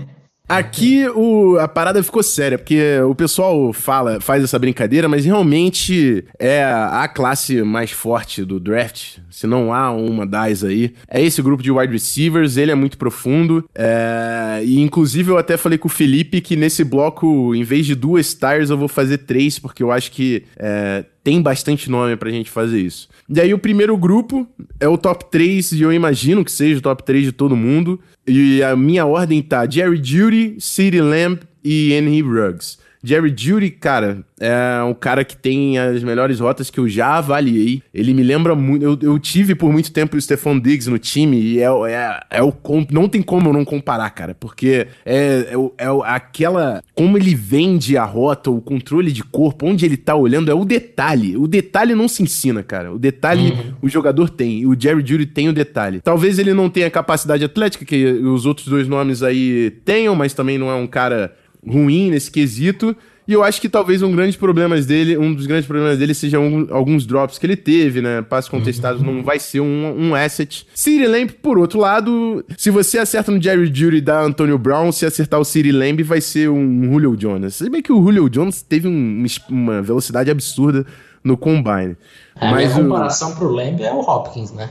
Aqui 0.53 1.09
o, 1.09 1.57
a 1.59 1.67
parada 1.67 2.03
ficou 2.03 2.23
séria, 2.23 2.59
porque 2.59 3.01
o 3.01 3.15
pessoal 3.15 3.73
fala, 3.73 4.21
faz 4.21 4.45
essa 4.45 4.59
brincadeira, 4.59 5.09
mas 5.09 5.25
realmente 5.25 6.25
é 6.39 6.63
a 6.63 7.09
classe 7.09 7.63
mais 7.63 7.91
forte 7.91 8.45
do 8.45 8.61
draft. 8.61 9.19
Se 9.31 9.47
não 9.47 9.73
há 9.73 9.91
uma 9.91 10.27
das 10.27 10.63
aí, 10.63 10.93
é 11.09 11.23
esse 11.23 11.41
grupo 11.41 11.63
de 11.63 11.71
wide 11.71 11.93
receivers. 11.93 12.59
Ele 12.59 12.71
é 12.71 12.75
muito 12.75 12.99
profundo. 12.99 13.65
É, 13.75 14.61
e 14.63 14.79
inclusive 14.81 15.31
eu 15.31 15.39
até 15.39 15.57
falei 15.57 15.79
com 15.79 15.89
o 15.89 15.91
Felipe 15.91 16.43
que 16.43 16.55
nesse 16.55 16.85
bloco, 16.85 17.55
em 17.55 17.63
vez 17.63 17.87
de 17.87 17.95
duas 17.95 18.27
stars, 18.27 18.69
eu 18.69 18.77
vou 18.77 18.89
fazer 18.89 19.19
três, 19.19 19.59
porque 19.59 19.83
eu 19.83 19.91
acho 19.91 20.13
que 20.13 20.45
é, 20.59 21.05
tem 21.25 21.41
bastante 21.41 21.91
nome 21.91 22.17
pra 22.17 22.31
gente 22.31 22.51
fazer 22.51 22.81
isso. 22.81 23.09
E 23.29 23.41
aí 23.41 23.55
o 23.55 23.59
primeiro 23.59 23.97
grupo 23.97 24.47
é 24.79 24.89
o 24.89 24.99
top 24.99 25.25
3, 25.31 25.73
e 25.73 25.83
eu 25.83 25.93
imagino 25.93 26.45
que 26.45 26.51
seja 26.51 26.79
o 26.79 26.83
top 26.83 27.03
3 27.05 27.25
de 27.25 27.33
todo 27.33 27.57
mundo. 27.57 28.01
E 28.27 28.63
a 28.63 28.77
minha 28.77 29.05
ordem 29.05 29.43
tá 29.43 29.69
Jerry 29.69 30.01
Judy, 30.03 30.57
City 30.61 31.01
Lamb 31.01 31.41
e 31.65 31.93
Henry 31.93 32.23
Ruggs. 32.23 32.79
Jerry 33.05 33.35
Judy, 33.37 33.71
cara, 33.71 34.25
é 34.41 34.83
um 34.85 34.95
cara 34.95 35.25
que 35.25 35.37
tem 35.37 35.79
as 35.79 36.03
melhores 36.05 36.39
rotas 36.41 36.71
que 36.71 36.79
eu 36.79 36.89
já 36.89 37.17
avaliei. 37.19 37.83
Ele 37.93 38.15
me 38.15 38.23
lembra 38.23 38.55
muito. 38.55 38.85
Eu, 38.85 38.99
eu 39.03 39.19
tive 39.19 39.55
por 39.55 39.73
muito 39.73 39.93
tempo 39.93 40.17
o 40.17 40.21
Stephon 40.21 40.59
Diggs 40.59 40.89
no 40.89 40.99
time 40.99 41.41
e 41.41 41.61
é, 41.61 41.67
é, 41.91 42.21
é 42.31 42.43
o. 42.43 42.53
Não 42.91 43.09
tem 43.09 43.23
como 43.23 43.53
não 43.53 43.65
comparar, 43.65 44.11
cara, 44.11 44.37
porque 44.39 44.87
é, 45.05 45.55
é, 45.79 45.85
é 45.85 45.87
aquela. 46.05 46.83
Como 46.95 47.19
ele 47.19 47.35
vende 47.35 47.97
a 47.97 48.05
rota, 48.05 48.51
o 48.51 48.61
controle 48.61 49.11
de 49.11 49.23
corpo, 49.25 49.67
onde 49.67 49.85
ele 49.85 49.97
tá 49.97 50.15
olhando, 50.15 50.51
é 50.51 50.55
o 50.55 50.65
detalhe. 50.65 51.37
O 51.37 51.49
detalhe 51.49 51.95
não 51.95 52.07
se 52.07 52.23
ensina, 52.23 52.63
cara. 52.63 52.93
O 52.93 52.99
detalhe 52.99 53.53
uhum. 53.53 53.75
o 53.83 53.89
jogador 53.89 54.31
tem. 54.31 54.61
E 54.61 54.67
o 54.67 54.77
Jerry 54.79 55.05
Judy 55.05 55.27
tem 55.27 55.49
o 55.49 55.53
detalhe. 55.53 56.01
Talvez 56.01 56.39
ele 56.39 56.55
não 56.55 56.71
tenha 56.71 56.91
capacidade 56.91 57.45
atlética 57.45 57.85
que 57.85 58.05
os 58.05 58.47
outros 58.47 58.69
dois 58.69 58.87
nomes 58.87 59.23
aí 59.23 59.73
tenham, 59.85 60.15
mas 60.15 60.35
também 60.35 60.57
não 60.57 60.71
é 60.71 60.75
um 60.75 60.87
cara 60.87 61.33
ruim 61.67 62.11
nesse 62.11 62.31
quesito. 62.31 62.97
E 63.27 63.33
eu 63.33 63.45
acho 63.45 63.61
que 63.61 63.69
talvez 63.69 64.03
um 64.03 64.11
grande 64.11 64.37
problema 64.37 64.79
dele, 64.81 65.17
um 65.17 65.33
dos 65.33 65.47
grandes 65.47 65.67
problemas 65.67 65.97
dele 65.97 66.13
seja 66.13 66.41
um, 66.41 66.67
alguns 66.71 67.07
drops 67.07 67.39
que 67.39 67.47
ele 67.47 67.55
teve, 67.55 68.03
né? 68.03 68.21
Passos 68.21 68.51
contestados 68.51 69.01
uhum. 69.01 69.15
não 69.15 69.23
vai 69.23 69.39
ser 69.39 69.61
um, 69.61 69.95
um 69.97 70.15
asset. 70.15 70.67
City 70.75 71.07
Lamb, 71.07 71.33
por 71.41 71.57
outro 71.57 71.79
lado, 71.79 72.45
se 72.59 72.69
você 72.69 72.99
acerta 72.99 73.31
no 73.31 73.41
Jerry 73.41 73.73
Judy 73.73 74.01
da 74.01 74.23
Antonio 74.23 74.59
Brown, 74.59 74.91
se 74.91 75.07
acertar 75.07 75.39
o 75.39 75.45
City 75.45 75.71
Lamb, 75.71 76.03
vai 76.03 76.21
ser 76.21 76.51
um 76.51 76.85
Julio 76.85 77.17
Jones. 77.17 77.55
Se 77.55 77.71
bem 77.71 77.81
que 77.81 77.93
o 77.93 78.03
Julio 78.03 78.29
Jones 78.29 78.61
teve 78.61 78.89
um, 78.89 79.25
uma 79.49 79.81
velocidade 79.81 80.29
absurda 80.29 80.85
no 81.23 81.37
combine. 81.37 81.97
É, 82.41 82.51
Mas 82.51 82.73
a 82.73 82.81
comparação 82.81 83.31
o... 83.31 83.37
pro 83.37 83.49
Lamb 83.49 83.81
é 83.83 83.93
o 83.93 84.01
Hopkins, 84.01 84.53
né? 84.53 84.69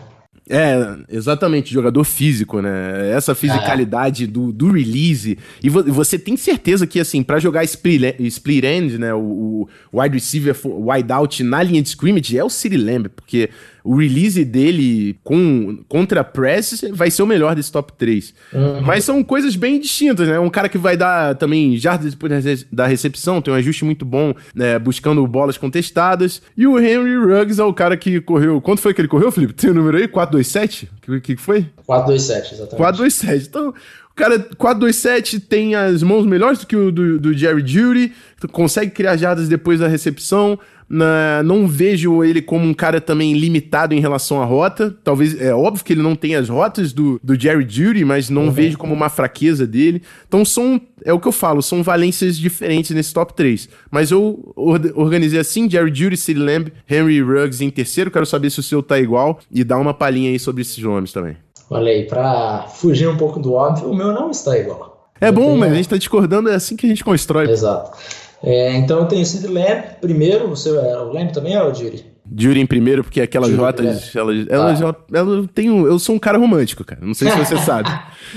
É, 0.50 0.98
exatamente, 1.10 1.74
jogador 1.74 2.04
físico, 2.04 2.62
né? 2.62 3.12
Essa 3.12 3.34
fisicalidade 3.34 4.28
do, 4.28 4.52
do 4.52 4.72
release. 4.72 5.38
E 5.64 5.70
vo 5.70 5.84
você 5.84 6.18
tem 6.18 6.36
certeza 6.36 6.88
que, 6.88 7.00
assim, 7.00 7.24
para 7.24 7.40
jogar 7.40 7.64
split, 7.64 8.20
split 8.20 8.64
end, 8.64 8.98
né? 8.98 9.14
O, 9.14 9.68
o 9.92 10.02
wide 10.02 10.16
receiver, 10.16 10.56
wide 10.66 11.12
out 11.12 11.44
na 11.44 11.62
linha 11.64 11.82
de 11.82 11.90
scrimmage 11.90 12.38
é 12.38 12.44
o 12.44 12.50
City 12.50 12.78
Lamb, 12.78 13.10
porque 13.10 13.50
o 13.84 13.96
release 13.96 14.44
dele 14.46 15.18
com, 15.24 15.80
contra 15.88 16.24
press 16.24 16.84
vai 16.94 17.10
ser 17.10 17.24
o 17.24 17.28
melhor 17.28 17.56
desse 17.56 17.72
top 17.72 17.94
3. 17.94 18.34
Uhum. 18.54 18.82
Mas 18.82 19.04
são 19.04 19.24
coisas 19.24 19.56
bem 19.56 19.80
distintas, 19.80 20.28
né? 20.28 20.40
Um 20.40 20.50
cara 20.50 20.70
que 20.70 20.78
vai 20.78 20.96
dar 20.96 21.36
também 21.36 21.78
jardas 21.78 22.14
depois 22.14 22.66
da 22.72 22.86
recepção, 22.86 23.42
tem 23.42 23.54
um 23.54 23.58
ajuste 23.58 23.84
muito 23.84 24.06
bom, 24.06 24.34
né? 24.54 24.78
Buscando 24.78 25.26
bolas 25.26 25.58
contestadas. 25.58 26.42
E 26.56 26.68
o 26.68 26.80
Henry 26.80 27.16
Ruggs 27.16 27.60
é 27.60 27.64
o 27.64 27.74
cara 27.74 27.98
que 27.98 28.22
correu. 28.22 28.62
Quanto 28.62 28.82
foi 28.82 28.94
que 28.94 29.02
ele 29.02 29.08
correu, 29.08 29.32
Felipe? 29.32 29.54
Tem 29.54 29.70
o 29.70 29.74
número 29.74 29.98
aí? 29.98 30.08
427? 30.32 30.90
O 31.08 31.22
que, 31.22 31.36
que 31.36 31.42
foi? 31.42 31.70
427, 31.86 32.54
exatamente. 32.56 32.78
427. 32.78 33.48
Então, 33.48 33.74
o 34.12 34.16
cara 34.16 34.40
427 34.58 35.40
tem 35.40 35.74
as 35.74 36.04
mãos 36.04 36.26
melhores 36.26 36.60
do 36.60 36.68
que 36.68 36.76
o 36.76 36.92
do, 36.92 37.20
do 37.20 37.34
Jerry 37.34 37.66
Judy, 37.66 38.12
consegue 38.52 38.92
criar 38.92 39.16
jardas 39.16 39.48
depois 39.48 39.80
da 39.80 39.88
recepção, 39.88 40.60
na, 40.94 41.42
não 41.44 41.66
vejo 41.66 42.22
ele 42.22 42.42
como 42.42 42.68
um 42.68 42.74
cara 42.74 43.00
também 43.00 43.34
limitado 43.34 43.94
em 43.94 44.02
relação 44.02 44.42
à 44.42 44.46
rota. 44.46 44.94
Talvez, 45.06 45.40
é 45.40 45.56
óbvio 45.56 45.86
que 45.86 45.94
ele 45.94 46.02
não 46.02 46.18
tem 46.18 46.36
as 46.36 46.50
rotas 46.50 46.92
do, 46.92 47.18
do 47.24 47.40
Jerry 47.40 47.66
Judy, 47.68 48.04
mas 48.04 48.30
não 48.30 48.48
uhum. 48.48 48.52
vejo 48.52 48.78
como 48.78 48.94
uma 48.94 49.08
fraqueza 49.08 49.66
dele. 49.66 50.02
Então 50.28 50.44
são, 50.44 50.82
é 51.06 51.14
o 51.14 51.20
que 51.20 51.30
eu 51.30 51.32
falo, 51.32 51.62
são 51.62 51.82
valências 51.82 52.38
diferentes 52.38 52.92
nesse 52.92 53.14
top 53.14 53.34
3. 53.34 53.70
Mas 53.90 54.12
eu 54.12 54.54
organizei 54.94 55.40
assim: 55.40 55.70
Jerry 55.70 55.96
Judy, 55.96 56.18
City 56.18 56.38
Lamb, 56.38 56.74
Henry 56.90 57.22
Ruggs 57.22 57.64
em 57.64 57.70
terceiro. 57.70 58.12
Quero 58.12 58.26
saber 58.26 58.50
se 58.50 58.60
o 58.60 58.64
seu 58.64 58.84
tá 58.84 59.00
igual 59.00 59.40
e 59.50 59.64
dá 59.64 59.78
uma 59.78 59.94
palhinha 59.94 60.30
aí 60.30 60.40
sobre 60.40 60.62
esses 60.62 60.78
nomes 60.78 61.14
também. 61.14 61.38
Olha 61.72 61.90
aí, 61.90 62.06
pra 62.06 62.66
fugir 62.68 63.08
um 63.08 63.16
pouco 63.16 63.40
do 63.40 63.54
óbvio, 63.54 63.90
o 63.90 63.96
meu 63.96 64.12
não 64.12 64.30
está 64.30 64.58
igual. 64.58 65.10
É 65.22 65.30
eu 65.30 65.34
bom, 65.34 65.46
tenho... 65.46 65.58
mas 65.58 65.72
a 65.72 65.76
gente 65.76 65.88
tá 65.88 65.98
discordando, 65.98 66.50
é 66.50 66.56
assim 66.56 66.76
que 66.76 66.86
a 66.86 66.90
gente 66.90 67.02
constrói. 67.02 67.50
Exato. 67.50 67.98
É, 68.44 68.76
então 68.76 69.00
eu 69.00 69.06
tenho 69.06 69.26
Sid 69.26 69.48
Lamb 69.48 69.84
primeiro, 70.02 70.50
o 70.50 70.58
seu 70.58 70.80
é 70.80 71.00
o 71.00 71.14
Lamb 71.14 71.32
também 71.32 71.54
é 71.54 71.64
o 71.64 71.74
Jury? 71.74 72.12
Jury 72.38 72.60
em 72.60 72.66
primeiro, 72.66 73.04
porque 73.04 73.22
aquelas 73.22 73.50
Jury, 73.50 73.62
rotas, 73.62 74.16
ela, 74.16 74.34
ela, 74.50 74.74
ah. 74.74 74.96
ela, 75.14 75.48
tem 75.54 75.70
um, 75.70 75.86
eu 75.86 75.98
sou 75.98 76.16
um 76.16 76.20
cara 76.20 76.38
romântico, 76.38 76.84
cara, 76.84 77.00
não 77.04 77.14
sei 77.14 77.30
se 77.30 77.38
você 77.38 77.58
sabe. 77.64 77.90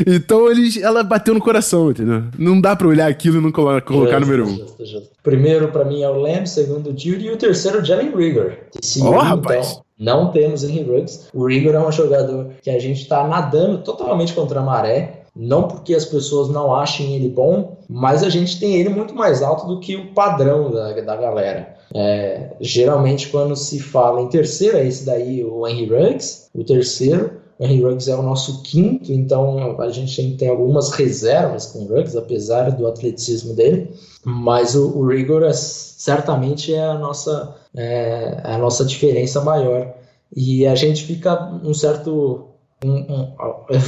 Então 0.07 0.51
ele, 0.51 0.81
ela 0.81 1.03
bateu 1.03 1.35
no 1.35 1.40
coração, 1.40 1.90
entendeu? 1.90 2.25
Não 2.38 2.61
dá 2.61 2.77
pra 2.77 2.87
olhar 2.87 3.09
aquilo 3.09 3.38
e 3.38 3.40
não 3.40 3.51
colocar, 3.51 3.92
justo, 3.92 4.20
número 4.20 4.44
um. 4.44 4.57
Justo, 4.57 4.87
justo. 4.87 5.11
Primeiro 5.23 5.68
pra 5.68 5.85
mim 5.85 6.03
é 6.03 6.09
o 6.09 6.20
Lamb, 6.20 6.47
segundo 6.47 6.90
o 6.90 6.99
Jury 6.99 7.27
e 7.27 7.31
o 7.31 7.37
terceiro 7.37 7.81
o 7.81 7.85
Jalen 7.85 8.14
Rigor. 8.14 8.53
Ó, 9.01 9.09
oh, 9.09 9.18
rapaz! 9.18 9.70
Então, 9.70 9.84
não 9.98 10.30
temos 10.30 10.64
Henry 10.64 10.83
Ruggs. 10.83 11.28
O 11.33 11.46
Rigor 11.46 11.74
é 11.74 11.87
um 11.87 11.92
jogador 11.92 12.50
que 12.62 12.70
a 12.70 12.78
gente 12.78 13.07
tá 13.07 13.26
nadando 13.26 13.78
totalmente 13.78 14.33
contra 14.33 14.61
a 14.61 14.62
maré. 14.62 15.22
Não 15.37 15.66
porque 15.66 15.94
as 15.94 16.04
pessoas 16.04 16.48
não 16.48 16.72
achem 16.72 17.16
ele 17.16 17.28
bom, 17.28 17.78
mas 17.88 18.22
a 18.22 18.28
gente 18.28 18.61
tem 18.61 18.76
ele 18.76 18.88
muito 18.88 19.14
mais 19.16 19.42
alto 19.42 19.66
do 19.66 19.80
que 19.80 19.96
o 19.96 20.12
padrão 20.12 20.70
da, 20.70 20.92
da 20.92 21.16
galera. 21.16 21.74
É, 21.92 22.52
geralmente, 22.61 23.28
quando 23.28 23.57
se 23.57 23.80
fala 23.80 24.20
em 24.20 24.28
terceiro, 24.28 24.76
é 24.76 24.87
esse 24.87 25.04
daí, 25.04 25.42
o 25.42 25.66
Henry 25.66 25.87
Ruggs, 25.87 26.48
o 26.54 26.62
terceiro. 26.62 27.43
O 27.59 27.64
Henry 27.64 27.83
Ruggs 27.83 28.11
é 28.11 28.17
o 28.17 28.23
nosso 28.23 28.62
quinto, 28.62 29.12
então 29.12 29.81
a 29.81 29.88
gente 29.90 30.37
tem, 30.37 30.49
algumas 30.49 30.90
reservas 30.90 31.67
com 31.67 31.81
o 31.81 31.87
Ruggs, 31.87 32.17
apesar 32.17 32.71
do 32.71 32.87
atleticismo 32.87 33.55
dele. 33.55 33.95
Mas 34.25 34.75
o, 34.75 34.99
o 34.99 35.07
Rigor 35.07 35.43
é, 35.43 35.53
certamente 35.53 36.75
é 36.75 36.85
a 36.85 36.99
nossa, 36.99 37.55
é, 37.77 38.43
é 38.45 38.53
a 38.55 38.59
nossa 38.59 38.85
diferença 38.85 39.40
maior. 39.40 39.95
E 40.35 40.67
a 40.67 40.75
gente 40.75 41.05
fica 41.05 41.61
um 41.62 41.73
certo 41.73 42.55
um, 42.85 42.97
um, 42.99 43.33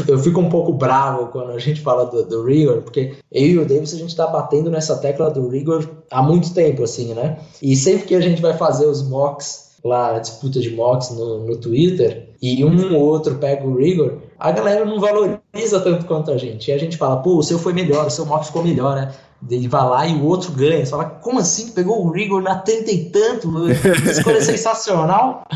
eu 0.09 0.19
fico 0.19 0.41
um 0.41 0.49
pouco 0.49 0.73
bravo 0.73 1.27
quando 1.27 1.51
a 1.51 1.59
gente 1.59 1.83
fala 1.83 2.07
do, 2.07 2.25
do 2.25 2.45
rigor, 2.45 2.83
porque 2.83 3.15
eu 3.31 3.47
e 3.47 3.59
o 3.59 3.67
Davis 3.67 3.93
a 3.93 3.99
gente 3.99 4.09
está 4.09 4.27
batendo 4.27 4.71
nessa 4.71 4.97
tecla 4.97 5.31
do 5.31 5.49
rigor 5.49 5.87
há 6.11 6.23
muito 6.23 6.55
tempo, 6.55 6.83
assim, 6.83 7.13
né? 7.13 7.39
E 7.61 7.77
sempre 7.77 8.07
que 8.07 8.15
a 8.15 8.21
gente 8.21 8.41
vai 8.41 8.57
fazer 8.57 8.87
os 8.87 9.07
mocks 9.07 9.66
lá, 9.87 10.17
a 10.17 10.19
disputa 10.19 10.61
de 10.61 10.71
mocks 10.71 11.11
no, 11.11 11.47
no 11.47 11.57
Twitter, 11.57 12.31
e 12.41 12.65
um 12.65 12.95
ou 12.95 13.03
outro 13.03 13.37
pega 13.37 13.67
o 13.67 13.77
rigor, 13.77 14.19
a 14.39 14.51
galera 14.51 14.85
não 14.85 15.01
valoriza 15.01 15.81
tanto 15.81 16.05
quanto 16.05 16.31
a 16.31 16.37
gente. 16.37 16.71
E 16.71 16.75
a 16.75 16.79
gente 16.79 16.97
fala, 16.97 17.17
pô, 17.17 17.39
o 17.39 17.43
seu 17.43 17.59
foi 17.59 17.73
melhor, 17.73 18.07
o 18.07 18.11
seu 18.11 18.27
mock 18.27 18.47
ficou 18.47 18.63
melhor, 18.63 18.97
né? 18.97 19.13
Ele 19.51 19.69
vai 19.69 19.85
lá 19.85 20.07
e 20.07 20.15
o 20.15 20.25
outro 20.25 20.53
ganha. 20.53 20.85
Você 20.85 20.91
fala, 20.91 21.05
como 21.05 21.39
assim? 21.39 21.71
Pegou 21.71 22.05
o 22.05 22.11
rigor 22.11 22.43
na 22.43 22.57
tenta 22.57 22.91
e 22.91 23.07
tanto? 23.07 23.51
Escolha 23.71 24.41
sensacional. 24.43 25.47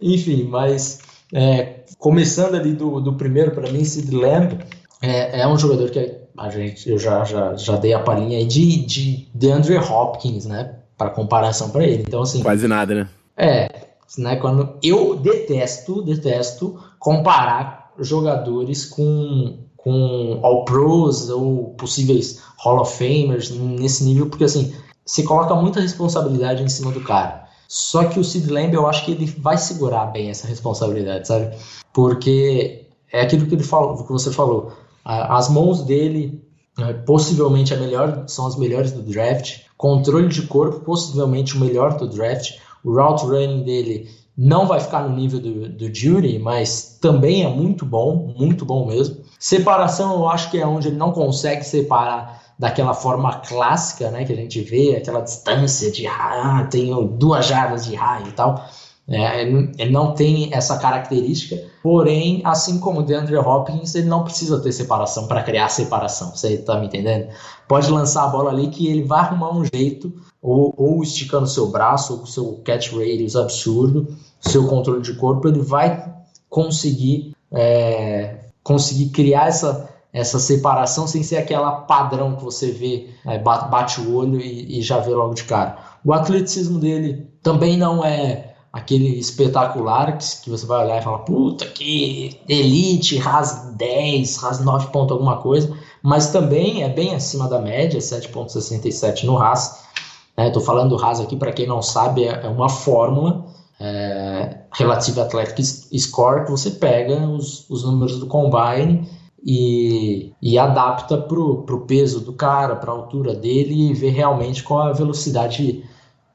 Enfim, 0.00 0.44
mas 0.44 1.00
é, 1.32 1.80
começando 1.98 2.54
ali 2.54 2.72
do, 2.72 3.00
do 3.00 3.14
primeiro, 3.14 3.50
para 3.50 3.70
mim, 3.70 3.84
Sid 3.84 4.14
Lamb 4.14 4.58
é, 5.02 5.40
é, 5.40 5.48
um 5.48 5.58
jogador 5.58 5.90
que 5.90 6.20
a 6.36 6.48
gente, 6.48 6.88
eu 6.88 6.98
já, 6.98 7.24
já, 7.24 7.54
já 7.56 7.76
dei 7.76 7.92
a 7.92 8.00
palhinha 8.00 8.38
aí 8.38 8.44
de, 8.44 8.84
de, 8.84 9.28
de 9.34 9.50
Andre 9.50 9.76
Hopkins, 9.76 10.46
né? 10.46 10.74
Para 10.96 11.10
comparação 11.10 11.70
para 11.70 11.84
ele. 11.84 12.04
Então, 12.06 12.22
assim. 12.22 12.42
Quase 12.42 12.68
nada, 12.68 12.94
né? 12.94 13.08
É, 13.40 13.86
né? 14.18 14.36
Quando 14.36 14.76
eu 14.82 15.16
detesto, 15.16 16.02
detesto 16.02 16.78
comparar 16.98 17.90
jogadores 17.98 18.84
com, 18.84 19.60
com 19.78 20.40
All-Pros 20.42 21.30
ou 21.30 21.74
possíveis 21.74 22.42
Hall 22.58 22.80
of 22.80 22.92
Famers 22.92 23.50
nesse 23.50 24.04
nível, 24.04 24.28
porque 24.28 24.44
assim, 24.44 24.74
se 25.06 25.22
coloca 25.22 25.54
muita 25.54 25.80
responsabilidade 25.80 26.62
em 26.62 26.68
cima 26.68 26.92
do 26.92 27.00
cara. 27.00 27.48
Só 27.66 28.04
que 28.04 28.20
o 28.20 28.24
Sid 28.24 28.50
Lamb, 28.50 28.74
eu 28.74 28.86
acho 28.86 29.06
que 29.06 29.12
ele 29.12 29.24
vai 29.24 29.56
segurar 29.56 30.06
bem 30.06 30.28
essa 30.28 30.46
responsabilidade, 30.46 31.26
sabe? 31.26 31.56
Porque 31.94 32.88
é 33.10 33.22
aquilo 33.22 33.46
que 33.46 33.54
ele 33.54 33.62
falou, 33.62 34.04
que 34.04 34.12
você 34.12 34.30
falou. 34.30 34.72
As 35.02 35.48
mãos 35.48 35.82
dele 35.82 36.44
né, 36.76 36.92
possivelmente 37.06 37.72
a 37.72 37.76
melhor, 37.76 38.24
são 38.26 38.46
as 38.46 38.56
melhores 38.56 38.92
do 38.92 39.02
draft. 39.02 39.60
Controle 39.76 40.28
de 40.28 40.42
corpo, 40.42 40.80
possivelmente 40.80 41.56
o 41.56 41.60
melhor 41.60 41.96
do 41.96 42.08
draft. 42.08 42.58
O 42.84 42.94
route 42.94 43.24
running 43.24 43.62
dele 43.62 44.08
não 44.36 44.66
vai 44.66 44.80
ficar 44.80 45.02
no 45.02 45.14
nível 45.14 45.38
do, 45.38 45.68
do 45.68 45.94
Jury, 45.94 46.38
mas 46.38 46.98
também 47.00 47.44
é 47.44 47.48
muito 47.48 47.84
bom, 47.84 48.34
muito 48.38 48.64
bom 48.64 48.86
mesmo. 48.86 49.22
Separação, 49.38 50.14
eu 50.14 50.28
acho 50.28 50.50
que 50.50 50.58
é 50.58 50.66
onde 50.66 50.88
ele 50.88 50.96
não 50.96 51.12
consegue 51.12 51.64
separar 51.64 52.40
daquela 52.58 52.92
forma 52.92 53.36
clássica, 53.40 54.10
né, 54.10 54.24
que 54.24 54.32
a 54.32 54.36
gente 54.36 54.60
vê, 54.60 54.96
aquela 54.96 55.20
distância 55.20 55.90
de 55.90 56.06
ah, 56.06 56.66
tenho 56.70 57.04
duas 57.06 57.46
jardas 57.46 57.86
de 57.86 57.94
raio 57.94 58.28
e 58.28 58.32
tal. 58.32 58.62
É, 59.10 59.42
ele 59.42 59.90
não 59.90 60.14
tem 60.14 60.54
essa 60.54 60.78
característica, 60.78 61.60
porém, 61.82 62.42
assim 62.44 62.78
como 62.78 63.00
o 63.00 63.02
DeAndre 63.02 63.36
Hopkins, 63.36 63.96
ele 63.96 64.06
não 64.06 64.22
precisa 64.22 64.60
ter 64.60 64.70
separação 64.70 65.26
para 65.26 65.42
criar 65.42 65.68
separação, 65.68 66.30
você 66.30 66.54
está 66.54 66.78
me 66.78 66.86
entendendo? 66.86 67.28
Pode 67.66 67.90
lançar 67.90 68.22
a 68.22 68.28
bola 68.28 68.50
ali 68.50 68.68
que 68.68 68.86
ele 68.86 69.02
vai 69.02 69.18
arrumar 69.18 69.52
um 69.52 69.64
jeito, 69.64 70.12
ou, 70.40 70.72
ou 70.76 71.02
esticando 71.02 71.48
seu 71.48 71.66
braço, 71.72 72.12
ou 72.12 72.18
com 72.20 72.26
seu 72.26 72.60
catch 72.64 72.92
radius 72.92 73.34
absurdo, 73.34 74.16
seu 74.40 74.68
controle 74.68 75.02
de 75.02 75.14
corpo, 75.14 75.48
ele 75.48 75.60
vai 75.60 76.14
conseguir, 76.48 77.34
é, 77.50 78.36
conseguir 78.62 79.08
criar 79.08 79.48
essa, 79.48 79.88
essa 80.12 80.38
separação 80.38 81.08
sem 81.08 81.24
ser 81.24 81.38
aquela 81.38 81.72
padrão 81.72 82.36
que 82.36 82.44
você 82.44 82.70
vê, 82.70 83.10
é, 83.26 83.38
bate 83.38 84.00
o 84.00 84.14
olho 84.14 84.40
e, 84.40 84.78
e, 84.78 84.82
já 84.82 85.00
vê 85.00 85.10
logo 85.10 85.34
de 85.34 85.42
cara. 85.44 85.78
O 86.04 86.12
atleticismo 86.12 86.78
dele 86.78 87.28
também 87.42 87.76
não 87.76 88.04
é 88.04 88.49
aquele 88.72 89.18
espetacular 89.18 90.16
que, 90.16 90.42
que 90.42 90.50
você 90.50 90.64
vai 90.64 90.84
olhar 90.84 91.00
e 91.00 91.02
falar, 91.02 91.18
puta, 91.20 91.66
que 91.66 92.40
elite, 92.48 93.18
RAS 93.18 93.72
10, 93.76 94.36
RAS 94.36 94.60
9 94.60 94.86
ponto 94.88 95.12
alguma 95.12 95.38
coisa, 95.38 95.76
mas 96.02 96.30
também 96.30 96.82
é 96.82 96.88
bem 96.88 97.14
acima 97.14 97.48
da 97.48 97.60
média, 97.60 97.98
7.67 97.98 99.24
no 99.24 99.36
RAS. 99.36 99.88
Estou 100.36 100.62
falando 100.62 100.96
do 100.96 101.04
Haas 101.04 101.20
aqui, 101.20 101.36
para 101.36 101.52
quem 101.52 101.66
não 101.66 101.82
sabe, 101.82 102.24
é, 102.24 102.46
é 102.46 102.48
uma 102.48 102.68
fórmula 102.68 103.44
é, 103.78 104.58
Relative 104.72 105.20
Athletic 105.20 105.64
Score 105.98 106.44
que 106.44 106.50
você 106.50 106.70
pega 106.70 107.16
os, 107.26 107.68
os 107.68 107.84
números 107.84 108.18
do 108.18 108.26
combine 108.26 109.08
e, 109.44 110.32
e 110.40 110.58
adapta 110.58 111.16
para 111.16 111.40
o 111.40 111.84
peso 111.86 112.20
do 112.20 112.32
cara, 112.32 112.76
para 112.76 112.90
a 112.90 112.94
altura 112.94 113.34
dele 113.34 113.90
e 113.90 113.94
vê 113.94 114.10
realmente 114.10 114.62
qual 114.62 114.80
a 114.80 114.92
velocidade 114.92 115.82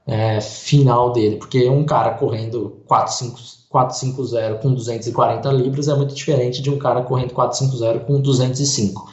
é, 0.07 0.39
final 0.41 1.11
dele. 1.11 1.37
Porque 1.37 1.69
um 1.69 1.83
cara 1.83 2.11
correndo 2.11 2.81
450 2.87 4.59
com 4.61 4.73
240 4.73 5.51
libras 5.51 5.87
é 5.87 5.95
muito 5.95 6.13
diferente 6.13 6.61
de 6.61 6.69
um 6.69 6.77
cara 6.77 7.01
correndo 7.01 7.33
450 7.33 8.05
com 8.05 8.21
205. 8.21 9.09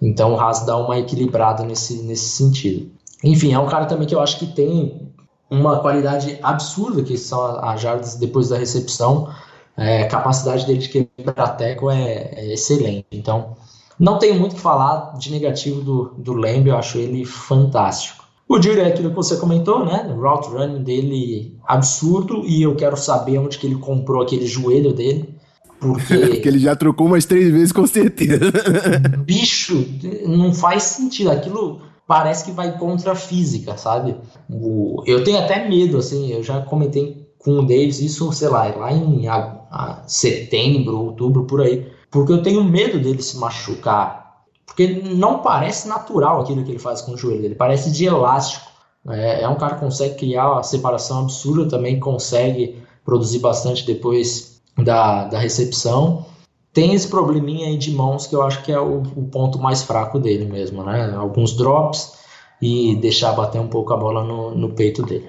Então 0.00 0.34
o 0.34 0.40
Haas 0.40 0.66
dá 0.66 0.76
uma 0.76 0.98
equilibrada 0.98 1.62
nesse, 1.62 2.02
nesse 2.02 2.30
sentido. 2.30 2.90
Enfim, 3.22 3.52
é 3.52 3.58
um 3.58 3.68
cara 3.68 3.86
também 3.86 4.06
que 4.06 4.14
eu 4.14 4.20
acho 4.20 4.38
que 4.38 4.46
tem 4.46 5.12
uma 5.48 5.78
qualidade 5.78 6.38
absurda, 6.42 7.02
que 7.02 7.16
são 7.16 7.40
as 7.62 7.80
jardas 7.80 8.16
depois 8.16 8.48
da 8.48 8.56
recepção. 8.56 9.32
É, 9.76 10.02
a 10.02 10.08
capacidade 10.08 10.66
dele 10.66 10.80
de 10.80 10.88
quebrar 10.88 11.56
teco 11.56 11.90
é, 11.90 12.30
é, 12.34 12.52
excelente. 12.52 13.06
Então, 13.12 13.56
não 13.98 14.18
tenho 14.18 14.34
muito 14.38 14.52
o 14.52 14.56
que 14.56 14.60
falar 14.60 15.16
de 15.16 15.30
negativo 15.30 15.80
do, 15.82 16.14
do 16.18 16.32
Lamb, 16.32 16.68
eu 16.68 16.76
acho 16.76 16.98
ele 16.98 17.24
fantástico. 17.24 18.21
O 18.48 18.56
é 18.56 18.86
aquilo 18.86 19.10
que 19.10 19.16
você 19.16 19.36
comentou, 19.36 19.84
né? 19.84 20.12
O 20.14 20.20
route 20.20 20.48
running 20.50 20.82
dele 20.82 21.56
absurdo 21.66 22.42
e 22.44 22.62
eu 22.62 22.74
quero 22.74 22.96
saber 22.96 23.38
onde 23.38 23.58
que 23.58 23.66
ele 23.66 23.76
comprou 23.76 24.22
aquele 24.22 24.46
joelho 24.46 24.92
dele. 24.92 25.34
Porque... 25.80 26.16
porque 26.28 26.48
ele 26.48 26.58
já 26.58 26.76
trocou 26.76 27.06
umas 27.06 27.24
três 27.24 27.50
vezes 27.50 27.72
com 27.72 27.86
certeza. 27.86 28.52
Bicho, 29.24 29.86
não 30.26 30.52
faz 30.52 30.82
sentido. 30.82 31.30
Aquilo 31.30 31.80
parece 32.06 32.44
que 32.44 32.52
vai 32.52 32.76
contra 32.76 33.12
a 33.12 33.16
física, 33.16 33.76
sabe? 33.78 34.16
O, 34.50 35.02
eu 35.06 35.24
tenho 35.24 35.38
até 35.38 35.66
medo, 35.66 35.96
assim, 35.96 36.30
eu 36.30 36.42
já 36.42 36.60
comentei 36.60 37.26
com 37.38 37.58
o 37.58 37.62
Davis 37.62 38.00
isso, 38.00 38.30
sei 38.32 38.48
lá, 38.48 38.66
lá 38.76 38.92
em 38.92 39.26
a, 39.28 39.60
a 39.70 40.02
setembro, 40.06 40.98
outubro, 40.98 41.44
por 41.44 41.60
aí, 41.60 41.86
porque 42.10 42.32
eu 42.32 42.42
tenho 42.42 42.62
medo 42.62 43.00
dele 43.00 43.22
se 43.22 43.38
machucar, 43.38 44.21
porque 44.74 44.88
não 44.88 45.40
parece 45.40 45.86
natural 45.86 46.40
aquilo 46.40 46.64
que 46.64 46.70
ele 46.70 46.78
faz 46.78 47.02
com 47.02 47.12
o 47.12 47.16
joelho, 47.16 47.44
ele 47.44 47.54
parece 47.54 47.90
de 47.90 48.06
elástico. 48.06 48.70
É, 49.08 49.42
é 49.42 49.48
um 49.48 49.56
cara 49.56 49.74
que 49.74 49.80
consegue 49.80 50.14
criar 50.14 50.52
uma 50.52 50.62
separação 50.62 51.20
absurda, 51.20 51.68
também 51.68 51.98
consegue 51.98 52.82
produzir 53.04 53.40
bastante 53.40 53.84
depois 53.84 54.60
da, 54.76 55.24
da 55.24 55.38
recepção 55.38 56.24
tem 56.72 56.94
esse 56.94 57.08
probleminha 57.08 57.68
aí 57.68 57.76
de 57.76 57.92
mãos 57.92 58.26
que 58.26 58.34
eu 58.34 58.42
acho 58.42 58.62
que 58.62 58.72
é 58.72 58.80
o, 58.80 59.02
o, 59.02 59.28
ponto 59.28 59.58
mais 59.58 59.82
fraco 59.82 60.18
dele 60.18 60.46
mesmo, 60.46 60.82
né? 60.82 61.14
Alguns 61.14 61.54
drops 61.54 62.14
e 62.60 62.96
deixar 62.96 63.32
bater 63.32 63.60
um 63.60 63.68
pouco 63.68 63.92
a 63.92 63.96
bola 63.96 64.24
no, 64.24 64.54
no 64.54 64.70
peito 64.70 65.02
dele. 65.02 65.28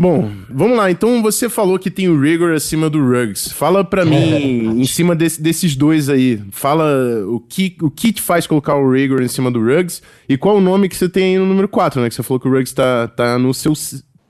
Bom, 0.00 0.30
vamos 0.48 0.78
lá. 0.78 0.90
Então 0.90 1.20
você 1.20 1.46
falou 1.46 1.78
que 1.78 1.90
tem 1.90 2.08
o 2.08 2.18
Rigor 2.18 2.54
acima 2.54 2.88
do 2.88 3.06
Ruggs. 3.06 3.52
Fala 3.52 3.84
para 3.84 4.02
mim 4.02 4.32
é 4.32 4.40
em 4.40 4.86
cima 4.86 5.14
desse, 5.14 5.42
desses 5.42 5.76
dois 5.76 6.08
aí. 6.08 6.42
Fala 6.52 6.86
o 7.26 7.38
que, 7.38 7.76
o 7.82 7.90
que 7.90 8.10
te 8.10 8.22
faz 8.22 8.46
colocar 8.46 8.76
o 8.76 8.90
Rigor 8.90 9.20
em 9.20 9.28
cima 9.28 9.50
do 9.50 9.60
Ruggs 9.62 10.00
e 10.26 10.38
qual 10.38 10.56
o 10.56 10.60
nome 10.60 10.88
que 10.88 10.96
você 10.96 11.06
tem 11.06 11.24
aí 11.34 11.38
no 11.38 11.44
número 11.44 11.68
4, 11.68 12.00
né? 12.00 12.08
Que 12.08 12.14
você 12.14 12.22
falou 12.22 12.40
que 12.40 12.48
o 12.48 12.50
Ruggs 12.50 12.74
tá, 12.74 13.08
tá 13.08 13.38
no 13.38 13.52
seu 13.52 13.74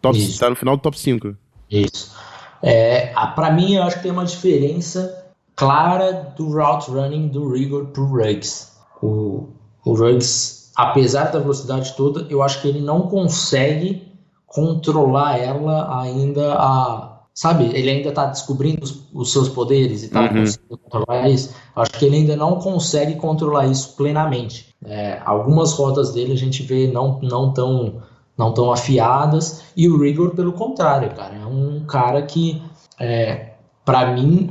top, 0.03 0.19
Isso. 0.19 0.41
tá 0.41 0.51
no 0.51 0.57
final 0.57 0.77
do 0.77 0.83
top 0.83 0.99
5. 0.99 1.37
Isso. 1.71 2.17
É, 2.61 3.15
para 3.37 3.53
mim, 3.53 3.77
eu 3.77 3.85
acho 3.85 3.99
que 3.99 4.03
tem 4.03 4.11
uma 4.11 4.25
diferença 4.25 5.25
clara 5.55 6.35
do 6.37 6.49
route 6.49 6.91
running 6.91 7.29
do 7.29 7.49
Rigor 7.49 7.87
pro 7.87 8.07
Ruggs. 8.07 8.73
O, 9.01 9.51
o 9.85 9.95
Ruggs, 9.95 10.73
apesar 10.75 11.27
da 11.27 11.39
velocidade 11.39 11.95
toda, 11.97 12.27
eu 12.29 12.43
acho 12.43 12.61
que 12.61 12.67
ele 12.67 12.81
não 12.81 13.03
consegue 13.03 14.10
controlar 14.51 15.39
ela 15.39 16.01
ainda 16.01 16.55
a 16.55 17.11
sabe, 17.33 17.71
ele 17.73 17.89
ainda 17.89 18.11
está 18.11 18.27
descobrindo 18.27 18.85
os, 18.85 19.09
os, 19.15 19.33
seus 19.33 19.49
poderes 19.49 20.03
e 20.03 20.07
está 20.07 20.23
uhum. 20.23 20.29
conseguindo 20.29 20.79
controlar 20.79 21.29
isso. 21.29 21.55
Acho 21.75 21.93
que 21.93 22.05
ele 22.05 22.17
ainda 22.17 22.37
não 22.37 22.57
consegue 22.57 23.15
controlar 23.15 23.67
isso 23.67 23.97
plenamente. 23.97 24.75
É, 24.85 25.21
algumas 25.25 25.73
rotas 25.73 26.13
dele 26.13 26.33
a 26.33 26.37
gente 26.37 26.63
vê 26.63 26.87
não, 26.87 27.19
não 27.23 27.53
tão 27.53 28.03
não 28.37 28.53
tão 28.53 28.73
afiadas 28.73 29.65
e 29.77 29.87
o 29.87 29.99
Rigor 29.99 30.31
pelo 30.31 30.53
contrário, 30.53 31.15
cara, 31.15 31.37
é 31.37 31.47
um 31.47 31.85
cara 31.85 32.23
que 32.23 32.63
é, 32.99 33.53
para 33.85 34.13
mim 34.15 34.51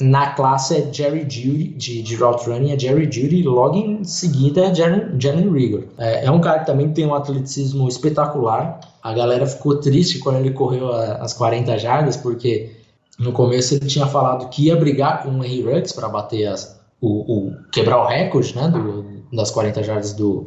na 0.00 0.30
classe 0.30 0.76
é 0.76 0.92
Jerry 0.92 1.22
Judy, 1.22 1.68
de, 1.68 2.02
de 2.02 2.14
route 2.14 2.48
running, 2.48 2.72
é 2.72 2.78
Jerry 2.78 3.04
Judy, 3.04 3.40
e 3.40 3.42
logo 3.42 3.76
em 3.76 4.04
seguida 4.04 4.66
é 4.66 4.74
Jalen 4.74 5.52
Rigor. 5.52 5.84
É, 5.98 6.26
é, 6.26 6.30
um 6.30 6.40
cara 6.40 6.60
que 6.60 6.66
também 6.66 6.92
tem 6.92 7.04
um 7.04 7.14
atleticismo 7.14 7.88
espetacular. 7.88 8.78
A 9.02 9.12
galera 9.12 9.44
ficou 9.46 9.80
triste 9.80 10.20
quando 10.20 10.36
ele 10.36 10.52
correu 10.52 10.92
a, 10.92 11.14
as 11.16 11.32
40 11.32 11.76
jardas, 11.78 12.16
porque 12.16 12.76
no 13.18 13.32
começo 13.32 13.74
ele 13.74 13.86
tinha 13.86 14.06
falado 14.06 14.48
que 14.50 14.66
ia 14.66 14.76
brigar 14.76 15.22
com 15.22 15.30
o 15.30 15.44
Henry 15.44 15.62
Ruggs 15.62 15.92
para 15.92 16.08
bater 16.08 16.46
as, 16.46 16.80
o, 17.00 17.48
o, 17.48 17.56
quebrar 17.72 18.00
o 18.00 18.06
recorde 18.06 18.54
né, 18.54 18.68
do, 18.68 19.04
das 19.32 19.50
40 19.50 19.82
jardas 19.82 20.12
do, 20.12 20.46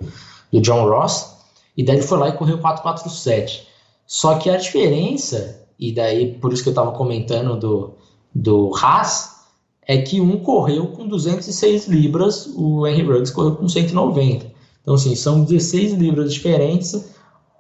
do 0.52 0.62
John 0.62 0.88
Ross, 0.88 1.36
e 1.76 1.84
daí 1.84 1.98
ele 1.98 2.08
foi 2.08 2.18
lá 2.18 2.30
e 2.30 2.34
correu 2.34 2.58
4-4-7. 2.58 3.64
Só 4.08 4.36
que 4.36 4.50
a 4.50 4.56
diferença, 4.56 5.60
e 5.78 5.92
daí 5.92 6.36
por 6.36 6.54
isso 6.54 6.64
que 6.64 6.70
eu 6.70 6.72
estava 6.74 6.92
comentando 6.94 7.58
do, 7.58 7.96
do 8.34 8.72
Haas, 8.76 9.41
é 9.88 9.98
que 9.98 10.22
um 10.22 10.38
correu 10.38 10.88
com 10.88 11.08
206 11.08 11.88
libras, 11.88 12.48
o 12.56 12.86
Henry 12.88 13.04
Ruggs 13.04 13.32
correu 13.32 13.56
com 13.56 13.68
190. 13.68 14.46
Então, 14.82 14.96
assim, 14.96 15.16
são 15.16 15.44
16 15.44 15.94
libras 15.94 16.34
diferentes. 16.34 17.12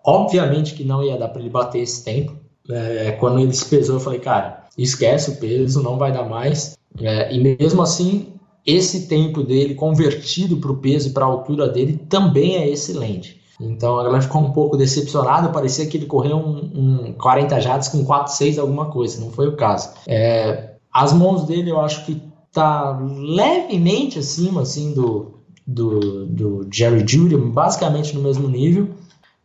Obviamente 0.03 0.73
que 0.73 0.83
não 0.83 1.03
ia 1.03 1.17
dar 1.17 1.29
para 1.29 1.41
ele 1.41 1.49
bater 1.49 1.81
esse 1.81 2.03
tempo. 2.03 2.33
É, 2.69 3.11
quando 3.19 3.39
ele 3.39 3.53
se 3.53 3.65
pesou, 3.65 3.95
eu 3.95 3.99
falei, 3.99 4.19
cara, 4.19 4.65
esquece 4.77 5.31
o 5.31 5.35
peso, 5.37 5.83
não 5.83 5.97
vai 5.97 6.11
dar 6.11 6.27
mais. 6.27 6.77
É, 6.99 7.33
e 7.33 7.39
mesmo 7.39 7.81
assim, 7.81 8.33
esse 8.65 9.07
tempo 9.07 9.43
dele 9.43 9.75
convertido 9.75 10.57
para 10.57 10.71
o 10.71 10.77
peso 10.77 11.09
e 11.09 11.11
para 11.11 11.25
a 11.25 11.27
altura 11.27 11.67
dele 11.67 11.99
também 12.09 12.55
é 12.55 12.69
excelente. 12.69 13.41
Então 13.59 13.99
a 13.99 14.03
galera 14.03 14.23
ficou 14.23 14.41
um 14.41 14.51
pouco 14.51 14.75
decepcionada, 14.75 15.49
parecia 15.49 15.85
que 15.85 15.97
ele 15.97 16.07
correu 16.07 16.37
um, 16.37 17.09
um 17.09 17.13
40 17.13 17.59
jatos 17.59 17.87
com 17.89 18.03
4,6 18.03 18.59
alguma 18.59 18.87
coisa, 18.87 19.23
não 19.23 19.31
foi 19.31 19.47
o 19.47 19.55
caso. 19.55 19.91
É, 20.07 20.70
as 20.91 21.13
mãos 21.13 21.45
dele 21.45 21.71
eu 21.71 21.79
acho 21.79 22.05
que 22.05 22.21
tá 22.51 22.99
levemente 22.99 24.19
acima 24.19 24.61
assim 24.61 24.93
do, 24.93 25.39
do, 25.65 26.25
do 26.25 26.67
Jerry 26.71 27.05
Judy, 27.07 27.37
basicamente 27.37 28.13
no 28.13 28.21
mesmo 28.21 28.47
nível. 28.47 28.89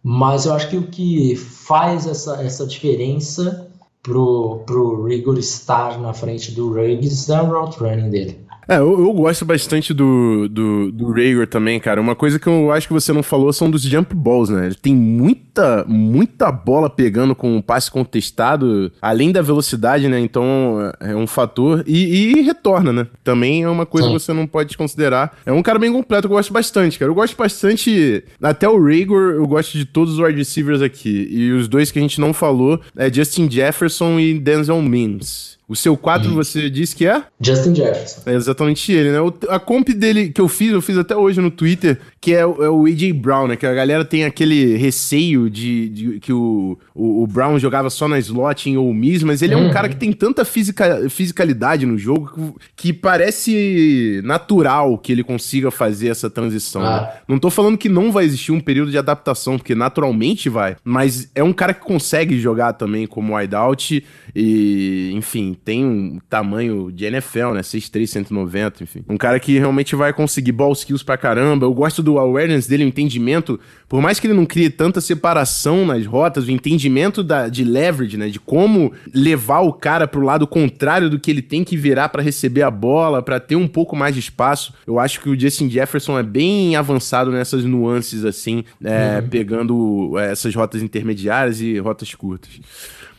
Mas 0.03 0.47
eu 0.47 0.55
acho 0.55 0.68
que 0.68 0.76
o 0.76 0.86
que 0.86 1.34
faz 1.34 2.07
essa, 2.07 2.40
essa 2.42 2.66
diferença 2.66 3.68
pro, 4.03 4.62
pro 4.64 5.05
Rigor 5.05 5.36
estar 5.36 5.99
na 6.01 6.12
frente 6.12 6.53
do 6.53 6.72
Ruggs 6.72 7.28
é 7.28 7.42
o 7.42 7.47
route 7.47 7.78
running 7.80 8.11
dele. 8.11 8.45
É, 8.68 8.78
eu, 8.78 8.98
eu, 8.98 9.12
gosto 9.12 9.44
bastante 9.44 9.94
do, 9.94 10.48
do, 10.48 10.90
do 10.90 11.10
Rager 11.10 11.46
também, 11.46 11.78
cara. 11.78 12.00
Uma 12.00 12.16
coisa 12.16 12.38
que 12.38 12.48
eu 12.48 12.72
acho 12.72 12.88
que 12.88 12.92
você 12.92 13.12
não 13.12 13.22
falou 13.22 13.52
são 13.52 13.70
dos 13.70 13.82
jump 13.82 14.14
balls, 14.14 14.50
né? 14.50 14.66
Ele 14.66 14.74
tem 14.74 14.94
muita, 14.94 15.84
muita 15.86 16.50
bola 16.50 16.90
pegando 16.90 17.34
com 17.34 17.56
o 17.56 17.62
passe 17.62 17.90
contestado, 17.90 18.90
além 19.00 19.30
da 19.30 19.40
velocidade, 19.40 20.08
né? 20.08 20.18
Então 20.18 20.92
é 20.98 21.14
um 21.14 21.26
fator. 21.26 21.84
E, 21.86 22.32
e 22.36 22.40
retorna, 22.42 22.92
né? 22.92 23.06
Também 23.22 23.62
é 23.62 23.68
uma 23.68 23.86
coisa 23.86 24.08
Sim. 24.08 24.14
que 24.14 24.20
você 24.20 24.32
não 24.32 24.46
pode 24.46 24.76
considerar. 24.76 25.38
É 25.46 25.52
um 25.52 25.62
cara 25.62 25.78
bem 25.78 25.92
completo, 25.92 26.26
eu 26.26 26.30
gosto 26.30 26.52
bastante, 26.52 26.98
cara. 26.98 27.10
Eu 27.10 27.14
gosto 27.14 27.36
bastante. 27.36 28.24
Até 28.42 28.68
o 28.68 28.82
Rager, 28.82 29.36
eu 29.36 29.46
gosto 29.46 29.78
de 29.78 29.84
todos 29.84 30.14
os 30.14 30.18
wide 30.18 30.38
receivers 30.38 30.82
aqui. 30.82 31.28
E 31.30 31.52
os 31.52 31.68
dois 31.68 31.92
que 31.92 32.00
a 32.00 32.02
gente 32.02 32.20
não 32.20 32.32
falou 32.32 32.80
é 32.96 33.12
Justin 33.12 33.48
Jefferson 33.48 34.18
e 34.18 34.38
Denzel 34.38 34.82
Mims. 34.82 35.55
O 35.68 35.74
seu 35.74 35.96
4 35.96 36.28
uhum. 36.28 36.34
você 36.36 36.70
disse 36.70 36.94
que 36.94 37.06
é? 37.06 37.24
Justin 37.40 37.74
Jefferson. 37.74 38.22
É 38.24 38.34
exatamente 38.34 38.92
ele, 38.92 39.10
né? 39.10 39.20
O, 39.20 39.34
a 39.48 39.58
comp 39.58 39.88
dele 39.88 40.28
que 40.28 40.40
eu 40.40 40.46
fiz, 40.46 40.70
eu 40.70 40.80
fiz 40.80 40.96
até 40.96 41.16
hoje 41.16 41.40
no 41.40 41.50
Twitter, 41.50 41.98
que 42.20 42.32
é, 42.32 42.40
é 42.40 42.46
o 42.46 42.86
AJ 42.86 43.12
Brown, 43.12 43.48
né? 43.48 43.56
Que 43.56 43.66
a 43.66 43.74
galera 43.74 44.04
tem 44.04 44.24
aquele 44.24 44.76
receio 44.76 45.50
de, 45.50 45.88
de 45.88 46.20
que 46.20 46.32
o, 46.32 46.78
o, 46.94 47.24
o, 47.24 47.26
Brown 47.26 47.58
jogava 47.58 47.90
só 47.90 48.06
na 48.06 48.16
slot 48.20 48.70
em 48.70 48.76
Ole 48.76 48.94
Miss, 48.94 49.24
mas 49.24 49.42
ele 49.42 49.56
uhum. 49.56 49.60
é 49.60 49.64
um 49.64 49.66
uhum. 49.66 49.72
cara 49.72 49.88
que 49.88 49.96
tem 49.96 50.12
tanta 50.12 50.44
fisica, 50.44 51.10
fisicalidade 51.10 51.84
no 51.84 51.98
jogo 51.98 52.56
que, 52.76 52.86
que, 52.86 52.92
parece 52.92 54.20
natural 54.24 54.96
que 54.98 55.10
ele 55.10 55.24
consiga 55.24 55.72
fazer 55.72 56.08
essa 56.08 56.30
transição. 56.30 56.82
Né? 56.82 56.88
Ah. 56.88 57.00
Né? 57.00 57.20
Não 57.26 57.40
tô 57.40 57.50
falando 57.50 57.76
que 57.76 57.88
não 57.88 58.12
vai 58.12 58.24
existir 58.24 58.52
um 58.52 58.60
período 58.60 58.92
de 58.92 58.98
adaptação, 58.98 59.58
porque 59.58 59.74
naturalmente 59.74 60.48
vai, 60.48 60.76
mas 60.84 61.28
é 61.34 61.42
um 61.42 61.52
cara 61.52 61.74
que 61.74 61.84
consegue 61.84 62.38
jogar 62.38 62.74
também 62.74 63.04
como 63.04 63.36
wideout 63.36 64.04
e, 64.34 65.10
enfim, 65.14 65.55
tem 65.57 65.84
um 65.84 66.18
tamanho 66.28 66.92
de 66.92 67.04
NFL, 67.04 67.52
né? 67.54 67.61
6'3", 67.61 68.07
190, 68.07 68.82
enfim. 68.82 69.04
Um 69.09 69.16
cara 69.16 69.40
que 69.40 69.59
realmente 69.59 69.96
vai 69.96 70.12
conseguir 70.12 70.52
ball 70.52 70.72
skills 70.72 71.02
pra 71.02 71.16
caramba. 71.16 71.66
Eu 71.66 71.74
gosto 71.74 72.02
do 72.02 72.18
awareness 72.18 72.66
dele, 72.66 72.84
o 72.84 72.88
entendimento. 72.88 73.59
Por 73.88 74.00
mais 74.00 74.20
que 74.20 74.26
ele 74.26 74.34
não 74.34 74.46
crie 74.46 74.70
tanta 74.70 75.00
separação 75.00 75.86
nas 75.86 76.04
rotas, 76.07 76.46
o 76.46 76.50
entendimento 76.50 77.22
da, 77.22 77.48
de 77.48 77.64
leverage, 77.64 78.16
né? 78.16 78.28
De 78.28 78.38
como 78.38 78.92
levar 79.12 79.61
o 79.61 79.72
cara 79.72 80.07
pro 80.07 80.20
lado 80.20 80.46
contrário 80.46 81.11
do 81.11 81.18
que 81.18 81.30
ele 81.30 81.42
tem 81.42 81.64
que 81.64 81.76
virar 81.76 82.09
para 82.09 82.22
receber 82.22 82.62
a 82.62 82.70
bola, 82.70 83.22
para 83.22 83.40
ter 83.40 83.57
um 83.57 83.68
pouco 83.68 83.96
mais 83.96 84.14
de 84.14 84.20
espaço. 84.20 84.74
Eu 84.86 84.98
acho 84.98 85.20
que 85.20 85.28
o 85.28 85.38
Justin 85.38 85.68
Jefferson 85.70 86.18
é 86.18 86.22
bem 86.22 86.76
avançado 86.76 87.30
nessas 87.30 87.64
nuances, 87.64 88.24
assim, 88.24 88.64
é, 88.82 89.20
uhum. 89.20 89.28
pegando 89.28 90.18
é, 90.18 90.32
essas 90.32 90.54
rotas 90.54 90.82
intermediárias 90.82 91.61
e 91.61 91.78
rotas 91.78 92.14
curtas. 92.14 92.50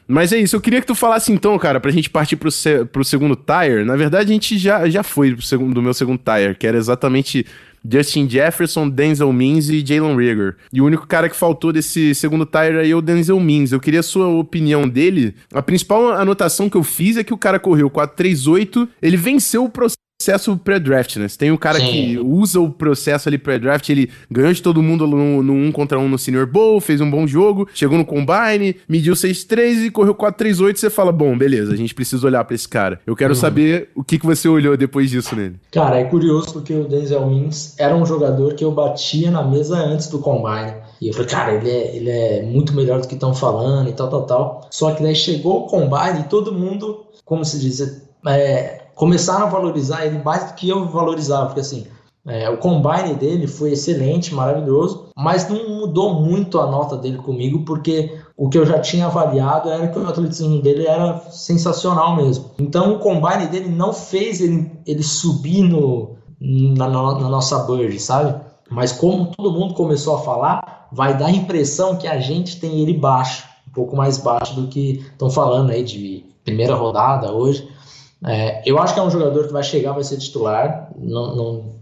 Mas 0.07 0.31
é 0.31 0.37
isso, 0.37 0.55
eu 0.55 0.61
queria 0.61 0.79
que 0.79 0.87
tu 0.87 0.95
falasse 0.95 1.31
então, 1.31 1.57
cara, 1.59 1.79
pra 1.79 1.91
gente 1.91 2.09
partir 2.09 2.37
pro, 2.37 2.49
se, 2.49 2.85
pro 2.85 3.03
segundo 3.03 3.35
tire. 3.35 3.83
Na 3.83 3.95
verdade, 3.95 4.31
a 4.31 4.33
gente 4.33 4.57
já, 4.57 4.89
já 4.89 5.03
foi 5.03 5.33
pro 5.33 5.41
segundo, 5.41 5.73
do 5.73 5.81
meu 5.81 5.93
segundo 5.93 6.17
tire, 6.19 6.55
que 6.55 6.65
era 6.65 6.77
exatamente 6.77 7.45
Justin 7.89 8.29
Jefferson, 8.29 8.89
Denzel 8.89 9.31
Mims 9.33 9.69
e 9.69 9.85
Jalen 9.85 10.15
Rieger. 10.15 10.55
E 10.71 10.81
o 10.81 10.85
único 10.85 11.05
cara 11.05 11.29
que 11.29 11.35
faltou 11.35 11.73
desse 11.73 12.15
segundo 12.15 12.45
tire 12.45 12.79
aí 12.79 12.91
é 12.91 12.95
o 12.95 13.01
Denzel 13.01 13.39
Mims. 13.39 13.71
Eu 13.71 13.79
queria 13.79 13.99
a 13.99 14.03
sua 14.03 14.27
opinião 14.27 14.87
dele. 14.87 15.35
A 15.53 15.61
principal 15.61 16.11
anotação 16.13 16.69
que 16.69 16.77
eu 16.77 16.83
fiz 16.83 17.17
é 17.17 17.23
que 17.23 17.33
o 17.33 17.37
cara 17.37 17.59
correu 17.59 17.89
4-3-8, 17.89 18.87
ele 19.01 19.17
venceu 19.17 19.65
o 19.65 19.69
processo 19.69 19.97
processo 20.17 20.57
pré-draft, 20.57 21.15
né? 21.17 21.27
Você 21.27 21.37
tem 21.37 21.51
o 21.51 21.57
cara 21.57 21.79
Sim. 21.79 21.85
que 21.85 22.17
usa 22.17 22.59
o 22.59 22.71
processo 22.71 23.29
ali 23.29 23.37
pré-draft, 23.37 23.87
ele 23.89 24.09
ganhou 24.29 24.51
de 24.51 24.61
todo 24.61 24.81
mundo 24.81 25.05
no, 25.05 25.43
no 25.43 25.53
1 25.53 25.71
contra 25.71 25.99
1 25.99 26.09
no 26.09 26.17
Senior 26.17 26.47
Bowl, 26.47 26.81
fez 26.81 26.99
um 26.99 27.09
bom 27.09 27.27
jogo, 27.27 27.67
chegou 27.73 27.97
no 27.97 28.05
Combine, 28.05 28.77
mediu 28.89 29.13
6-3 29.13 29.85
e 29.85 29.91
correu 29.91 30.15
4-3-8, 30.15 30.75
você 30.75 30.89
fala, 30.89 31.11
bom, 31.11 31.37
beleza, 31.37 31.71
a 31.71 31.75
gente 31.75 31.93
precisa 31.93 32.25
olhar 32.25 32.43
para 32.43 32.55
esse 32.55 32.67
cara. 32.67 32.99
Eu 33.05 33.15
quero 33.15 33.33
uhum. 33.33 33.39
saber 33.39 33.89
o 33.95 34.03
que, 34.03 34.17
que 34.17 34.25
você 34.25 34.49
olhou 34.49 34.75
depois 34.75 35.11
disso 35.11 35.35
nele. 35.35 35.57
Cara, 35.71 35.99
é 35.99 36.03
curioso 36.05 36.51
porque 36.51 36.73
o 36.73 36.87
Denzel 36.87 37.27
Mims 37.27 37.75
era 37.77 37.95
um 37.95 38.05
jogador 38.05 38.55
que 38.55 38.65
eu 38.65 38.71
batia 38.71 39.29
na 39.29 39.43
mesa 39.43 39.77
antes 39.77 40.07
do 40.07 40.17
Combine. 40.17 40.73
E 40.99 41.09
eu 41.09 41.13
falei, 41.13 41.29
cara, 41.29 41.53
ele 41.53 41.69
é, 41.69 41.95
ele 41.95 42.09
é 42.09 42.41
muito 42.41 42.73
melhor 42.73 42.99
do 42.99 43.07
que 43.07 43.13
estão 43.13 43.35
falando 43.35 43.87
e 43.87 43.93
tal, 43.93 44.09
tal, 44.09 44.25
tal. 44.25 44.67
Só 44.71 44.91
que 44.95 45.03
daí 45.03 45.15
chegou 45.15 45.59
o 45.59 45.67
Combine 45.67 46.21
e 46.21 46.23
todo 46.23 46.51
mundo, 46.51 47.05
como 47.23 47.45
se 47.45 47.59
diz, 47.59 47.79
é, 48.25 48.86
começaram 48.97 49.45
a 49.45 49.49
valorizar 49.49 50.05
ele 50.05 50.21
mais 50.23 50.45
do 50.45 50.55
que 50.55 50.67
eu 50.67 50.85
valorizava, 50.89 51.45
porque 51.45 51.61
assim, 51.61 51.87
é, 52.25 52.49
o 52.49 52.57
combine 52.57 53.13
dele 53.13 53.47
foi 53.47 53.71
excelente, 53.71 54.35
maravilhoso, 54.35 55.05
mas 55.15 55.47
não 55.47 55.69
mudou 55.69 56.15
muito 56.15 56.59
a 56.59 56.69
nota 56.69 56.97
dele 56.97 57.17
comigo, 57.17 57.63
porque 57.63 58.19
o 58.35 58.49
que 58.49 58.57
eu 58.57 58.65
já 58.65 58.79
tinha 58.79 59.05
avaliado 59.05 59.69
era 59.69 59.87
que 59.87 59.97
o 59.97 60.05
atleticismo 60.05 60.61
dele 60.61 60.85
era 60.85 61.19
sensacional 61.29 62.17
mesmo. 62.17 62.51
Então 62.59 62.95
o 62.95 62.99
combine 62.99 63.47
dele 63.47 63.69
não 63.69 63.93
fez 63.93 64.41
ele, 64.41 64.69
ele 64.85 65.03
subir 65.03 65.61
no, 65.61 66.17
na, 66.41 66.89
na 66.89 67.29
nossa 67.29 67.59
bird, 67.59 67.97
sabe? 67.99 68.35
Mas 68.69 68.91
como 68.91 69.27
todo 69.27 69.53
mundo 69.53 69.73
começou 69.73 70.15
a 70.15 70.21
falar, 70.21 70.89
vai 70.91 71.17
dar 71.17 71.27
a 71.27 71.31
impressão 71.31 71.95
que 71.95 72.07
a 72.07 72.19
gente 72.19 72.59
tem 72.59 72.81
ele 72.81 72.93
baixo, 72.93 73.47
um 73.69 73.71
pouco 73.71 73.95
mais 73.95 74.17
baixo 74.17 74.53
do 74.53 74.67
que 74.67 75.03
estão 75.11 75.29
falando 75.29 75.69
aí 75.69 75.83
de 75.83 76.25
primeira 76.43 76.75
rodada 76.75 77.31
hoje. 77.31 77.76
É, 78.25 78.63
eu 78.65 78.79
acho 78.79 78.93
que 78.93 78.99
é 78.99 79.03
um 79.03 79.11
jogador 79.11 79.47
que 79.47 79.53
vai 79.53 79.63
chegar, 79.63 79.93
vai 79.93 80.03
ser 80.03 80.17
titular. 80.17 80.91
Não, 80.97 81.35
não, 81.35 81.75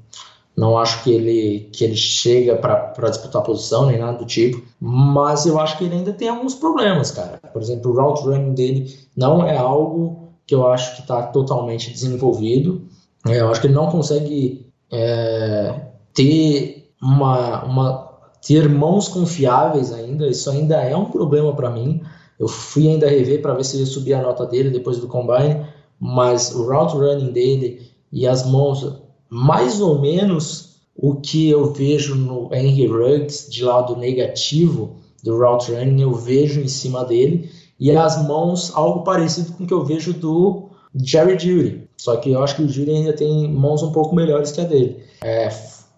não 0.56 0.78
acho 0.78 1.04
que 1.04 1.12
ele, 1.12 1.70
que 1.72 1.84
ele 1.84 1.96
chega 1.96 2.56
para 2.56 3.10
disputar 3.10 3.44
posição 3.44 3.86
nem 3.86 3.98
nada 3.98 4.18
do 4.18 4.26
tipo. 4.26 4.62
Mas 4.80 5.46
eu 5.46 5.60
acho 5.60 5.78
que 5.78 5.86
ele 5.86 5.96
ainda 5.96 6.14
tem 6.14 6.30
alguns 6.30 6.56
problemas, 6.56 7.12
cara. 7.12 7.40
Por 7.52 7.62
exemplo, 7.62 7.92
o 7.92 7.96
route 7.96 8.24
running 8.24 8.54
dele 8.54 9.00
não 9.16 9.46
é 9.46 9.58
algo 9.58 10.30
que 10.46 10.54
eu 10.54 10.68
acho 10.68 10.96
que 10.96 11.02
está 11.02 11.24
totalmente 11.24 11.92
desenvolvido. 11.92 12.84
É, 13.28 13.40
eu 13.40 13.50
acho 13.50 13.62
que 13.62 13.68
ele 13.68 13.74
não 13.74 13.90
consegue 13.90 14.72
é, 14.92 15.82
ter 16.14 16.92
uma, 17.02 17.64
uma 17.66 18.06
ter 18.46 18.70
mãos 18.70 19.08
confiáveis 19.08 19.92
ainda. 19.92 20.28
Isso 20.28 20.50
ainda 20.50 20.76
é 20.76 20.96
um 20.96 21.06
problema 21.06 21.54
para 21.54 21.70
mim. 21.70 22.02
Eu 22.40 22.48
fui 22.48 22.88
ainda 22.88 23.08
rever 23.08 23.42
para 23.42 23.54
ver 23.54 23.64
se 23.64 23.78
ele 23.78 23.86
subir 23.86 24.14
a 24.14 24.22
nota 24.22 24.46
dele 24.46 24.70
depois 24.70 25.00
do 25.00 25.08
combine 25.08 25.66
mas 26.00 26.54
o 26.54 26.64
route 26.64 26.96
running 26.96 27.32
dele 27.32 27.92
e 28.12 28.28
as 28.28 28.46
mãos, 28.46 29.02
mais 29.30 29.82
ou 29.82 30.00
menos 30.00 30.76
o 30.96 31.16
que 31.16 31.50
eu 31.50 31.74
vejo 31.74 32.16
no 32.16 32.54
Henry 32.54 32.88
Ruggs 32.88 33.50
de 33.50 33.64
lado 33.64 33.96
negativo 33.96 34.96
do 35.24 35.38
route 35.38 35.72
running, 35.72 36.02
eu 36.02 36.14
vejo 36.14 36.62
em 36.62 36.68
cima 36.68 37.04
dele, 37.04 37.50
e 37.80 37.92
as 37.92 38.26
mãos, 38.26 38.72
algo 38.74 39.04
parecido 39.04 39.52
com 39.54 39.64
o 39.64 39.68
que 39.68 39.74
eu 39.74 39.84
vejo 39.84 40.14
do 40.14 40.70
Jerry 40.96 41.38
Judy. 41.38 41.90
Só 41.98 42.16
que 42.18 42.32
eu 42.32 42.44
acho 42.44 42.56
que 42.56 42.64
o 42.64 42.70
Judy 42.70 42.92
ainda 42.92 43.14
tem 43.14 43.52
mãos 43.52 43.84
um 43.84 43.92
pouco 43.92 44.16
melhores 44.16 44.52
que 44.52 44.62
a 44.62 44.64
dele. 44.64 45.04
É, 45.24 45.50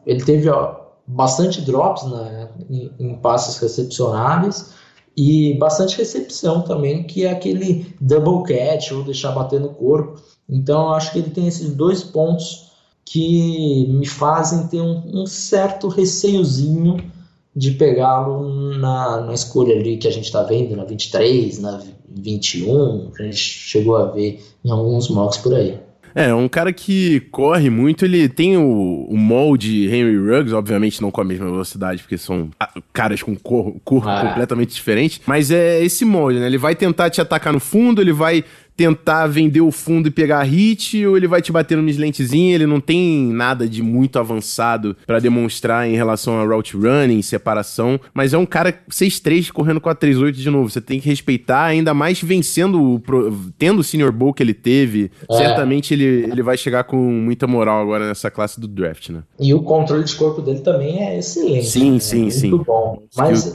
ele 0.06 0.24
teve 0.24 0.50
ó, 0.50 0.76
bastante 1.06 1.62
drops 1.62 2.04
né, 2.04 2.50
em, 2.70 2.91
em 3.00 3.16
passes 3.16 3.58
recepcionáveis, 3.58 4.74
e 5.18 5.55
bastante 5.55 5.97
recepção 5.97 6.61
também, 6.61 7.03
que 7.03 7.26
é 7.26 7.32
aquele 7.32 7.95
double 7.99 8.43
catch 8.43 8.91
ou 8.91 9.03
deixar 9.03 9.32
bater 9.32 9.59
no 9.59 9.70
corpo. 9.70 10.22
Então 10.47 10.89
eu 10.89 10.93
acho 10.93 11.11
que 11.11 11.18
ele 11.18 11.32
tem 11.32 11.47
esses 11.47 11.74
dois 11.74 12.03
pontos 12.03 12.68
que 13.03 13.88
me 13.88 14.05
fazem 14.05 14.68
ter 14.68 14.82
um, 14.82 15.22
um 15.24 15.26
certo 15.26 15.88
receiozinho 15.88 16.97
de 17.55 17.72
pegá-lo 17.72 18.78
na, 18.78 19.22
na 19.22 19.34
escolha 19.34 19.76
ali 19.76 19.97
que 19.97 20.07
a 20.07 20.11
gente 20.11 20.26
está 20.26 20.43
vendo, 20.43 20.76
na 20.76 20.84
23, 20.84 21.57
na 21.59 21.82
21, 22.09 23.09
que 23.11 23.24
a 23.24 23.26
gente 23.26 23.38
chegou 23.38 23.95
a 23.95 24.05
ver 24.11 24.45
em 24.63 24.70
alguns 24.70 25.09
mocks 25.09 25.39
por 25.39 25.55
aí. 25.55 25.80
É, 26.18 26.34
um 26.34 26.47
cara 26.47 26.74
que 26.74 27.20
corre 27.32 27.70
muito, 27.70 28.03
ele 28.03 28.28
tem 28.28 28.57
o, 28.57 29.05
o 29.07 29.15
molde 29.15 29.86
Henry 29.86 30.18
Ruggs, 30.18 30.51
obviamente 30.51 30.99
não 30.99 31.11
com 31.11 31.22
a 31.22 31.24
mesma 31.24 31.45
velocidade, 31.45 32.01
porque 32.01 32.18
são 32.18 32.49
caras 32.91 33.22
com 33.22 33.36
corpo, 33.36 33.80
corpo 33.86 34.09
ah. 34.09 34.26
completamente 34.28 34.74
diferente, 34.74 35.22
mas 35.28 35.51
é 35.51 35.80
esse 35.84 36.03
molde, 36.03 36.39
né? 36.39 36.47
Ele 36.47 36.57
vai 36.57 36.74
tentar 36.74 37.11
te 37.11 37.22
atacar 37.22 37.53
no 37.53 37.59
fundo, 37.59 38.01
ele 38.01 38.11
vai 38.11 38.43
tentar 38.78 39.25
vender 39.25 39.61
o 39.61 39.71
fundo 39.71 40.07
e 40.07 40.11
pegar 40.11 40.43
hit, 40.43 41.03
ou 41.03 41.17
ele 41.17 41.28
vai 41.28 41.41
te 41.41 41.51
bater 41.51 41.75
numa 41.75 41.89
slantezinha, 41.89 42.53
ele 42.53 42.67
não 42.67 42.80
tem 42.80 43.34
nada 43.34 43.67
de 43.67 43.82
muito 43.82 44.19
avançado 44.19 44.95
para 45.07 45.19
demonstrar 45.19 45.89
em 45.89 45.95
relação 45.95 46.39
a 46.39 46.45
route 46.45 46.78
running, 46.78 47.23
separação, 47.23 47.99
mas 48.13 48.36
é 48.36 48.38
um 48.38 48.45
cara 48.45 48.80
6-3 48.88 49.51
correndo 49.51 49.82
4-3-8 49.82 50.32
de 50.34 50.49
novo, 50.51 50.69
você 50.69 50.80
tem 50.80 50.99
que 50.99 51.09
respeitar, 51.09 51.63
ainda 51.63 51.91
mais 51.91 52.21
vencendo, 52.21 53.01
tendo 53.57 53.80
o 53.80 53.84
senior 53.84 54.11
bowl 54.11 54.32
que 54.32 54.43
ele 54.43 54.53
teve, 54.53 55.09
é. 55.28 55.38
certamente 55.38 55.95
ele, 55.95 56.30
ele 56.32 56.43
vai 56.43 56.55
chegar 56.55 56.84
com 56.84 56.97
muita 56.97 57.47
moral 57.47 57.82
agora 57.82 58.07
nessa 58.07 58.30
classe 58.30 58.59
do 58.59 58.67
draft, 58.67 59.09
né? 59.09 59.23
E 59.39 59.55
o 59.55 59.63
controle 59.63 60.03
de 60.03 60.15
corpo 60.15 60.39
dele 60.39 60.59
também 60.59 61.03
é 61.03 61.17
excelente. 61.17 61.65
Sim, 61.65 61.93
né? 61.93 61.99
sim, 61.99 62.28
é 62.28 62.30
sim. 62.30 62.49
Muito 62.51 62.63
bom. 62.63 63.01
Mas, 63.15 63.51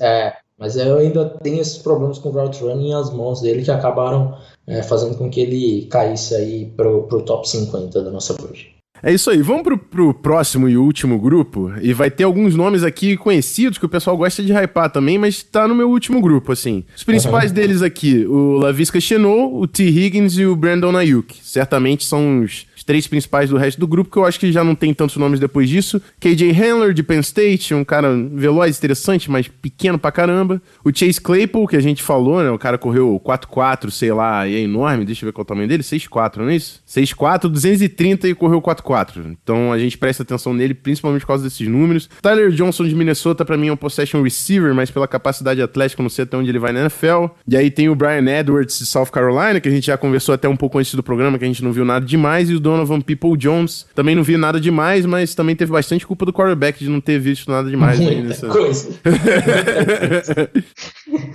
é... 0.00 0.32
mas 0.58 0.76
eu 0.76 0.98
ainda 0.98 1.24
tenho 1.24 1.60
esses 1.60 1.78
problemas 1.78 2.18
com 2.18 2.30
o 2.30 2.32
route 2.32 2.62
running 2.62 2.90
e 2.90 2.94
as 2.94 3.12
mãos 3.12 3.40
dele 3.40 3.62
que 3.62 3.70
acabaram 3.70 4.36
é, 4.66 4.82
fazendo 4.82 5.16
com 5.16 5.30
que 5.30 5.40
ele 5.40 5.86
caísse 5.86 6.34
aí 6.34 6.66
pro, 6.76 7.04
pro 7.04 7.22
top 7.22 7.48
50 7.48 8.02
da 8.02 8.10
nossa 8.10 8.34
board. 8.34 8.78
É 9.02 9.12
isso 9.12 9.30
aí, 9.30 9.40
vamos 9.40 9.62
pro, 9.62 9.78
pro 9.78 10.14
próximo 10.14 10.68
e 10.68 10.76
último 10.76 11.20
grupo. 11.20 11.72
E 11.80 11.92
vai 11.92 12.10
ter 12.10 12.24
alguns 12.24 12.56
nomes 12.56 12.82
aqui 12.82 13.16
conhecidos 13.16 13.78
que 13.78 13.86
o 13.86 13.88
pessoal 13.88 14.16
gosta 14.16 14.42
de 14.42 14.52
hypar 14.52 14.90
também, 14.90 15.16
mas 15.16 15.42
tá 15.42 15.68
no 15.68 15.74
meu 15.74 15.88
último 15.88 16.20
grupo, 16.20 16.50
assim. 16.50 16.84
Os 16.96 17.04
principais 17.04 17.50
uhum. 17.50 17.54
deles 17.54 17.80
aqui, 17.80 18.26
o 18.26 18.58
Lavisca 18.58 19.00
Chenot, 19.00 19.54
o 19.54 19.66
T. 19.68 19.84
Higgins 19.84 20.36
e 20.36 20.44
o 20.44 20.56
Brandon 20.56 20.96
Ayuk. 20.96 21.36
Certamente 21.42 22.04
são 22.04 22.40
os 22.40 22.66
três 22.88 23.06
principais 23.06 23.50
do 23.50 23.58
resto 23.58 23.78
do 23.78 23.86
grupo, 23.86 24.10
que 24.10 24.16
eu 24.16 24.24
acho 24.24 24.40
que 24.40 24.50
já 24.50 24.64
não 24.64 24.74
tem 24.74 24.94
tantos 24.94 25.18
nomes 25.18 25.38
depois 25.38 25.68
disso. 25.68 26.00
KJ 26.18 26.52
Handler, 26.52 26.94
de 26.94 27.02
Penn 27.02 27.20
State, 27.20 27.74
um 27.74 27.84
cara 27.84 28.16
veloz, 28.32 28.78
interessante, 28.78 29.30
mas 29.30 29.46
pequeno 29.46 29.98
pra 29.98 30.10
caramba. 30.10 30.62
O 30.82 30.90
Chase 30.90 31.20
Claypool, 31.20 31.68
que 31.68 31.76
a 31.76 31.82
gente 31.82 32.02
falou, 32.02 32.42
né? 32.42 32.50
O 32.50 32.56
cara 32.56 32.78
correu 32.78 33.20
4-4, 33.22 33.90
sei 33.90 34.10
lá, 34.10 34.48
e 34.48 34.54
é 34.54 34.60
enorme. 34.60 35.04
Deixa 35.04 35.22
eu 35.22 35.26
ver 35.26 35.34
qual 35.34 35.42
é 35.42 35.44
o 35.44 35.48
tamanho 35.48 35.68
dele. 35.68 35.82
6-4, 35.82 36.38
não 36.38 36.48
é 36.48 36.56
isso? 36.56 36.82
6-4, 36.88 37.50
230 37.50 38.26
e 38.26 38.34
correu 38.34 38.62
4-4. 38.62 39.36
Então 39.42 39.70
a 39.70 39.78
gente 39.78 39.98
presta 39.98 40.22
atenção 40.22 40.54
nele, 40.54 40.72
principalmente 40.72 41.20
por 41.20 41.26
causa 41.26 41.44
desses 41.44 41.68
números. 41.68 42.08
Tyler 42.22 42.48
Johnson, 42.52 42.88
de 42.88 42.94
Minnesota, 42.94 43.44
para 43.44 43.58
mim 43.58 43.68
é 43.68 43.72
um 43.74 43.76
possession 43.76 44.22
receiver, 44.22 44.74
mas 44.74 44.90
pela 44.90 45.06
capacidade 45.06 45.60
atlética, 45.60 46.02
não 46.02 46.08
sei 46.08 46.22
até 46.22 46.38
onde 46.38 46.48
ele 46.48 46.58
vai 46.58 46.72
na 46.72 46.80
NFL. 46.80 47.26
E 47.46 47.54
aí 47.54 47.70
tem 47.70 47.90
o 47.90 47.94
Brian 47.94 48.26
Edwards, 48.26 48.78
de 48.78 48.86
South 48.86 49.10
Carolina, 49.12 49.60
que 49.60 49.68
a 49.68 49.72
gente 49.72 49.88
já 49.88 49.98
conversou 49.98 50.34
até 50.34 50.48
um 50.48 50.56
pouco 50.56 50.78
antes 50.78 50.94
do 50.94 51.02
programa, 51.02 51.38
que 51.38 51.44
a 51.44 51.48
gente 51.48 51.62
não 51.62 51.70
viu 51.70 51.84
nada 51.84 52.06
demais. 52.06 52.48
E 52.48 52.54
o 52.54 52.60
Don 52.60 52.77
Donovan 52.78 53.00
People-Jones. 53.00 53.86
Também 53.94 54.14
não 54.14 54.22
vi 54.22 54.36
nada 54.36 54.60
demais, 54.60 55.04
mas 55.04 55.34
também 55.34 55.56
teve 55.56 55.72
bastante 55.72 56.06
culpa 56.06 56.24
do 56.24 56.32
quarterback 56.32 56.78
de 56.78 56.88
não 56.88 57.00
ter 57.00 57.18
visto 57.18 57.50
nada 57.50 57.68
demais 57.68 58.00
aí 58.00 58.22
nessa... 58.22 58.46
coisa. 58.48 58.88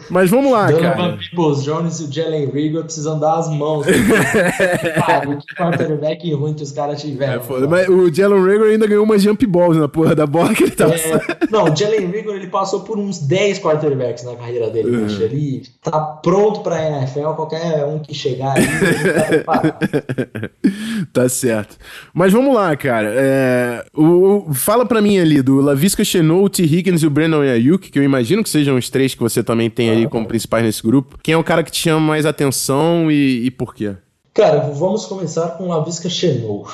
mas 0.09 0.29
vamos 0.29 0.51
lá, 0.51 0.67
Donovan 0.67 0.81
cara. 0.81 0.95
Donovan 0.95 1.17
Peoples-Jones 1.17 1.99
e 1.99 2.03
o 2.03 2.11
Jalen 2.11 2.49
Rigor 2.49 2.83
precisam 2.83 3.19
dar 3.19 3.39
as 3.39 3.49
mãos. 3.49 3.85
cara, 5.05 5.35
que 5.35 5.55
quarterback 5.55 6.33
ruim 6.33 6.53
que 6.53 6.63
os 6.63 6.71
caras 6.71 7.01
tiveram. 7.01 7.33
É, 7.33 7.39
foda, 7.39 7.67
mas 7.67 7.87
o 7.89 8.13
Jalen 8.13 8.43
Rigor 8.43 8.67
ainda 8.67 8.87
ganhou 8.87 9.03
uma 9.03 9.19
jump 9.19 9.45
balls 9.45 9.77
na 9.77 9.87
porra 9.87 10.15
da 10.15 10.25
bola 10.25 10.53
que 10.53 10.63
ele 10.63 10.71
tava... 10.71 10.95
É, 10.95 11.21
não, 11.49 11.65
o 11.65 11.75
Jalen 11.75 12.07
Rigor, 12.07 12.35
ele 12.35 12.47
passou 12.47 12.81
por 12.81 12.97
uns 12.97 13.19
10 13.19 13.59
quarterbacks 13.59 14.23
na 14.23 14.35
carreira 14.35 14.69
dele. 14.69 14.95
Uhum. 14.95 15.21
Ele 15.21 15.63
tá 15.81 15.99
pronto 15.99 16.61
pra 16.61 16.81
NFL, 16.81 17.33
qualquer 17.35 17.85
um 17.85 17.99
que 17.99 18.13
chegar 18.13 18.57
aí, 18.57 18.65
tá 21.11 21.11
tá 21.11 21.29
certo. 21.33 21.77
Mas 22.13 22.31
vamos 22.31 22.53
lá, 22.55 22.75
cara. 22.75 23.13
É, 23.15 23.85
o, 23.93 24.49
o, 24.49 24.53
fala 24.53 24.85
pra 24.85 25.01
mim 25.01 25.17
ali 25.17 25.41
do 25.41 25.59
Lavisca 25.61 26.03
Chenou, 26.03 26.43
o 26.43 26.49
T. 26.49 26.63
Higgins 26.63 27.01
e 27.01 27.07
o 27.07 27.09
Brandon 27.09 27.41
Ayuk, 27.41 27.89
que 27.91 27.99
eu 27.99 28.03
imagino 28.03 28.43
que 28.43 28.49
sejam 28.49 28.77
os 28.77 28.89
três 28.89 29.13
que 29.13 29.21
você 29.21 29.43
também 29.43 29.69
tem 29.69 29.89
ali 29.89 30.07
como 30.07 30.27
principais 30.27 30.63
nesse 30.63 30.81
grupo. 30.81 31.17
Quem 31.21 31.33
é 31.33 31.37
o 31.37 31.43
cara 31.43 31.63
que 31.63 31.71
te 31.71 31.79
chama 31.79 31.99
mais 31.99 32.25
atenção 32.25 33.11
e, 33.11 33.45
e 33.45 33.51
por 33.51 33.73
quê? 33.73 33.95
Cara, 34.33 34.59
vamos 34.59 35.05
começar 35.05 35.49
com 35.57 35.67
Lavisca 35.67 36.09
Chenou. 36.09 36.67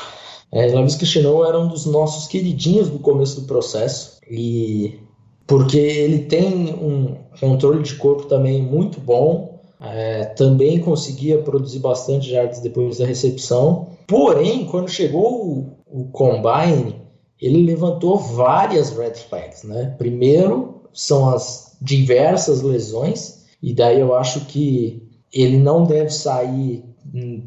É, 0.51 0.67
Lavisca 0.73 1.05
Chenou 1.05 1.45
era 1.45 1.59
um 1.59 1.67
dos 1.67 1.85
nossos 1.85 2.27
queridinhos 2.27 2.89
do 2.89 2.99
começo 2.99 3.41
do 3.41 3.47
processo 3.47 4.17
e 4.29 4.99
porque 5.45 5.77
ele 5.77 6.19
tem 6.19 6.73
um 6.75 7.17
controle 7.39 7.81
de 7.81 7.95
corpo 7.95 8.25
também 8.25 8.61
muito 8.61 8.99
bom, 8.99 9.59
é, 9.81 10.25
também 10.25 10.79
conseguia 10.79 11.39
produzir 11.39 11.79
bastante 11.79 12.29
jardas 12.29 12.59
depois 12.59 12.97
da 12.97 13.05
recepção. 13.05 13.87
Porém, 14.09 14.65
quando 14.65 14.89
chegou 14.89 15.45
o, 15.45 15.77
o 15.85 16.05
combine, 16.05 16.99
ele 17.39 17.63
levantou 17.63 18.17
várias 18.17 18.89
red 18.89 19.13
flags. 19.13 19.63
Né? 19.63 19.93
Primeiro, 19.99 20.81
são 20.91 21.29
as 21.29 21.77
diversas 21.79 22.63
lesões, 22.63 23.45
e 23.61 23.71
daí 23.71 23.99
eu 23.99 24.15
acho 24.15 24.45
que 24.45 25.07
ele 25.31 25.59
não 25.59 25.83
deve 25.83 26.09
sair 26.09 26.83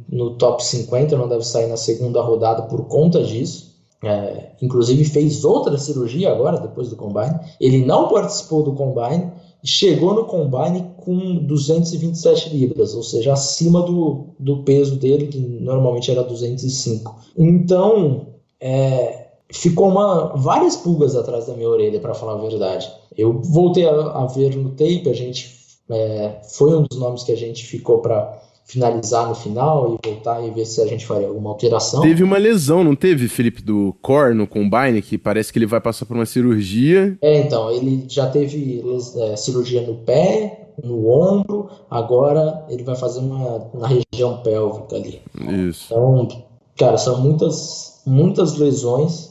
no 0.09 0.37
top 0.37 0.65
50, 0.65 1.17
não 1.17 1.29
deve 1.29 1.45
sair 1.45 1.67
na 1.67 1.77
segunda 1.77 2.23
rodada 2.23 2.63
por 2.63 2.87
conta 2.87 3.23
disso. 3.25 3.73
É, 4.05 4.51
inclusive 4.61 5.05
fez 5.05 5.45
outra 5.45 5.79
cirurgia 5.79 6.31
agora, 6.31 6.61
depois 6.61 6.89
do 6.91 6.97
combine. 6.97 7.39
Ele 7.61 7.85
não 7.85 8.09
participou 8.09 8.63
do 8.63 8.73
combine, 8.73 9.31
chegou 9.65 10.15
no 10.15 10.25
combine 10.25 10.93
com 10.99 11.37
227 11.47 12.51
libras, 12.51 12.95
ou 12.95 13.03
seja, 13.03 13.33
acima 13.33 13.83
do, 13.83 14.27
do 14.39 14.63
peso 14.65 14.97
dele, 14.97 15.29
que 15.29 15.39
normalmente 15.39 16.11
era 16.11 16.23
205. 16.23 17.15
Então, 17.37 18.27
é, 18.61 19.29
ficou 19.51 19.89
uma, 19.89 20.35
várias 20.37 20.77
pulgas 20.77 21.15
atrás 21.15 21.47
da 21.47 21.55
minha 21.55 21.69
orelha, 21.69 22.01
para 22.01 22.15
falar 22.15 22.35
a 22.35 22.49
verdade. 22.49 22.91
Eu 23.17 23.41
voltei 23.41 23.87
a, 23.87 23.93
a 23.93 24.27
ver 24.27 24.57
no 24.57 24.71
tape, 24.71 25.09
a 25.09 25.15
gente 25.15 25.63
é, 25.91 26.41
foi 26.45 26.75
um 26.75 26.83
dos 26.83 26.99
nomes 26.99 27.23
que 27.23 27.33
a 27.33 27.37
gente 27.37 27.65
ficou 27.65 27.99
para 27.99 28.41
finalizar 28.65 29.29
no 29.29 29.35
final 29.35 29.99
e 30.03 30.09
voltar 30.09 30.43
e 30.43 30.51
ver 30.51 30.65
se 30.65 30.81
a 30.81 30.87
gente 30.87 31.07
faria 31.07 31.29
alguma 31.29 31.51
alteração. 31.51 32.01
Teve 32.01 32.23
uma 32.23 32.39
lesão, 32.39 32.83
não 32.83 32.95
teve, 32.95 33.29
Felipe, 33.29 33.63
do 33.63 33.95
core 34.01 34.35
no 34.35 34.47
combine, 34.47 35.03
que 35.03 35.19
parece 35.19 35.53
que 35.53 35.59
ele 35.59 35.67
vai 35.67 35.81
passar 35.81 36.07
por 36.07 36.17
uma 36.17 36.27
cirurgia. 36.27 37.17
É, 37.21 37.41
então, 37.41 37.71
ele 37.71 38.05
já 38.09 38.29
teve 38.29 38.83
é, 39.19 39.37
cirurgia 39.37 39.83
no 39.83 39.97
pé, 39.97 40.71
no 40.83 41.09
ombro, 41.11 41.69
agora 41.91 42.65
ele 42.69 42.83
vai 42.83 42.97
fazer 42.97 43.21
uma 43.21 43.71
na 43.75 43.89
região 43.89 44.39
pélvica 44.43 44.97
ali. 44.97 45.21
Isso. 45.69 45.87
Então, 45.87 46.29
cara, 46.77 46.97
são 46.97 47.21
muitas, 47.21 48.01
muitas 48.07 48.57
lesões 48.57 49.31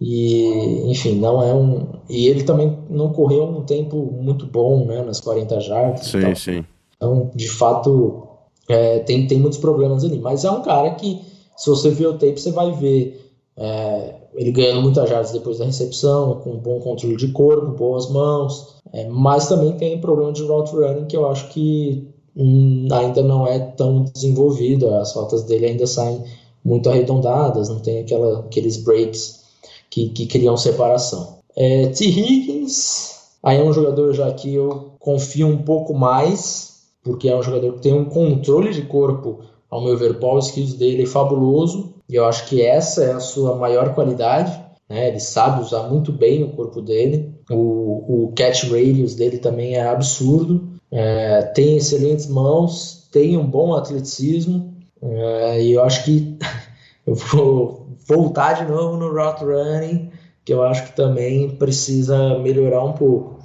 e, 0.00 0.90
enfim, 0.90 1.18
não 1.18 1.42
é 1.42 1.54
um. 1.54 1.86
E 2.08 2.26
ele 2.26 2.42
também 2.42 2.78
não 2.90 3.10
correu 3.12 3.44
um 3.44 3.62
tempo 3.62 3.96
muito 4.20 4.46
bom, 4.46 4.84
né, 4.84 5.02
nas 5.02 5.20
40 5.20 5.60
jardas. 5.60 6.06
Sim, 6.06 6.34
sim. 6.34 6.64
Então, 6.96 7.30
de 7.34 7.48
fato, 7.48 8.28
é, 8.68 9.00
tem, 9.00 9.26
tem 9.26 9.38
muitos 9.38 9.58
problemas 9.58 10.04
ali. 10.04 10.18
Mas 10.18 10.44
é 10.44 10.50
um 10.50 10.62
cara 10.62 10.90
que, 10.94 11.20
se 11.56 11.68
você 11.68 11.90
ver 11.90 12.06
o 12.06 12.12
tape, 12.14 12.40
você 12.40 12.50
vai 12.50 12.72
ver 12.72 13.24
é, 13.56 14.14
ele 14.34 14.50
ganhando 14.50 14.82
muitas 14.82 15.08
jardas 15.08 15.32
depois 15.32 15.58
da 15.58 15.64
recepção, 15.64 16.40
com 16.40 16.56
bom 16.56 16.80
controle 16.80 17.16
de 17.16 17.28
corpo, 17.28 17.66
boas 17.68 18.10
mãos. 18.10 18.74
É, 18.92 19.08
mas 19.08 19.48
também 19.48 19.72
tem 19.72 20.00
problema 20.00 20.32
de 20.32 20.42
route 20.42 20.74
running 20.74 21.06
que 21.06 21.16
eu 21.16 21.28
acho 21.28 21.48
que 21.48 22.08
hum, 22.36 22.88
ainda 22.90 23.22
não 23.22 23.46
é 23.46 23.58
tão 23.58 24.04
desenvolvido. 24.04 24.92
As 24.94 25.12
rotas 25.12 25.44
dele 25.44 25.66
ainda 25.66 25.86
saem 25.86 26.22
muito 26.64 26.88
arredondadas, 26.88 27.68
não 27.68 27.80
tem 27.80 28.00
aquela, 28.00 28.40
aqueles 28.40 28.78
breaks 28.78 29.44
que, 29.90 30.08
que 30.08 30.26
criam 30.26 30.56
separação. 30.56 31.38
É, 31.56 31.86
T. 31.88 32.04
Higgins, 32.04 33.14
aí 33.42 33.58
é 33.58 33.62
um 33.62 33.72
jogador 33.72 34.12
já 34.12 34.32
que 34.32 34.52
eu 34.54 34.92
confio 34.98 35.46
um 35.46 35.58
pouco 35.58 35.94
mais, 35.94 36.73
porque 37.04 37.28
é 37.28 37.36
um 37.36 37.42
jogador 37.42 37.74
que 37.74 37.82
tem 37.82 37.92
um 37.92 38.06
controle 38.06 38.72
de 38.72 38.82
corpo, 38.82 39.40
ao 39.70 39.82
meu 39.84 39.96
ver, 39.96 40.12
o 40.12 40.18
ball 40.18 40.38
skills 40.38 40.74
dele 40.74 41.02
é 41.02 41.06
fabuloso, 41.06 41.94
e 42.08 42.14
eu 42.14 42.24
acho 42.24 42.46
que 42.46 42.62
essa 42.62 43.04
é 43.04 43.12
a 43.12 43.20
sua 43.20 43.54
maior 43.56 43.94
qualidade, 43.94 44.58
né? 44.88 45.08
ele 45.08 45.20
sabe 45.20 45.62
usar 45.62 45.88
muito 45.88 46.10
bem 46.10 46.42
o 46.42 46.52
corpo 46.52 46.80
dele, 46.80 47.34
o, 47.50 48.24
o 48.24 48.32
catch 48.34 48.64
radius 48.64 49.14
dele 49.14 49.38
também 49.38 49.74
é 49.74 49.86
absurdo, 49.86 50.68
é, 50.90 51.42
tem 51.54 51.76
excelentes 51.76 52.26
mãos, 52.26 53.08
tem 53.12 53.36
um 53.36 53.46
bom 53.46 53.74
atleticismo, 53.74 54.74
é, 55.02 55.62
e 55.62 55.72
eu 55.72 55.84
acho 55.84 56.04
que 56.04 56.38
eu 57.06 57.14
vou 57.14 57.86
voltar 58.08 58.54
de 58.54 58.70
novo 58.70 58.96
no 58.96 59.12
route 59.12 59.44
running, 59.44 60.10
que 60.44 60.54
eu 60.54 60.62
acho 60.62 60.86
que 60.86 60.96
também 60.96 61.50
precisa 61.50 62.38
melhorar 62.38 62.84
um 62.84 62.92
pouco, 62.92 63.40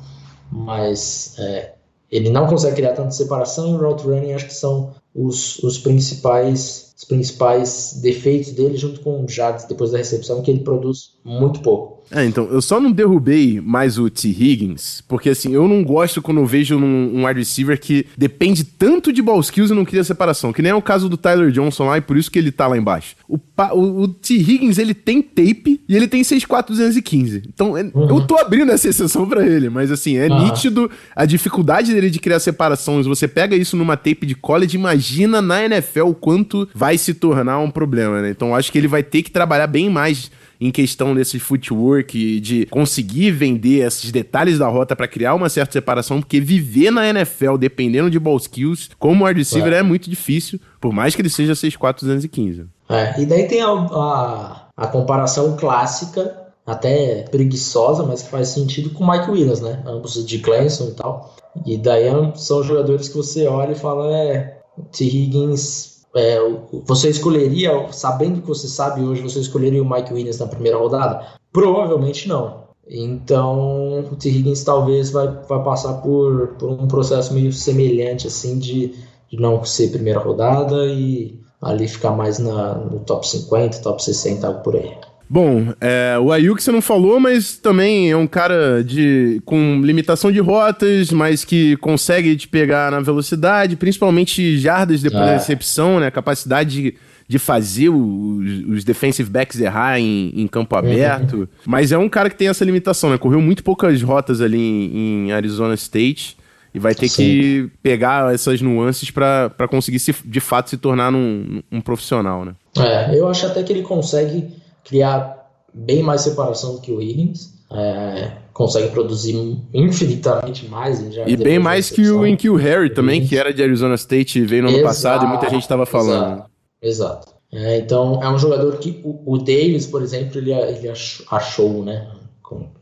mas 0.52 1.36
é, 1.40 1.74
ele 2.12 2.30
não 2.30 2.48
consegue 2.48 2.78
criar 2.78 2.94
tanta 2.94 3.12
separação 3.12 3.72
e 3.72 3.76
o 3.76 3.78
route 3.78 4.04
running 4.04 4.34
acho 4.34 4.48
que 4.48 4.54
são 4.54 4.94
os, 5.14 5.60
os 5.60 5.78
principais 5.78 6.94
os 6.98 7.06
principais 7.06 8.00
defeitos 8.02 8.52
dele 8.52 8.76
junto 8.76 9.00
com 9.00 9.24
o 9.24 9.30
Jades 9.30 9.66
depois 9.66 9.92
da 9.92 9.98
recepção 9.98 10.42
que 10.42 10.52
ele 10.52 10.66
produz 10.66 11.18
muito 11.24 11.62
pouco. 11.62 11.99
É, 12.12 12.26
então, 12.26 12.46
eu 12.46 12.62
só 12.62 12.80
não 12.80 12.92
derrubei 12.92 13.62
mais 13.62 13.98
o 13.98 14.10
T. 14.10 14.30
Higgins, 14.30 15.02
porque 15.08 15.30
assim, 15.30 15.54
eu 15.54 15.68
não 15.68 15.84
gosto 15.84 16.22
quando 16.22 16.40
eu 16.40 16.46
vejo 16.46 16.78
um, 16.78 17.20
um 17.20 17.26
wide 17.26 17.40
receiver 17.40 17.80
que 17.80 18.06
depende 18.18 18.64
tanto 18.64 19.14
de 19.14 19.22
ball 19.22 19.40
skills 19.40 19.70
e 19.70 19.76
não 19.76 19.86
cria 19.86 20.04
separação, 20.04 20.52
que 20.52 20.62
nem 20.62 20.72
é 20.72 20.76
o 20.76 20.82
caso 20.82 21.08
do 21.08 21.18
Tyler 21.18 21.52
Johnson 21.52 21.86
lá, 21.86 21.98
e 21.98 22.02
por 22.02 22.18
isso 22.18 22.32
que 22.32 22.40
ele 22.40 22.52
tá 22.52 22.68
lá 22.68 22.78
embaixo. 22.78 23.16
O, 23.28 23.38
o, 23.38 24.02
o 24.02 24.08
T. 24.08 24.36
Higgins, 24.36 24.78
ele 24.78 24.94
tem 24.94 25.22
tape 25.22 25.82
e 25.88 25.96
ele 25.96 26.08
tem 26.08 26.22
6'4", 26.22 27.44
Então, 27.48 27.78
é, 27.78 27.84
uhum. 27.84 28.10
eu 28.10 28.22
tô 28.22 28.38
abrindo 28.38 28.72
essa 28.72 28.88
exceção 28.88 29.28
para 29.28 29.46
ele, 29.46 29.70
mas 29.70 29.92
assim, 29.92 30.18
é 30.18 30.28
uhum. 30.28 30.46
nítido 30.46 30.90
a 31.16 31.26
dificuldade 31.26 31.94
dele 31.94 32.10
de 32.10 32.20
criar 32.20 32.40
separação. 32.40 33.02
Se 33.02 33.08
você 33.08 33.28
pega 33.28 33.56
isso 33.56 33.78
numa 33.78 33.96
tape 33.96 34.26
de 34.26 34.36
college, 34.36 34.76
imagina 34.76 35.42
na 35.42 35.64
NFL 35.64 36.08
o 36.08 36.16
quanto 36.16 36.68
vai 36.74 36.98
se 36.98 37.14
tornar 37.14 37.60
um 37.60 37.70
problema, 37.70 38.22
né? 38.22 38.30
Então, 38.30 38.56
acho 38.56 38.72
que 38.72 38.78
ele 38.78 38.88
vai 38.88 39.04
ter 39.04 39.22
que 39.22 39.32
trabalhar 39.32 39.68
bem 39.68 39.90
mais 39.90 40.32
em 40.60 40.72
questão 40.72 41.16
desse 41.16 41.40
footwork, 41.40 42.40
de 42.40 42.66
conseguir 42.66 43.32
vender 43.32 43.86
esses 43.86 44.12
detalhes 44.12 44.60
da 44.60 44.68
rota 44.68 44.96
para 44.96 45.08
criar 45.08 45.34
uma 45.34 45.48
certa 45.48 45.74
separação, 45.74 46.20
porque 46.20 46.40
viver 46.40 46.92
na 46.92 47.08
NFL 47.08 47.58
dependendo 47.58 48.10
de 48.10 48.20
ball 48.20 48.38
skills, 48.38 48.90
como 49.00 49.26
wide 49.26 49.40
receiver, 49.40 49.74
é. 49.74 49.78
é 49.78 49.84
muito 49.84 50.10
difícil, 50.10 50.60
por 50.82 50.92
mais 50.92 51.16
que 51.16 51.22
ele 51.22 51.30
seja 51.30 51.54
6'4", 51.54 52.02
215. 52.02 52.66
É, 52.90 53.22
e 53.22 53.26
daí 53.26 53.48
tem 53.48 53.62
a, 53.62 53.70
a, 53.70 54.68
a 54.76 54.88
comparação 54.88 55.56
clássica 55.56 56.36
até 56.66 57.24
preguiçosa, 57.32 58.04
mas 58.04 58.22
que 58.22 58.30
faz 58.30 58.50
sentido 58.50 58.90
com 58.92 59.04
o 59.04 59.10
Mike 59.10 59.32
Williams, 59.32 59.62
né? 59.62 59.82
Ambos 59.86 60.26
de 60.26 60.40
Clemson 60.40 60.90
e 60.90 60.92
tal. 60.92 61.36
E 61.66 61.78
daí 61.78 62.06
são 62.36 62.64
jogadores 62.64 63.10
que 63.10 63.18
você 63.18 63.48
olha 63.48 63.72
e 63.72 63.76
fala, 63.76 64.16
é, 64.16 64.60
T. 64.92 65.06
Higgins 65.06 65.89
é, 66.16 66.40
você 66.86 67.10
escolheria, 67.10 67.92
sabendo 67.92 68.42
que 68.42 68.48
você 68.48 68.68
sabe 68.68 69.02
hoje, 69.02 69.22
você 69.22 69.40
escolheria 69.40 69.82
o 69.82 69.90
Mike 69.90 70.14
Williams 70.14 70.40
na 70.40 70.48
primeira 70.48 70.78
rodada? 70.78 71.26
Provavelmente 71.52 72.28
não. 72.28 72.70
Então, 72.88 74.00
o 74.12 74.16
T. 74.16 74.30
Higgins 74.30 74.64
talvez 74.64 75.12
vai, 75.12 75.28
vai 75.48 75.64
passar 75.64 75.94
por, 75.96 76.56
por 76.58 76.72
um 76.72 76.88
processo 76.88 77.34
meio 77.34 77.54
semelhante, 77.54 78.26
assim, 78.26 78.58
de, 78.58 78.96
de 79.30 79.40
não 79.40 79.64
ser 79.64 79.92
primeira 79.92 80.20
rodada 80.20 80.88
e 80.88 81.40
ali 81.62 81.88
ficar 81.88 82.12
mais 82.12 82.40
na, 82.40 82.74
no 82.76 83.00
top 83.02 83.28
50, 83.28 83.80
top 83.80 84.04
60, 84.04 84.48
algo 84.48 84.64
por 84.64 84.76
aí. 84.76 84.98
Bom, 85.30 85.72
é, 85.80 86.18
o 86.20 86.32
Ayuk 86.32 86.62
você 86.62 86.72
não 86.72 86.82
falou, 86.82 87.20
mas 87.20 87.56
também 87.56 88.10
é 88.10 88.18
um 88.18 88.26
cara 88.26 88.84
de 88.84 89.40
com 89.46 89.80
limitação 89.84 90.32
de 90.32 90.40
rotas, 90.40 91.12
mas 91.12 91.46
que 91.46 91.78
consegue 91.78 92.36
te 92.36 92.48
pegar 92.48 92.90
na 92.90 93.00
velocidade, 93.00 93.76
principalmente 93.76 94.58
jardas 94.58 95.04
depois 95.04 95.22
é. 95.22 95.26
da 95.28 95.34
recepção, 95.34 96.00
né? 96.00 96.10
Capacidade 96.10 96.72
de, 96.72 96.96
de 97.28 97.38
fazer 97.38 97.90
os, 97.90 98.68
os 98.68 98.84
defensive 98.84 99.30
backs 99.30 99.62
errar 99.62 100.00
em, 100.00 100.34
em 100.36 100.48
campo 100.48 100.76
uhum. 100.76 100.80
aberto. 100.80 101.38
Uhum. 101.38 101.48
Mas 101.64 101.92
é 101.92 101.98
um 102.00 102.10
cara 102.10 102.28
que 102.28 102.36
tem 102.36 102.48
essa 102.48 102.66
limitação, 102.66 103.12
né? 103.12 103.18
Correu 103.20 103.40
muito 103.40 103.64
poucas 103.64 104.02
rotas 104.02 104.42
ali 104.42 104.58
em, 104.58 105.28
em 105.28 105.32
Arizona 105.32 105.76
State. 105.76 106.36
e 106.74 106.80
vai 106.80 106.96
ter 106.96 107.08
Sim. 107.08 107.24
que 107.24 107.70
pegar 107.84 108.34
essas 108.34 108.64
nuances 108.64 109.12
para 109.12 109.68
conseguir 109.70 110.00
se, 110.00 110.16
de 110.26 110.40
fato 110.40 110.72
se 110.72 110.78
tornar 110.78 111.12
num, 111.12 111.62
um 111.72 111.82
profissional, 111.82 112.44
né? 112.44 112.54
É, 112.76 113.16
eu 113.16 113.28
acho 113.28 113.46
até 113.46 113.62
que 113.62 113.72
ele 113.72 113.84
consegue 113.84 114.58
criar 114.84 115.50
bem 115.74 116.02
mais 116.04 116.22
separação 116.22 116.76
do 116.76 116.82
que 116.82 116.92
o 116.92 117.02
Higgins. 117.02 117.58
É, 117.72 118.32
consegue 118.52 118.90
produzir 118.90 119.36
infinitamente 119.74 120.68
mais. 120.68 121.00
e 121.26 121.38
bem 121.38 121.58
mais 121.60 121.90
que 121.90 122.10
o 122.10 122.28
Inkil 122.28 122.56
Harry 122.56 122.94
também, 122.94 123.26
que 123.26 123.38
era 123.38 123.54
de 123.54 123.64
Arizona 123.64 123.96
State 123.96 124.40
e 124.40 124.46
veio 124.46 124.64
no 124.64 124.70
exato, 124.70 124.80
ano 124.80 124.88
passado 124.88 125.26
e 125.26 125.28
muita 125.30 125.50
gente 125.50 125.62
estava 125.62 125.86
falando. 125.86 126.44
Exato. 126.82 127.30
exato. 127.30 127.40
É, 127.52 127.78
então 127.78 128.22
é 128.22 128.30
um 128.30 128.38
jogador 128.38 128.78
que 128.78 129.00
o, 129.04 129.34
o 129.34 129.38
Davis, 129.38 129.88
por 129.88 130.02
exemplo, 130.02 130.38
ele, 130.38 130.52
ele 130.52 130.90
achou, 131.32 131.84
né? 131.84 132.08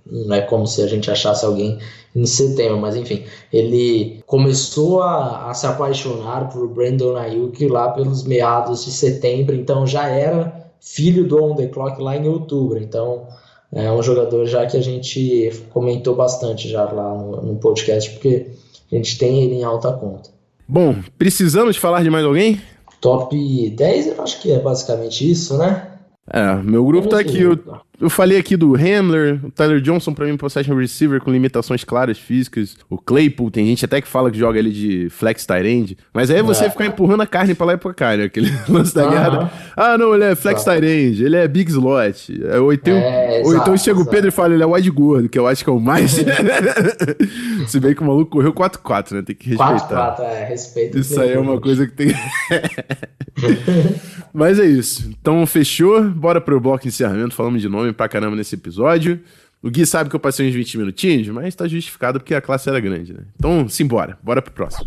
Não 0.05 0.35
é 0.35 0.41
como 0.41 0.65
se 0.65 0.81
a 0.81 0.87
gente 0.87 1.11
achasse 1.11 1.45
alguém 1.45 1.77
em 2.15 2.25
setembro, 2.25 2.79
mas 2.79 2.95
enfim, 2.95 3.25
ele 3.53 4.23
começou 4.25 5.03
a, 5.03 5.49
a 5.49 5.53
se 5.53 5.67
apaixonar 5.67 6.49
por 6.49 6.67
Brandon 6.69 7.17
Ayuk 7.17 7.67
lá 7.67 7.91
pelos 7.91 8.23
meados 8.23 8.85
de 8.85 8.91
setembro, 8.91 9.53
então 9.53 9.85
já 9.85 10.07
era 10.07 10.56
filho 10.81 11.27
do 11.27 11.43
On 11.43 11.55
The 11.55 11.67
Clock 11.67 12.01
lá 12.01 12.15
em 12.15 12.27
outubro, 12.27 12.79
então 12.79 13.27
é 13.71 13.91
um 13.91 14.01
jogador 14.01 14.45
já 14.45 14.65
que 14.65 14.77
a 14.77 14.81
gente 14.81 15.51
comentou 15.71 16.15
bastante 16.15 16.69
já 16.69 16.83
lá 16.85 17.13
no, 17.13 17.41
no 17.41 17.55
podcast, 17.55 18.11
porque 18.11 18.47
a 18.91 18.95
gente 18.95 19.17
tem 19.17 19.43
ele 19.43 19.55
em 19.55 19.63
alta 19.63 19.91
conta. 19.91 20.29
Bom, 20.67 20.95
precisamos 21.17 21.77
falar 21.77 22.03
de 22.03 22.09
mais 22.09 22.25
alguém? 22.25 22.61
Top 22.99 23.35
10, 23.69 24.07
eu 24.07 24.23
acho 24.23 24.41
que 24.41 24.51
é 24.51 24.59
basicamente 24.59 25.29
isso, 25.29 25.57
né? 25.57 25.87
É, 26.29 26.55
meu 26.55 26.85
grupo 26.85 27.07
tá 27.07 27.19
aqui. 27.19 27.41
Eu, 27.41 27.57
eu 27.99 28.11
falei 28.11 28.37
aqui 28.37 28.55
do 28.55 28.75
Hamler, 28.75 29.39
o 29.43 29.49
Tyler 29.49 29.81
Johnson, 29.81 30.13
pra 30.13 30.27
mim, 30.27 30.37
possession 30.37 30.75
receiver 30.75 31.19
com 31.19 31.31
limitações 31.31 31.83
claras 31.83 32.19
físicas. 32.19 32.77
O 32.87 32.97
Claypool, 32.97 33.49
tem 33.49 33.65
gente 33.65 33.83
até 33.85 33.99
que 33.99 34.07
fala 34.07 34.29
que 34.29 34.37
joga 34.37 34.59
ele 34.59 34.69
de 34.69 35.09
flex 35.09 35.47
tight 35.47 35.67
end. 35.67 35.97
Mas 36.13 36.29
aí 36.29 36.37
é 36.37 36.43
você 36.43 36.65
é. 36.65 36.69
ficar 36.69 36.85
empurrando 36.85 37.21
a 37.21 37.27
carne 37.27 37.55
pra 37.55 37.65
lá 37.65 37.73
e 37.73 37.77
pra 37.77 37.93
cá, 37.93 38.15
né? 38.15 38.25
Aquele 38.25 38.51
lance 38.69 38.93
da 38.93 39.09
guerra. 39.09 39.51
Ah, 39.75 39.97
não, 39.97 40.13
ele 40.13 40.25
é 40.25 40.35
flex 40.35 40.63
tight 40.63 40.85
end, 40.85 41.23
ele 41.23 41.35
é 41.35 41.47
big 41.47 41.71
slot. 41.71 42.39
É, 42.45 42.59
ou 42.59 42.71
então, 42.71 42.95
é, 42.95 43.41
ou 43.43 43.55
então 43.55 43.75
chega 43.75 43.99
o 43.99 44.05
Pedro 44.05 44.27
e 44.27 44.31
fala, 44.31 44.53
ele 44.53 44.61
é 44.61 44.65
wide 44.65 44.91
gordo, 44.91 45.27
que 45.27 45.39
eu 45.39 45.47
acho 45.47 45.63
que 45.63 45.69
é 45.69 45.73
o 45.73 45.79
mais. 45.79 46.17
Se 47.67 47.79
bem 47.79 47.95
que 47.95 48.01
o 48.01 48.05
maluco 48.05 48.29
correu 48.31 48.53
4-4, 48.53 49.13
né? 49.13 49.21
Tem 49.23 49.35
que 49.35 49.49
respeitar. 49.49 50.17
4-4, 50.17 50.19
é, 50.21 50.45
respeito. 50.45 50.99
Isso 50.99 51.19
aí 51.19 51.33
é 51.33 51.39
uma 51.39 51.59
coisa 51.59 51.87
que 51.87 51.93
tem. 51.93 52.09
Mas 54.33 54.59
é 54.59 54.65
isso. 54.65 55.09
Então, 55.19 55.45
fechou. 55.47 56.03
Bora 56.03 56.39
pro 56.39 56.59
bloco 56.59 56.83
de 56.83 56.89
encerramento. 56.89 57.33
Falamos 57.33 57.59
de 57.59 57.67
nome 57.67 57.86
pra 57.93 58.09
caramba 58.09 58.35
nesse 58.35 58.55
episódio. 58.55 59.19
O 59.61 59.69
Gui 59.69 59.85
sabe 59.85 60.09
que 60.09 60.15
eu 60.15 60.19
passei 60.19 60.47
uns 60.47 60.53
20 60.53 60.77
minutinhos, 60.77 61.27
mas 61.29 61.55
tá 61.55 61.67
justificado 61.67 62.19
porque 62.19 62.35
a 62.35 62.41
classe 62.41 62.69
era 62.69 62.79
grande, 62.79 63.13
né? 63.13 63.21
Então, 63.35 63.67
simbora. 63.67 64.17
Bora 64.21 64.41
pro 64.41 64.53
próximo. 64.53 64.85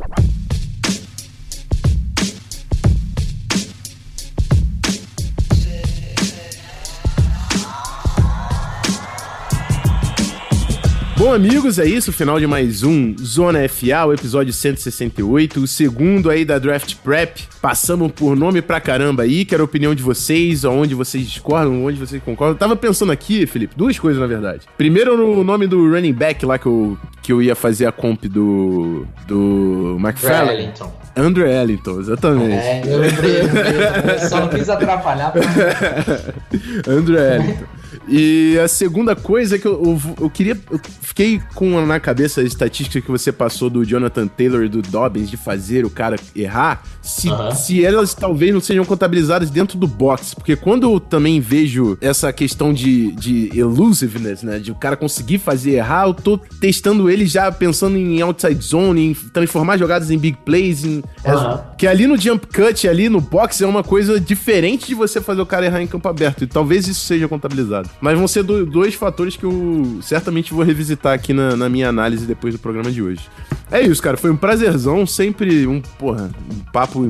Bom, 11.21 11.35
amigos, 11.35 11.79
é 11.79 11.85
isso. 11.85 12.15
Final 12.15 12.41
de 12.41 12.47
mais 12.47 12.83
um 12.83 13.15
Zona 13.23 13.69
FA, 13.69 14.07
o 14.07 14.15
episódio 14.15 14.55
168, 14.55 15.61
o 15.61 15.67
segundo 15.67 16.31
aí 16.31 16.47
da 16.47 16.59
Draft 16.59 16.95
Prep. 17.05 17.43
Passamos 17.61 18.11
por 18.11 18.35
nome 18.35 18.63
pra 18.63 18.81
caramba 18.81 19.25
aí, 19.25 19.45
quero 19.45 19.63
a 19.63 19.67
opinião 19.67 19.95
de 19.95 20.03
vocês, 20.03 20.65
aonde 20.65 20.95
vocês 20.95 21.29
discordam, 21.29 21.85
onde 21.85 22.01
vocês 22.01 22.23
concordam. 22.23 22.55
Eu 22.55 22.59
tava 22.59 22.75
pensando 22.75 23.13
aqui, 23.13 23.47
Felipe, 23.47 23.75
duas 23.77 23.99
coisas 23.99 24.19
na 24.19 24.27
verdade. 24.27 24.63
Primeiro, 24.79 25.15
no 25.15 25.45
nome 25.45 25.67
do 25.67 25.91
running 25.91 26.15
back 26.15 26.47
lá 26.47 26.59
que 26.59 26.65
eu, 26.65 26.97
que 27.21 27.31
eu 27.31 27.43
ia 27.43 27.55
fazer 27.55 27.85
a 27.85 27.93
comp 27.93 28.25
do, 28.25 29.07
do 29.29 29.99
McFarlane. 30.01 30.73
Andrew 31.15 31.47
Ellington, 31.47 32.01
exatamente. 32.01 32.55
É, 32.55 32.83
eu 32.87 32.99
lembrei, 32.99 33.41
eu 33.41 33.45
lembrei. 33.45 34.15
Eu 34.15 34.27
só 34.27 34.41
não 34.41 34.49
quis 34.49 34.71
atrapalhar. 34.71 35.33
Pra... 35.33 35.43
Andrew 36.91 37.19
Ellington. 37.19 37.80
E 38.09 38.59
a 38.59 38.67
segunda 38.67 39.15
coisa 39.15 39.57
é 39.57 39.59
que 39.59 39.67
eu, 39.67 39.83
eu, 39.85 40.01
eu, 40.23 40.31
queria. 40.31 40.59
Eu 40.71 40.81
fiquei 41.03 41.41
com 41.55 41.85
na 41.85 42.01
cabeça 42.01 42.41
a 42.41 42.45
estatística 42.45 43.01
que 43.01 43.11
você 43.11 43.31
passou 43.31 43.69
do 43.69 43.85
Jonathan 43.85 44.27
Taylor 44.27 44.65
e 44.65 44.69
do 44.69 44.81
Dobbins 44.81 45.31
de 45.31 45.37
fazer 45.37 45.85
o 45.85 45.91
cara 45.91 46.17
errar. 46.35 46.83
Se, 47.03 47.29
se 47.55 47.85
elas 47.85 48.15
talvez 48.15 48.53
não 48.53 48.61
sejam 48.61 48.85
contabilizadas 48.85 49.51
dentro 49.51 49.79
do 49.79 49.87
box. 49.87 50.35
Porque 50.35 50.57
quando 50.57 50.91
eu 50.91 51.01
também 51.01 51.41
vejo 51.41 51.99
essa 52.01 52.33
questão 52.33 52.73
de, 52.73 53.13
de 53.13 53.51
elusiveness, 53.59 54.43
né? 54.43 54.59
De 54.59 54.71
o 54.71 54.75
cara 54.75 54.97
conseguir 54.97 55.39
fazer 55.39 55.73
errar, 55.73 56.07
eu 56.07 56.15
tô 56.15 56.39
testando 56.39 57.11
ele 57.11 57.27
já 57.27 57.53
pensando 57.53 57.97
em 57.97 58.21
outside 58.23 58.63
zone, 58.63 59.11
em 59.11 59.15
transformar 59.15 59.77
jogadas 59.77 60.11
em 60.11 60.19
big 60.19 60.39
plays. 60.45 60.85
Em, 60.85 61.03
é, 61.25 61.61
que 61.77 61.87
ali 61.87 62.07
no 62.07 62.17
jump 62.17 62.47
cut, 62.47 62.89
ali 62.89 63.09
no 63.09 63.21
box, 63.21 63.61
é 63.63 63.67
uma 63.67 63.83
coisa 63.83 64.19
diferente 64.19 64.87
de 64.87 64.95
você 64.95 65.21
fazer 65.21 65.41
o 65.41 65.47
cara 65.47 65.67
errar 65.67 65.83
em 65.83 65.87
campo 65.87 66.09
aberto. 66.09 66.45
E 66.45 66.47
talvez 66.47 66.89
isso 66.89 67.01
seja 67.05 67.29
contabilizado. 67.29 67.90
Mas 68.01 68.19
vão 68.19 68.27
ser 68.27 68.43
do, 68.43 68.65
dois 68.65 68.95
fatores 68.95 69.37
que 69.37 69.45
eu 69.45 69.99
certamente 70.03 70.53
vou 70.53 70.65
revisitar 70.65 71.13
aqui 71.13 71.33
na, 71.33 71.57
na, 71.57 71.69
minha 71.69 71.89
análise 71.89 72.27
depois 72.27 72.55
do 72.55 72.61
programa 72.61 72.91
de 72.91 73.03
hoje. 73.03 73.29
É 73.71 73.81
isso, 73.81 74.03
cara. 74.03 74.17
Foi 74.17 74.31
um 74.31 74.37
prazerzão. 74.37 75.07
Sempre 75.07 75.67
um, 75.67 75.81
porra, 75.81 76.31
um 76.51 76.59
papo 76.73 77.05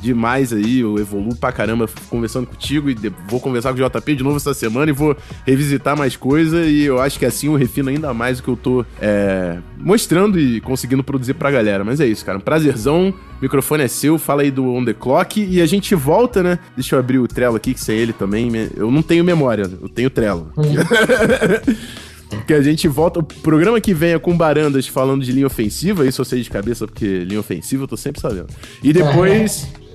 demais 0.00 0.52
aí. 0.52 0.80
Eu 0.80 0.98
evoluo 0.98 1.34
pra 1.34 1.52
caramba 1.52 1.88
conversando 2.08 2.46
contigo 2.46 2.90
e 2.90 2.96
vou 3.28 3.40
conversar 3.40 3.72
com 3.74 3.80
o 3.80 3.88
JP 3.88 4.16
de 4.16 4.22
novo 4.22 4.36
essa 4.36 4.54
semana 4.54 4.90
e 4.90 4.94
vou 4.94 5.16
revisitar 5.46 5.96
mais 5.96 6.16
coisa. 6.16 6.64
E 6.64 6.84
eu 6.84 7.00
acho 7.00 7.18
que 7.18 7.24
assim 7.24 7.46
eu 7.46 7.54
refino 7.54 7.88
ainda 7.88 8.12
mais 8.12 8.38
o 8.38 8.42
que 8.42 8.48
eu 8.48 8.56
tô 8.56 8.84
é, 9.00 9.58
mostrando 9.78 10.38
e 10.38 10.60
conseguindo 10.60 11.02
produzir 11.02 11.34
pra 11.34 11.50
galera. 11.50 11.84
Mas 11.84 12.00
é 12.00 12.06
isso, 12.06 12.24
cara. 12.24 12.38
Um 12.38 12.40
prazerzão. 12.40 13.14
O 13.38 13.42
microfone 13.42 13.82
é 13.82 13.88
seu, 13.88 14.18
fala 14.18 14.42
aí 14.42 14.50
do 14.50 14.66
On 14.72 14.82
The 14.82 14.94
Clock 14.94 15.44
e 15.44 15.60
a 15.60 15.66
gente 15.66 15.94
volta, 15.94 16.42
né? 16.42 16.58
Deixa 16.74 16.96
eu 16.96 17.00
abrir 17.00 17.18
o 17.18 17.28
Trello 17.28 17.56
aqui, 17.56 17.74
que 17.74 17.80
isso 17.80 17.90
é 17.90 17.94
ele 17.94 18.14
também. 18.14 18.50
Eu 18.74 18.90
não 18.90 19.02
tenho 19.02 19.22
memória, 19.22 19.70
eu 19.82 19.88
tenho 19.90 20.08
Trello. 20.08 20.50
que 22.46 22.54
a 22.54 22.62
gente 22.62 22.88
volta. 22.88 23.20
O 23.20 23.22
programa 23.22 23.80
que 23.80 23.92
vem 23.92 24.12
é 24.12 24.18
com 24.18 24.36
Barandas 24.36 24.86
falando 24.86 25.24
de 25.24 25.32
linha 25.32 25.46
ofensiva, 25.46 26.06
isso 26.06 26.20
eu 26.20 26.24
sei 26.24 26.42
de 26.42 26.50
cabeça, 26.50 26.86
porque 26.86 27.24
linha 27.24 27.40
ofensiva 27.40 27.84
eu 27.84 27.88
tô 27.88 27.96
sempre 27.96 28.20
sabendo. 28.20 28.48
E 28.82 28.92
depois. 28.92 29.68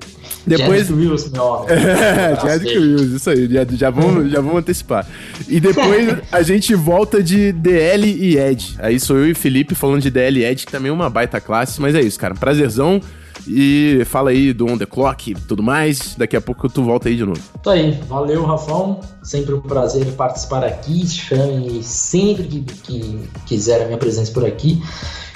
Depois. 0.45 0.87
Jack 0.87 0.93
Wills, 0.93 1.29
meu 1.31 1.43
homem. 1.43 1.67
É, 2.51 2.79
Wills, 2.79 3.15
isso 3.15 3.29
aí, 3.29 3.47
já, 3.47 3.65
já, 3.71 3.89
vamos, 3.89 4.31
já 4.31 4.41
vamos 4.41 4.57
antecipar. 4.57 5.05
E 5.47 5.59
depois 5.59 6.17
a 6.31 6.41
gente 6.41 6.73
volta 6.75 7.21
de 7.21 7.51
DL 7.51 8.07
e 8.07 8.37
Ed. 8.37 8.75
Aí 8.79 8.99
sou 8.99 9.17
eu 9.17 9.29
e 9.29 9.33
Felipe 9.33 9.75
falando 9.75 10.01
de 10.01 10.09
DL 10.09 10.39
e 10.39 10.45
Ed, 10.45 10.65
que 10.65 10.71
também 10.71 10.89
é 10.89 10.93
uma 10.93 11.09
baita 11.09 11.39
classe, 11.39 11.79
mas 11.79 11.95
é 11.95 12.01
isso, 12.01 12.19
cara. 12.19 12.33
Prazerzão. 12.33 13.01
E 13.47 14.03
fala 14.05 14.29
aí 14.29 14.53
do 14.53 14.67
On 14.67 14.77
The 14.77 14.85
Clock 14.85 15.31
e 15.31 15.35
tudo 15.35 15.63
mais. 15.63 16.15
Daqui 16.15 16.35
a 16.35 16.41
pouco 16.41 16.69
tu 16.69 16.83
volta 16.83 17.09
aí 17.09 17.15
de 17.15 17.25
novo. 17.25 17.39
Isso 17.39 17.69
aí. 17.69 17.99
Valeu, 18.07 18.45
Rafão. 18.45 18.99
Sempre 19.23 19.55
um 19.55 19.61
prazer 19.61 20.05
participar 20.13 20.63
aqui. 20.63 21.07
Chame 21.07 21.81
sempre 21.81 22.43
que, 22.43 22.61
que 22.61 23.29
quiser 23.47 23.81
a 23.81 23.85
minha 23.85 23.97
presença 23.97 24.31
por 24.31 24.45
aqui. 24.45 24.81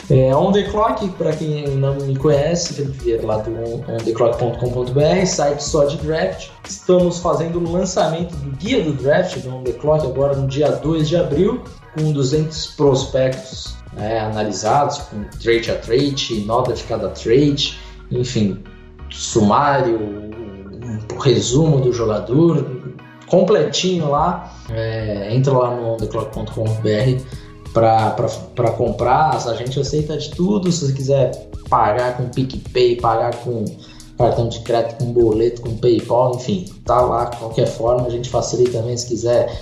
É, 0.10 0.36
On 0.36 0.51
The 0.51 0.64
Clock, 0.64 1.08
para 1.18 1.32
quem 1.34 1.68
não 1.78 1.95
me 1.95 2.16
conhece, 2.16 2.84
ver 2.84 3.26
lá 3.26 3.38
do 3.38 3.51
ontheclock.com.br, 3.91 5.26
site 5.26 5.64
só 5.64 5.86
de 5.86 5.97
draft. 5.97 6.49
Estamos 6.68 7.20
fazendo 7.20 7.60
o 7.60 7.72
lançamento 7.72 8.36
do 8.36 8.51
guia 8.58 8.84
do 8.84 8.93
draft 8.93 9.39
do 9.39 9.56
On 9.56 9.64
The 9.64 9.72
Clock 9.74 10.06
agora 10.06 10.36
no 10.36 10.47
dia 10.47 10.72
2 10.72 11.10
de 11.10 11.18
abril, 11.18 11.64
com 11.97 12.12
200 12.12 12.68
prospectos 12.76 13.76
né, 13.93 14.20
analisados, 14.20 14.99
com 14.99 15.24
trade 15.41 15.72
a 15.72 15.76
trade, 15.76 16.43
nota 16.45 16.74
de 16.74 16.84
cada 16.84 17.10
trade, 17.10 17.80
enfim, 18.12 18.64
sumário, 19.10 19.99
um 19.99 21.18
resumo 21.18 21.80
do 21.80 21.91
jogador, 21.91 22.64
completinho 23.26 24.12
lá. 24.12 24.53
É, 24.70 25.34
entra 25.34 25.53
lá 25.53 25.76
no 25.76 25.97
theclock.com.br 25.97 27.45
para 27.76 28.72
comprar. 28.72 29.36
A 29.36 29.54
gente 29.56 29.80
aceita 29.80 30.18
de 30.18 30.30
tudo. 30.32 30.72
Se 30.72 30.86
você 30.86 30.94
quiser 30.94 31.50
pagar 31.70 32.16
com 32.16 32.30
PicPay, 32.30 32.96
pagar 32.96 33.36
com 33.36 33.66
cartão 34.18 34.48
de 34.48 34.62
crédito, 34.62 35.04
com 35.04 35.12
boleto, 35.12 35.62
com 35.62 35.76
PayPal, 35.76 36.36
enfim, 36.36 36.66
tá 36.86 37.02
lá. 37.02 37.26
De 37.26 37.38
qualquer 37.38 37.68
forma, 37.68 38.08
a 38.08 38.10
gente 38.10 38.30
facilita 38.30 38.80
também 38.80 38.96
se 38.96 39.08
quiser 39.08 39.62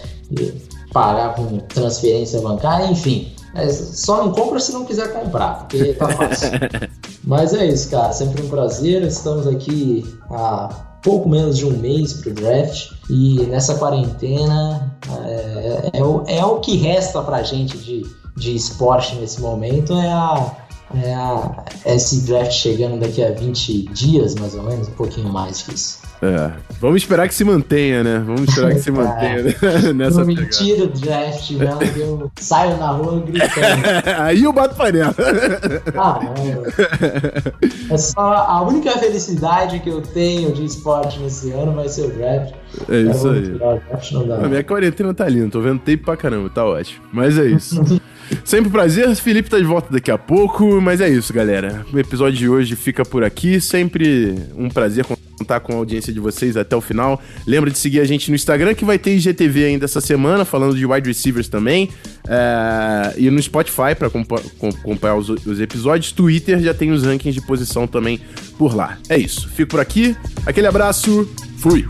pagar 0.94 1.36
com 1.36 1.58
transferência 1.58 2.40
bancária, 2.40 2.86
enfim. 2.86 3.34
É, 3.56 3.68
só 3.70 4.24
não 4.24 4.32
compra 4.32 4.60
se 4.60 4.72
não 4.72 4.86
quiser 4.86 5.12
comprar, 5.12 5.68
porque 5.68 5.94
tá 5.94 6.08
fácil. 6.10 6.50
Mas 7.24 7.54
é 7.54 7.66
isso, 7.66 7.90
cara. 7.90 8.14
Sempre 8.14 8.44
um 8.44 8.50
prazer. 8.50 9.02
Estamos 9.04 9.48
aqui 9.48 10.06
há 10.30 10.93
pouco 11.04 11.30
menos 11.30 11.58
de 11.58 11.66
um 11.66 11.78
mês 11.78 12.14
pro 12.14 12.34
draft. 12.34 12.92
E 13.10 13.46
nessa 13.46 13.76
quarentena 13.76 14.96
é, 15.26 15.92
é, 15.94 16.00
é, 16.00 16.04
o, 16.04 16.24
é 16.26 16.44
o 16.46 16.60
que 16.60 16.78
resta 16.78 17.22
pra 17.22 17.44
gente 17.44 17.78
de, 17.78 18.04
de 18.36 18.56
esporte 18.56 19.16
nesse 19.16 19.42
momento. 19.42 19.94
É 19.94 20.12
a, 20.12 20.52
é, 20.96 21.96
esse 21.96 22.22
draft 22.22 22.52
chegando 22.52 23.00
daqui 23.00 23.24
a 23.24 23.32
20 23.32 23.90
dias, 23.90 24.36
mais 24.36 24.54
ou 24.56 24.64
menos, 24.64 24.88
um 24.88 24.92
pouquinho 24.92 25.30
mais 25.30 25.62
que 25.62 25.74
isso. 25.74 26.02
É. 26.22 26.52
Vamos 26.80 27.02
esperar 27.02 27.28
que 27.28 27.34
se 27.34 27.44
mantenha, 27.44 28.02
né? 28.02 28.24
Vamos 28.26 28.48
esperar 28.48 28.74
que 28.74 28.80
se 28.80 28.92
mantenha 28.92 29.44
né? 29.44 29.54
nessa 29.94 30.20
Não 30.20 30.28
me 30.28 30.36
tira 30.48 30.86
o 30.86 30.88
draft, 30.88 31.52
não, 31.52 31.80
que 31.80 32.00
eu 32.00 32.32
saio 32.40 32.78
na 32.78 32.92
rua 32.92 33.22
gritando. 33.22 33.84
Aí 34.20 34.44
eu 34.44 34.54
bato 34.54 34.76
panela. 34.76 35.14
Ah, 35.98 36.20
é. 37.90 37.94
é 37.94 37.98
só 37.98 38.22
a 38.22 38.62
única 38.62 38.92
felicidade 38.92 39.80
que 39.80 39.90
eu 39.90 40.02
tenho 40.02 40.54
de 40.54 40.64
esporte 40.64 41.20
nesse 41.20 41.52
ano 41.52 41.74
vai 41.74 41.90
ser 41.90 42.04
o 42.04 42.12
draft. 42.12 42.54
É 42.88 43.02
isso 43.02 43.30
aí. 43.30 43.60
A 44.42 44.48
minha 44.48 44.64
quarentena 44.64 45.14
tá 45.14 45.28
linda, 45.28 45.50
tô 45.50 45.62
vendo 45.62 45.80
tape 45.80 45.98
pra 45.98 46.16
caramba, 46.16 46.50
tá 46.50 46.66
ótimo. 46.66 47.04
Mas 47.12 47.38
é 47.38 47.46
isso. 47.46 47.82
Sempre 48.44 48.70
um 48.70 48.72
prazer, 48.72 49.16
Felipe 49.16 49.50
tá 49.50 49.58
de 49.58 49.64
volta 49.64 49.92
daqui 49.92 50.12
a 50.12 50.18
pouco, 50.18 50.80
mas 50.82 51.02
é 51.02 51.10
isso, 51.10 51.34
galera. 51.34 51.86
O 51.92 52.00
episódio 52.00 52.38
de 52.38 52.50
hoje 52.50 52.76
fica 52.76 53.04
por 53.04 53.24
aqui. 53.24 53.60
Sempre 53.60 54.36
um 54.56 54.70
prazer 54.70 55.06
contar 55.38 55.60
com 55.60 55.74
a 55.74 55.76
audiência 55.78 56.14
de 56.14 56.20
vocês 56.20 56.56
até 56.56 56.76
o 56.76 56.82
final. 56.82 57.22
Lembra 57.46 57.70
de 57.70 57.78
seguir 57.78 58.00
a 58.00 58.06
gente 58.06 58.30
no 58.30 58.36
Instagram, 58.36 58.74
que 58.74 58.86
vai 58.86 58.98
ter 58.98 59.16
IGTV 59.16 59.66
ainda 59.66 59.86
essa 59.86 60.02
semana, 60.02 60.46
falando 60.46 60.76
de 60.76 60.86
wide 60.86 61.08
receivers 61.08 61.48
também. 61.48 61.90
É... 62.28 63.14
E 63.18 63.30
no 63.30 63.42
Spotify 63.42 63.96
para 63.98 64.08
acompanhar 64.08 65.16
os, 65.16 65.30
os 65.30 65.60
episódios. 65.60 66.12
Twitter 66.12 66.60
já 66.60 66.74
tem 66.74 66.92
os 66.92 67.04
rankings 67.04 67.40
de 67.40 67.46
posição 67.46 67.88
também 67.88 68.20
por 68.58 68.76
lá. 68.76 68.98
É 69.10 69.18
isso. 69.18 69.50
Fico 69.50 69.72
por 69.72 69.80
aqui. 69.80 70.16
Aquele 70.46 70.68
abraço. 70.68 71.28
Fui. 71.58 71.86